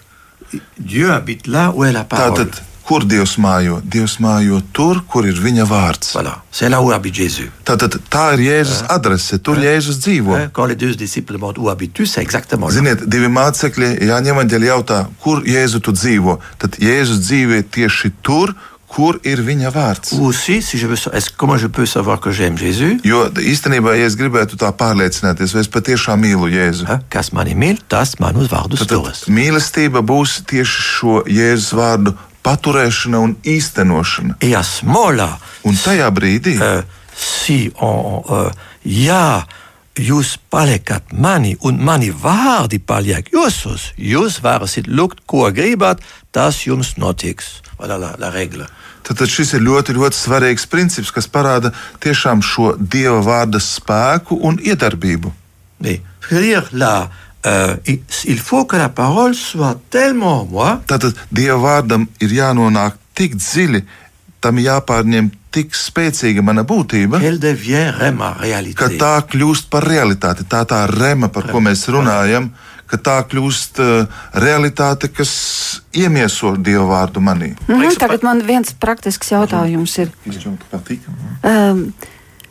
Dieu 0.78 1.10
habite 1.10 1.50
là 1.50 1.72
où 1.74 1.84
est 1.84 1.92
la 1.92 2.04
parole. 2.04 2.46
Tātad, 2.46 2.62
kur 2.84 3.04
Dievs 3.08 3.36
mājo? 3.40 3.80
Dievs 3.84 4.18
mājo 4.22 4.60
tur, 4.76 5.00
kur 5.08 5.26
ir 5.28 5.38
viņa 5.40 5.64
vārds. 5.68 6.12
Voilà. 6.16 6.42
C'est 6.52 6.68
là 6.68 6.82
où 6.82 6.92
habite 6.92 7.16
Jésus. 7.16 7.50
Tātad, 7.64 7.96
tā 8.10 8.34
ir 8.34 8.44
Jēzus 8.44 8.82
hein? 8.82 8.90
adrese, 8.96 9.38
tur 9.38 9.56
hein? 9.58 9.64
Jēzus 9.68 9.98
dzīvo. 10.04 10.36
Hein? 10.36 10.50
Quand 10.52 10.66
les 10.66 10.76
deux 10.76 10.94
disciples 10.94 11.32
demandent 11.32 11.58
où 11.58 11.68
habites-tu, 11.68 12.06
c'est 12.06 12.22
exactement 12.22 12.68
là. 12.68 12.74
Ziniet, 12.74 13.06
divi 13.08 13.30
mācekļi 13.32 13.96
Jāņem 14.10 14.36
Evanģēļi 14.36 14.70
jautā, 14.70 15.00
kur 15.24 15.42
Jēzu 15.48 15.80
tu 15.80 15.96
dzīvo. 15.96 16.38
Tad 16.58 16.78
Jēzus 16.82 17.24
dzīvo 17.24 17.62
tieši 17.74 18.12
tur, 18.22 18.54
kur 18.94 19.18
ir 19.26 19.42
viņa 19.42 19.72
vārds. 19.74 20.12
Aussi, 20.22 20.60
si 20.62 20.78
je 20.78 20.86
veux, 20.86 20.98
comment 21.36 21.58
je 21.58 21.66
peux 21.66 21.86
savoir 21.86 22.20
que 22.20 22.30
j'aime 22.30 22.56
Jésus? 22.56 23.00
Jo 23.02 23.24
īstenībā, 23.26 23.96
ja 23.98 24.06
es 24.06 24.14
gribētu 24.14 24.58
tā 24.60 24.70
pārliecināties, 24.70 25.54
vai 25.54 25.64
es 25.64 25.70
patiešām 25.72 26.22
mīlu 26.22 26.50
Jēzu, 26.52 26.86
ha? 26.86 27.00
kas 27.10 27.32
mani 27.34 27.56
mīl, 27.58 27.80
tas 27.88 28.14
manus 28.22 28.52
vārdus 28.52 28.86
turas. 28.86 29.24
Mīlestība 29.26 30.04
būs 30.04 30.44
tieši 30.46 30.86
šo 30.92 31.16
Jēzus 31.26 31.74
vārdu 31.74 32.14
paturēšana 32.44 33.20
un 33.24 33.34
īstenošana. 33.42 34.38
Ce 34.40 34.86
moment-là, 34.86 35.30
un 35.64 35.76
tajā 35.80 36.10
brīdī, 36.14 36.56
uh, 36.60 36.84
si 37.16 37.70
on, 37.80 38.22
uh, 38.22 38.50
jā, 38.84 39.44
jūs 39.94 40.36
paliekat 40.50 41.12
mani 41.12 41.54
un 41.62 41.78
mani 41.78 42.10
vārdi 42.10 42.80
paliek 42.82 43.30
jūsos, 43.32 43.92
jūs 43.96 44.40
varēsiet 44.44 44.90
lūgt, 44.90 45.22
ko 45.26 45.48
gribat, 45.54 46.02
tas 46.34 46.64
jums 46.66 46.96
notiks. 46.98 47.60
Voilà 47.78 47.98
la, 47.98 48.14
la 48.18 48.30
règle. 48.30 48.66
Tad, 49.04 49.18
tad 49.20 49.28
šis 49.28 49.52
ir 49.56 49.64
ļoti, 49.64 49.94
ļoti 49.98 50.16
svarīgs 50.16 50.66
princips, 50.70 51.12
kas 51.12 51.28
parāda 51.28 51.74
tiešām 52.00 52.40
šo 52.42 52.72
dieva 52.78 53.20
vārda 53.24 53.60
spēku 53.60 54.38
un 54.40 54.56
iedarbību. 54.62 55.32
Mais, 55.84 56.00
euh, 57.46 57.76
il 58.24 58.38
faut 58.38 58.64
que 58.64 58.76
la 58.76 58.88
parole 58.88 59.34
soit 59.34 59.78
tellement 59.90 60.46
moi. 60.50 60.80
Tātad 60.86 61.14
dieva 61.30 61.58
vārdam 61.60 62.06
ir 62.20 62.32
jānonāk 62.32 62.96
tik 63.14 63.36
dziļi, 63.36 63.84
tam 64.40 64.60
jāpārņem 64.60 65.30
tik 65.54 65.76
spēcīga 65.76 66.42
mana 66.42 66.64
būtība, 66.66 67.20
ka 68.74 68.88
tā 68.98 69.14
kļūst 69.30 69.68
par 69.70 69.86
realitāti. 69.86 70.46
Tā 70.50 70.64
tā 70.68 70.84
rema, 70.90 71.30
par 71.32 71.46
ko 71.52 71.62
mēs 71.62 71.86
runājam, 71.94 72.50
ka 72.90 72.98
tā 72.98 73.16
kļūst 73.30 73.80
uh, 73.82 74.18
realitāte, 74.42 75.10
kas 75.14 75.34
iemieso 75.94 76.56
dievu 76.56 76.88
vārdu 76.90 77.22
manī. 77.22 77.54
Mm 77.68 77.80
-hmm, 77.80 77.98
tagad 77.98 78.26
man 78.26 78.42
viens 78.46 78.74
praktisks 78.74 79.30
jautājums 79.30 79.98
ir. 79.98 80.10
Um, 81.44 81.92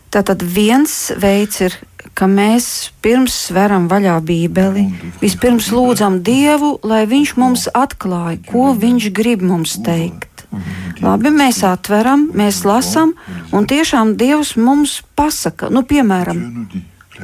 tātad 0.09 0.43
viens 0.43 1.11
veids 1.17 1.61
ir 1.61 1.77
ka 2.17 2.27
mēs 2.29 2.91
pirms 3.03 3.35
sveram 3.47 3.87
vaļā 3.91 4.19
Bībeli, 4.25 4.85
vispirms 5.21 5.71
lūdzam 5.73 6.21
Dievu, 6.25 6.77
lai 6.83 7.03
Viņš 7.09 7.35
mums 7.41 7.67
atklāja, 7.73 8.39
ko 8.51 8.71
Viņš 8.77 9.09
grib 9.15 9.43
mums 9.45 9.77
teikt. 9.85 10.45
Labi, 11.01 11.33
mēs 11.33 11.63
atveram, 11.65 12.27
mēs 12.37 12.61
lasām, 12.67 13.15
un 13.51 13.65
tiešām 13.69 14.15
Dievs 14.19 14.55
mums 14.55 15.01
pasaka, 15.17 15.71
nu, 15.73 15.81
piemēram, 15.81 16.43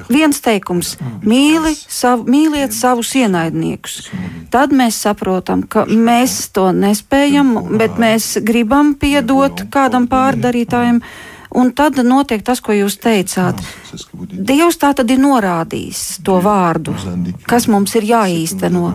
Viens 0.10 0.38
teikums- 0.42 0.98
mīli 1.32 1.74
savu, 1.74 2.26
mīliet 2.30 2.74
savus 2.74 3.14
ienaidniekus. 3.18 4.10
Tad 4.52 4.70
mēs 4.70 5.00
saprotam, 5.02 5.64
ka 5.68 5.86
mēs 5.86 6.52
to 6.54 6.70
nespējam, 6.72 7.78
bet 7.78 7.98
mēs 7.98 8.38
gribam 8.44 8.94
piedot 8.96 9.66
kādam 9.70 10.08
pārdarītājam. 10.08 11.02
Un 11.50 11.72
tad 11.74 11.98
notiek 12.06 12.44
tas, 12.46 12.60
ko 12.62 12.76
jūs 12.78 13.00
teicāt. 13.02 13.58
Dievs 14.30 14.78
tā 14.78 14.92
tad 14.94 15.10
ir 15.10 15.18
norādījis 15.22 16.20
to 16.26 16.38
vārdu, 16.46 16.94
kas 17.50 17.66
mums 17.72 17.96
ir 17.98 18.06
jāīsteno. 18.06 18.92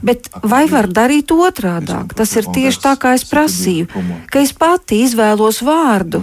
Bet 0.00 0.30
vai 0.40 0.62
var 0.70 0.88
darīt 0.88 1.34
otrādi? 1.34 1.98
Tas 2.16 2.32
ir 2.40 2.48
tieši 2.54 2.80
tā, 2.86 2.94
kā 3.00 3.12
es 3.18 3.26
prasīju, 3.28 3.90
ka 4.32 4.40
es 4.40 4.54
pati 4.56 5.02
izvēlos 5.04 5.60
vārdu. 5.66 6.22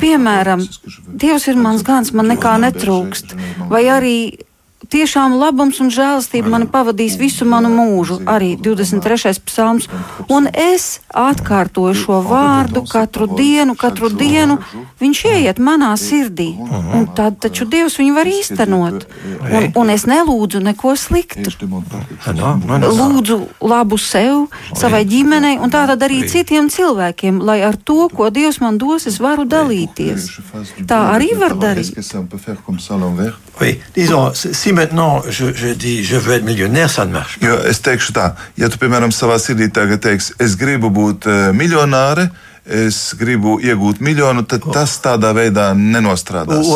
Piemēram, 0.00 0.64
Dievs 1.06 1.48
ir 1.50 1.60
mans 1.60 1.84
gans, 1.84 2.14
man 2.16 2.32
nekā 2.32 2.56
netrūkst. 2.64 3.36
Vai 3.68 3.84
arī 3.92 4.16
tiešām 4.90 5.36
labums 5.40 5.80
un 5.82 5.90
žēlastība 5.92 6.50
mani 6.52 6.68
pavadīs 6.70 7.16
visu 7.20 7.46
manu 7.48 7.70
mūžu, 7.72 8.20
arī 8.30 8.54
23. 8.60 9.34
psalms, 9.46 9.88
un 10.32 10.48
es 10.50 11.00
atkārtoju 11.16 11.94
šo 11.96 12.20
vārdu 12.26 12.84
katru 12.88 13.28
dienu, 13.36 13.76
katru 13.78 14.10
dienu, 14.10 14.58
viņš 15.02 15.22
ieiet 15.32 15.60
manā 15.62 15.92
sirdī, 16.00 16.52
un 16.58 17.08
tad 17.16 17.40
taču 17.42 17.66
Dievs 17.66 17.98
viņu 18.00 18.14
var 18.16 18.28
īstenot, 18.30 19.06
un, 19.50 19.68
un 19.74 19.92
es 19.92 20.06
nelūdzu 20.08 20.62
neko 20.64 20.94
sliktu. 20.98 21.50
Lūdzu 22.96 23.38
labu 23.60 23.98
sev, 24.00 24.46
savai 24.76 25.02
ģimenei, 25.08 25.56
un 25.62 25.72
tātad 25.72 26.02
arī 26.06 26.22
citiem 26.30 26.70
cilvēkiem, 26.72 27.40
lai 27.42 27.60
ar 27.66 27.76
to, 27.76 28.06
ko 28.12 28.30
Dievs 28.30 28.60
man 28.62 28.78
dos, 28.78 29.08
es 29.10 29.18
varu 29.22 29.46
dalīties. 29.48 30.30
Tā 30.88 31.00
arī 31.14 31.32
var 31.38 31.56
darīt. 31.58 31.96
Oui, 33.60 33.78
disons, 33.96 34.46
si 34.52 34.72
maintenant 34.76 35.22
je, 35.28 35.52
je 35.56 35.74
dis 35.74 36.04
je 36.04 36.20
veux 36.20 36.36
être 36.36 36.44
millionnaire, 36.44 36.90
ça 36.90 37.06
ne 37.06 37.12
marche 37.12 37.38
pas. 37.40 37.48
Jo 37.48 37.60
es 37.66 37.80
teikšu 37.82 38.14
tā, 38.16 38.34
ja 38.60 38.68
tu, 38.68 38.78
piemēram, 38.82 39.14
savā 39.14 39.40
sirdī 39.42 39.70
tagad 39.72 40.04
teiksi, 40.04 40.36
es 40.42 40.58
gribu 40.60 40.92
būt 40.92 41.26
uh, 41.30 41.48
miljonāre, 41.56 42.28
uh, 42.28 42.45
es 42.66 43.14
gribu 43.18 43.56
iegūt 43.62 44.00
miljonu, 44.02 44.42
tad 44.48 44.64
tas 44.74 44.96
tādā 45.02 45.30
veidā 45.36 45.68
nenostrādās. 45.78 46.66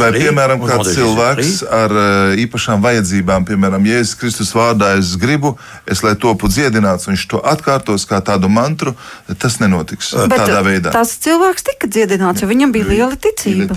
Vai, 0.00 0.10
piemēram, 0.16 0.64
kāds 0.64 0.92
cilvēks 0.96 1.52
ar 1.68 1.94
uh, 1.94 2.40
īpašām 2.40 2.82
vajadzībām, 2.84 3.44
piemēram, 3.48 3.84
Jēzus 3.88 4.16
Kristus 4.20 4.54
vārdā, 4.56 4.94
es 5.00 5.14
gribu, 5.20 5.54
es 5.90 6.00
lai 6.06 6.14
topu 6.16 6.48
dziedināts, 6.48 7.08
viņš 7.10 7.26
to 7.34 7.42
atkārtos 7.44 8.08
kā 8.08 8.22
tādu 8.24 8.48
mantru, 8.48 8.96
tas 9.36 9.60
nenotiks 9.60 10.14
Bet 10.24 10.40
tādā 10.40 10.64
veidā. 10.64 10.94
Tas 10.94 11.16
cilvēks 11.24 11.68
tika 11.68 11.90
dziedināts, 11.92 12.44
jo 12.44 12.48
viņam 12.50 12.72
bija 12.74 12.88
liela 12.88 13.16
ticība. 13.20 13.76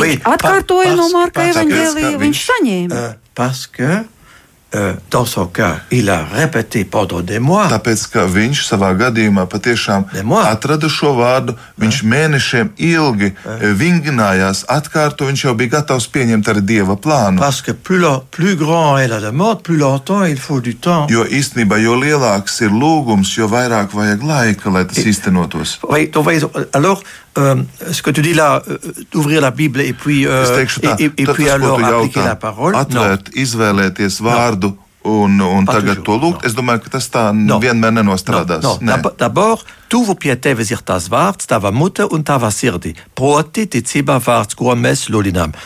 Viņš 0.00 0.24
atkārtoja 0.26 0.96
no 0.98 1.10
Marka 1.14 1.46
evaņģēlija, 1.52 2.16
viņš 2.18 2.46
saņēma. 2.50 3.04
Parce 3.34 3.70
que 3.70 4.02
dans 5.10 5.24
son 5.24 5.46
cas, 5.46 5.80
il 5.90 6.10
a 6.10 6.24
répété 6.24 6.84
pendant 6.84 7.20
des 7.20 7.40
mois. 7.40 7.66
Tāpēc, 7.72 8.04
ka 8.12 8.24
viņš 8.30 8.60
savā 8.68 8.92
gadījumā 8.94 9.46
patiešām 9.50 10.06
atrada 10.46 10.86
šo 10.86 11.14
vārdu, 11.18 11.56
viņš 11.80 12.02
ja. 12.02 12.08
mēnešiem 12.12 12.70
ilgi 12.78 13.32
ja. 13.32 13.56
Eh, 13.56 13.72
vingrinājās, 13.74 14.64
atkārto, 14.70 15.26
viņš 15.26 15.44
jau 15.44 15.54
bija 15.58 15.74
gatavs 15.78 16.06
pieņemt 16.14 16.50
arī 16.52 16.62
dieva 16.62 16.96
plānu. 16.96 17.42
Parce 17.42 17.62
que 17.66 17.74
plus, 17.74 17.98
la, 17.98 18.20
plus 18.30 18.54
grand 18.56 18.98
est 18.98 19.08
la 19.10 19.20
demande, 19.20 19.62
plus 19.62 19.76
longtemps 19.76 20.24
il 20.24 20.38
faut 20.38 20.60
du 20.60 20.76
temps. 20.76 21.10
Jo 21.10 21.24
īstenībā, 21.24 21.80
jo 21.82 21.96
lielāks 21.98 22.60
ir 22.62 22.70
lūgums, 22.70 23.34
jo 23.38 23.50
vairāk 23.50 23.94
vajag 23.94 24.22
laika, 24.22 24.70
lai 24.70 24.84
tas 24.86 25.02
īstenotos. 25.02 25.78
Oui, 25.90 26.10
alors, 26.72 27.02
euh, 27.02 27.10
ce 27.36 28.02
que 28.02 28.10
tu 28.10 28.22
dis 28.22 28.34
là, 28.34 28.62
euh, 28.68 28.78
d'ouvrir 29.12 29.40
la 29.40 29.50
Bible 29.50 29.80
et 29.80 29.92
puis, 29.92 30.26
euh, 30.26 30.66
et, 30.82 31.04
et, 31.04 31.12
et 31.16 31.26
puis 31.26 31.48
alors 31.48 31.82
appliquer 31.82 32.20
la 32.24 32.36
parole. 32.36 32.74
Atvērt, 32.76 33.30
izvēlēties 33.34 34.20
vārdu. 34.22 34.74
Un, 35.02 35.40
un 35.40 35.64
Pas 35.64 35.78
tagad 35.78 36.02
toujours, 36.02 36.04
to 36.04 36.26
lūgt, 36.26 36.42
no. 36.42 36.48
es 36.50 36.52
domāju, 36.52 36.82
ka 36.84 36.90
tas 36.98 37.06
tā 37.08 37.22
no. 37.32 37.56
vienmēr 37.56 37.94
nenostrādās. 37.96 38.60
No, 38.60 38.74
no. 38.84 39.12
D'abord, 39.16 39.64
tuvu 39.88 40.12
pie 40.20 40.34
tevis 40.36 40.74
ir 40.74 40.82
tas 40.84 41.06
vārds, 41.08 41.48
tava 41.48 41.70
mute 41.72 42.04
un 42.04 42.20
tava 42.20 42.50
sirdi. 42.52 42.92
Proti 43.16 43.64
ticībā 43.64 44.18
vārds, 44.20 44.58
ko 44.58 44.76
mēs 44.76 45.06
sludinām. 45.08 45.56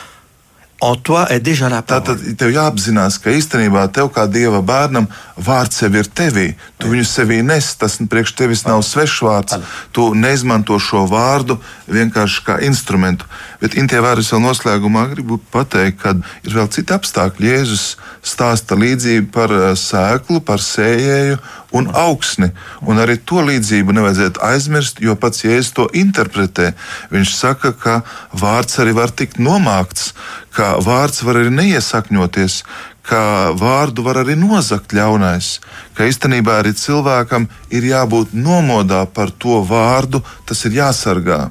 En 0.81 0.95
toi 0.95 1.25
est 1.31 1.39
déjà 1.39 1.69
la 1.69 1.81
parole. 1.81 2.03
Tātad 2.03 2.37
tev 2.37 2.51
jāapzinās, 2.51 3.17
ka 3.21 3.31
īstenībā 3.31 3.85
tev 3.95 4.09
kā 4.13 4.25
dieva 4.27 4.61
bērnam 4.65 5.07
vārds 5.37 5.81
jau 5.81 5.91
ir 5.95 6.09
tevī. 6.11 6.47
Tu 6.77 6.91
viņu 6.91 7.07
sevī 7.07 7.39
nes, 7.45 7.71
tas 7.79 7.97
priekš 8.11 8.35
tevis 8.35 8.65
nav 8.67 8.83
svešs 8.83 9.21
vārds. 9.25 9.59
Tu 9.95 10.07
neizmanto 10.19 10.77
šo 10.79 11.05
vārdu 11.09 11.57
vienkārši 11.87 12.43
kā 12.45 12.59
instrumentu. 12.67 13.25
Bet 13.61 13.75
Intie 13.79 14.01
vārds 14.03 14.31
vēl 14.33 14.41
noslēgumā 14.43 15.05
gribu 15.13 15.39
pateikt, 15.53 16.01
ka 16.01 16.15
ir 16.45 16.55
vēl 16.57 16.69
citi 16.73 16.95
apstākļi. 16.95 17.51
Jēzus 17.51 17.85
stāsta 18.25 18.77
līdzību 18.79 19.29
par 19.35 19.53
eh, 19.55 19.67
sēklu, 19.79 20.41
par 20.45 20.63
sējēju 20.63 21.37
un 21.75 21.89
augsni. 21.91 22.51
Un 22.87 23.01
arī 23.03 23.17
to 23.21 23.43
līdzību 23.45 23.95
nevajadzētu 23.95 24.43
aizmirst, 24.49 25.03
jo 25.03 25.15
pats 25.19 25.45
Jēzus 25.45 25.75
to 25.77 25.87
interpretē. 25.95 26.73
Viņš 27.13 27.35
saka, 27.35 27.73
ka 27.73 28.01
vārds 28.35 28.79
arī 28.83 28.95
var 28.97 29.13
tikt 29.15 29.39
nomākts, 29.39 30.13
ka 30.55 30.75
vārds 30.83 31.23
var 31.27 31.41
arī 31.41 31.51
neiesakņoties, 31.53 32.61
ka 33.05 33.53
vārdu 33.57 34.05
var 34.05 34.21
arī 34.23 34.35
nozagt 34.39 34.95
ļaunais, 34.97 35.59
ka 35.93 36.07
īstenībā 36.09 36.59
arī 36.61 36.73
cilvēkam 36.77 37.47
ir 37.69 37.85
jābūt 37.91 38.33
nomodā 38.33 39.03
par 39.05 39.31
to 39.31 39.61
vārdu, 39.67 40.23
tas 40.45 40.65
ir 40.65 40.79
jāsargā. 40.79 41.49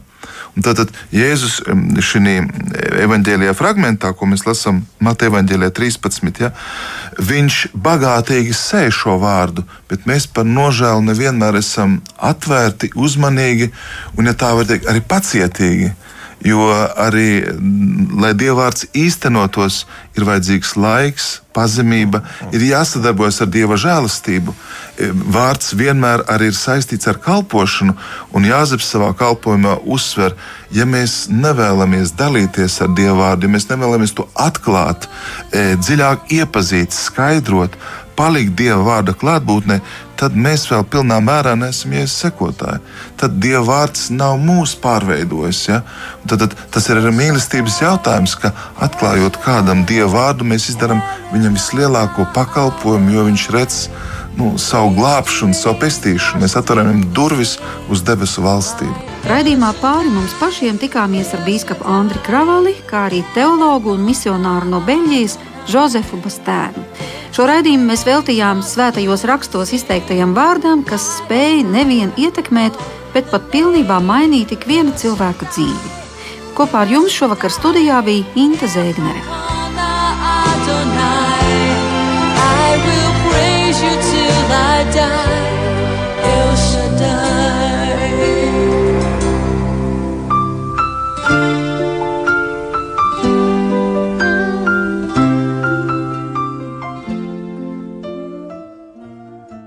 Tātad 0.54 0.92
Jēzus 1.14 1.60
šajā 2.04 2.44
evanģēlijā 3.04 3.54
fragmentā, 3.58 4.12
ko 4.14 4.28
mēs 4.30 4.44
lasām 4.46 4.84
Mateja 5.02 5.32
evanģēlijā 5.32 5.72
13, 5.74 6.42
ja, 6.44 6.52
viņš 7.18 7.58
bagātīgi 7.74 8.54
sēž 8.54 8.94
šo 9.02 9.18
vārdu, 9.22 9.64
bet 9.90 10.06
mēs 10.10 10.28
par 10.30 10.46
nožēlu 10.46 11.02
nevienmēr 11.08 11.58
esam 11.58 11.98
atvērti, 12.16 12.92
uzmanīgi 12.94 13.72
un, 14.16 14.30
ja 14.30 14.36
tā 14.38 14.54
var 14.54 14.70
teikt, 14.70 14.88
arī 14.90 15.02
pacietīgi. 15.10 15.92
Jo 16.44 16.66
arī, 17.00 17.40
lai 18.20 18.34
dievvvārds 18.36 18.90
īstenotos, 18.92 19.84
ir 20.12 20.26
vajadzīgs 20.28 20.74
laiks, 20.76 21.28
pazemība, 21.54 22.20
ir 22.52 22.66
jāsadarbojas 22.68 23.40
ar 23.40 23.48
dieva 23.54 23.78
žēlastību. 23.80 24.52
E, 24.52 25.08
vārds 25.36 25.72
vienmēr 25.78 26.26
arī 26.30 26.50
ir 26.50 26.58
saistīts 26.58 27.08
ar 27.10 27.20
kalpošanu, 27.22 27.96
un 28.36 28.48
Jāzeps 28.48 28.90
savā 28.92 29.12
kalpošanā 29.16 29.78
uzsver, 29.96 30.36
ja 30.74 30.84
mēs 30.84 31.30
nevēlamies 31.32 32.12
dalīties 32.18 32.80
ar 32.84 32.92
dievu 32.98 33.22
vārdu, 33.22 33.48
ja 33.48 33.54
mēs 33.56 33.70
nevēlamies 33.70 34.14
to 34.18 34.28
atklāt, 34.34 35.08
e, 35.50 35.78
dziļāk 35.80 36.34
iepazīt, 36.42 36.92
skaidrot, 36.92 37.78
palikt 38.16 38.54
Dieva 38.58 38.80
vārda 38.86 39.14
klātbūtnē, 39.18 39.80
tad 40.20 40.36
mēs 40.38 40.66
vēl 40.70 40.84
pilnā 40.90 41.18
mērā 41.24 41.54
neesam 41.58 41.94
Jēzus 41.96 42.16
sekotāji. 42.24 42.82
Tad 43.20 43.38
Dieva 43.42 43.64
vārds 43.68 44.08
nav 44.14 44.38
mūs 44.42 44.74
pārveidojis. 44.82 45.62
Ja? 45.68 45.82
Tad, 46.28 46.44
tad 46.44 46.58
tas 46.74 46.88
ir 46.90 47.00
arī 47.00 47.14
mīlestības 47.18 47.80
jautājums, 47.82 48.36
ka 48.40 48.54
atklājot 48.86 49.40
kādam 49.44 49.84
Dieva 49.88 50.10
vārdu, 50.14 50.46
mēs 50.48 50.70
izdarām 50.72 51.02
viņam 51.32 51.58
vislielāko 51.58 52.28
pakalpojumu, 52.36 53.14
jo 53.16 53.26
viņš 53.30 53.48
redz 53.54 53.80
nu, 54.38 54.54
savu 54.58 54.94
glābšanu, 54.98 55.54
savu 55.56 55.78
pestīšanu. 55.82 56.42
Mēs 56.44 56.56
atveram 56.58 56.90
viņam 56.90 57.10
durvis 57.16 57.56
uz 57.92 58.02
debesu 58.06 58.44
valstību. 58.44 58.94
Raidījumā 59.30 59.70
pāri 59.80 60.10
mums 60.12 60.34
pašiem 60.40 60.78
tikāmies 60.82 61.32
ar 61.36 61.44
biskupu 61.46 61.86
Andriu 61.88 62.20
Kravali, 62.26 62.74
kā 62.90 63.06
arī 63.08 63.22
teologu 63.36 63.94
un 63.94 64.04
misionāru 64.04 64.68
no 64.68 64.82
Beļģijas 64.84 65.38
Jozefu 65.70 66.18
Bastēnu. 66.22 66.82
Šo 67.34 67.46
raidījumu 67.50 67.88
mēs 67.90 68.04
veltījām 68.06 68.60
svētajos 68.62 69.24
rakstos 69.26 69.72
izteiktajam 69.74 70.34
vārdam, 70.36 70.84
kas 70.86 71.06
spēja 71.18 71.64
nevien 71.66 72.12
ietekmēt, 72.20 72.78
bet 73.14 73.30
pat 73.32 73.48
pilnībā 73.50 73.98
mainīt 74.04 74.54
ik 74.54 74.68
viena 74.70 74.94
cilvēka 74.94 75.50
dzīvi. 75.50 75.94
Kopā 76.54 76.84
ar 76.84 76.92
jums 76.94 77.14
šovakar 77.14 77.50
studijā 77.50 77.98
bija 78.06 78.24
Inte 78.38 78.70
Zēgnere. 78.70 79.22
I 82.44 82.76
will 82.84 83.12
praise 83.26 83.82
you 83.82 83.94
till 84.10 84.52
I 84.52 84.84
die. 84.94 85.43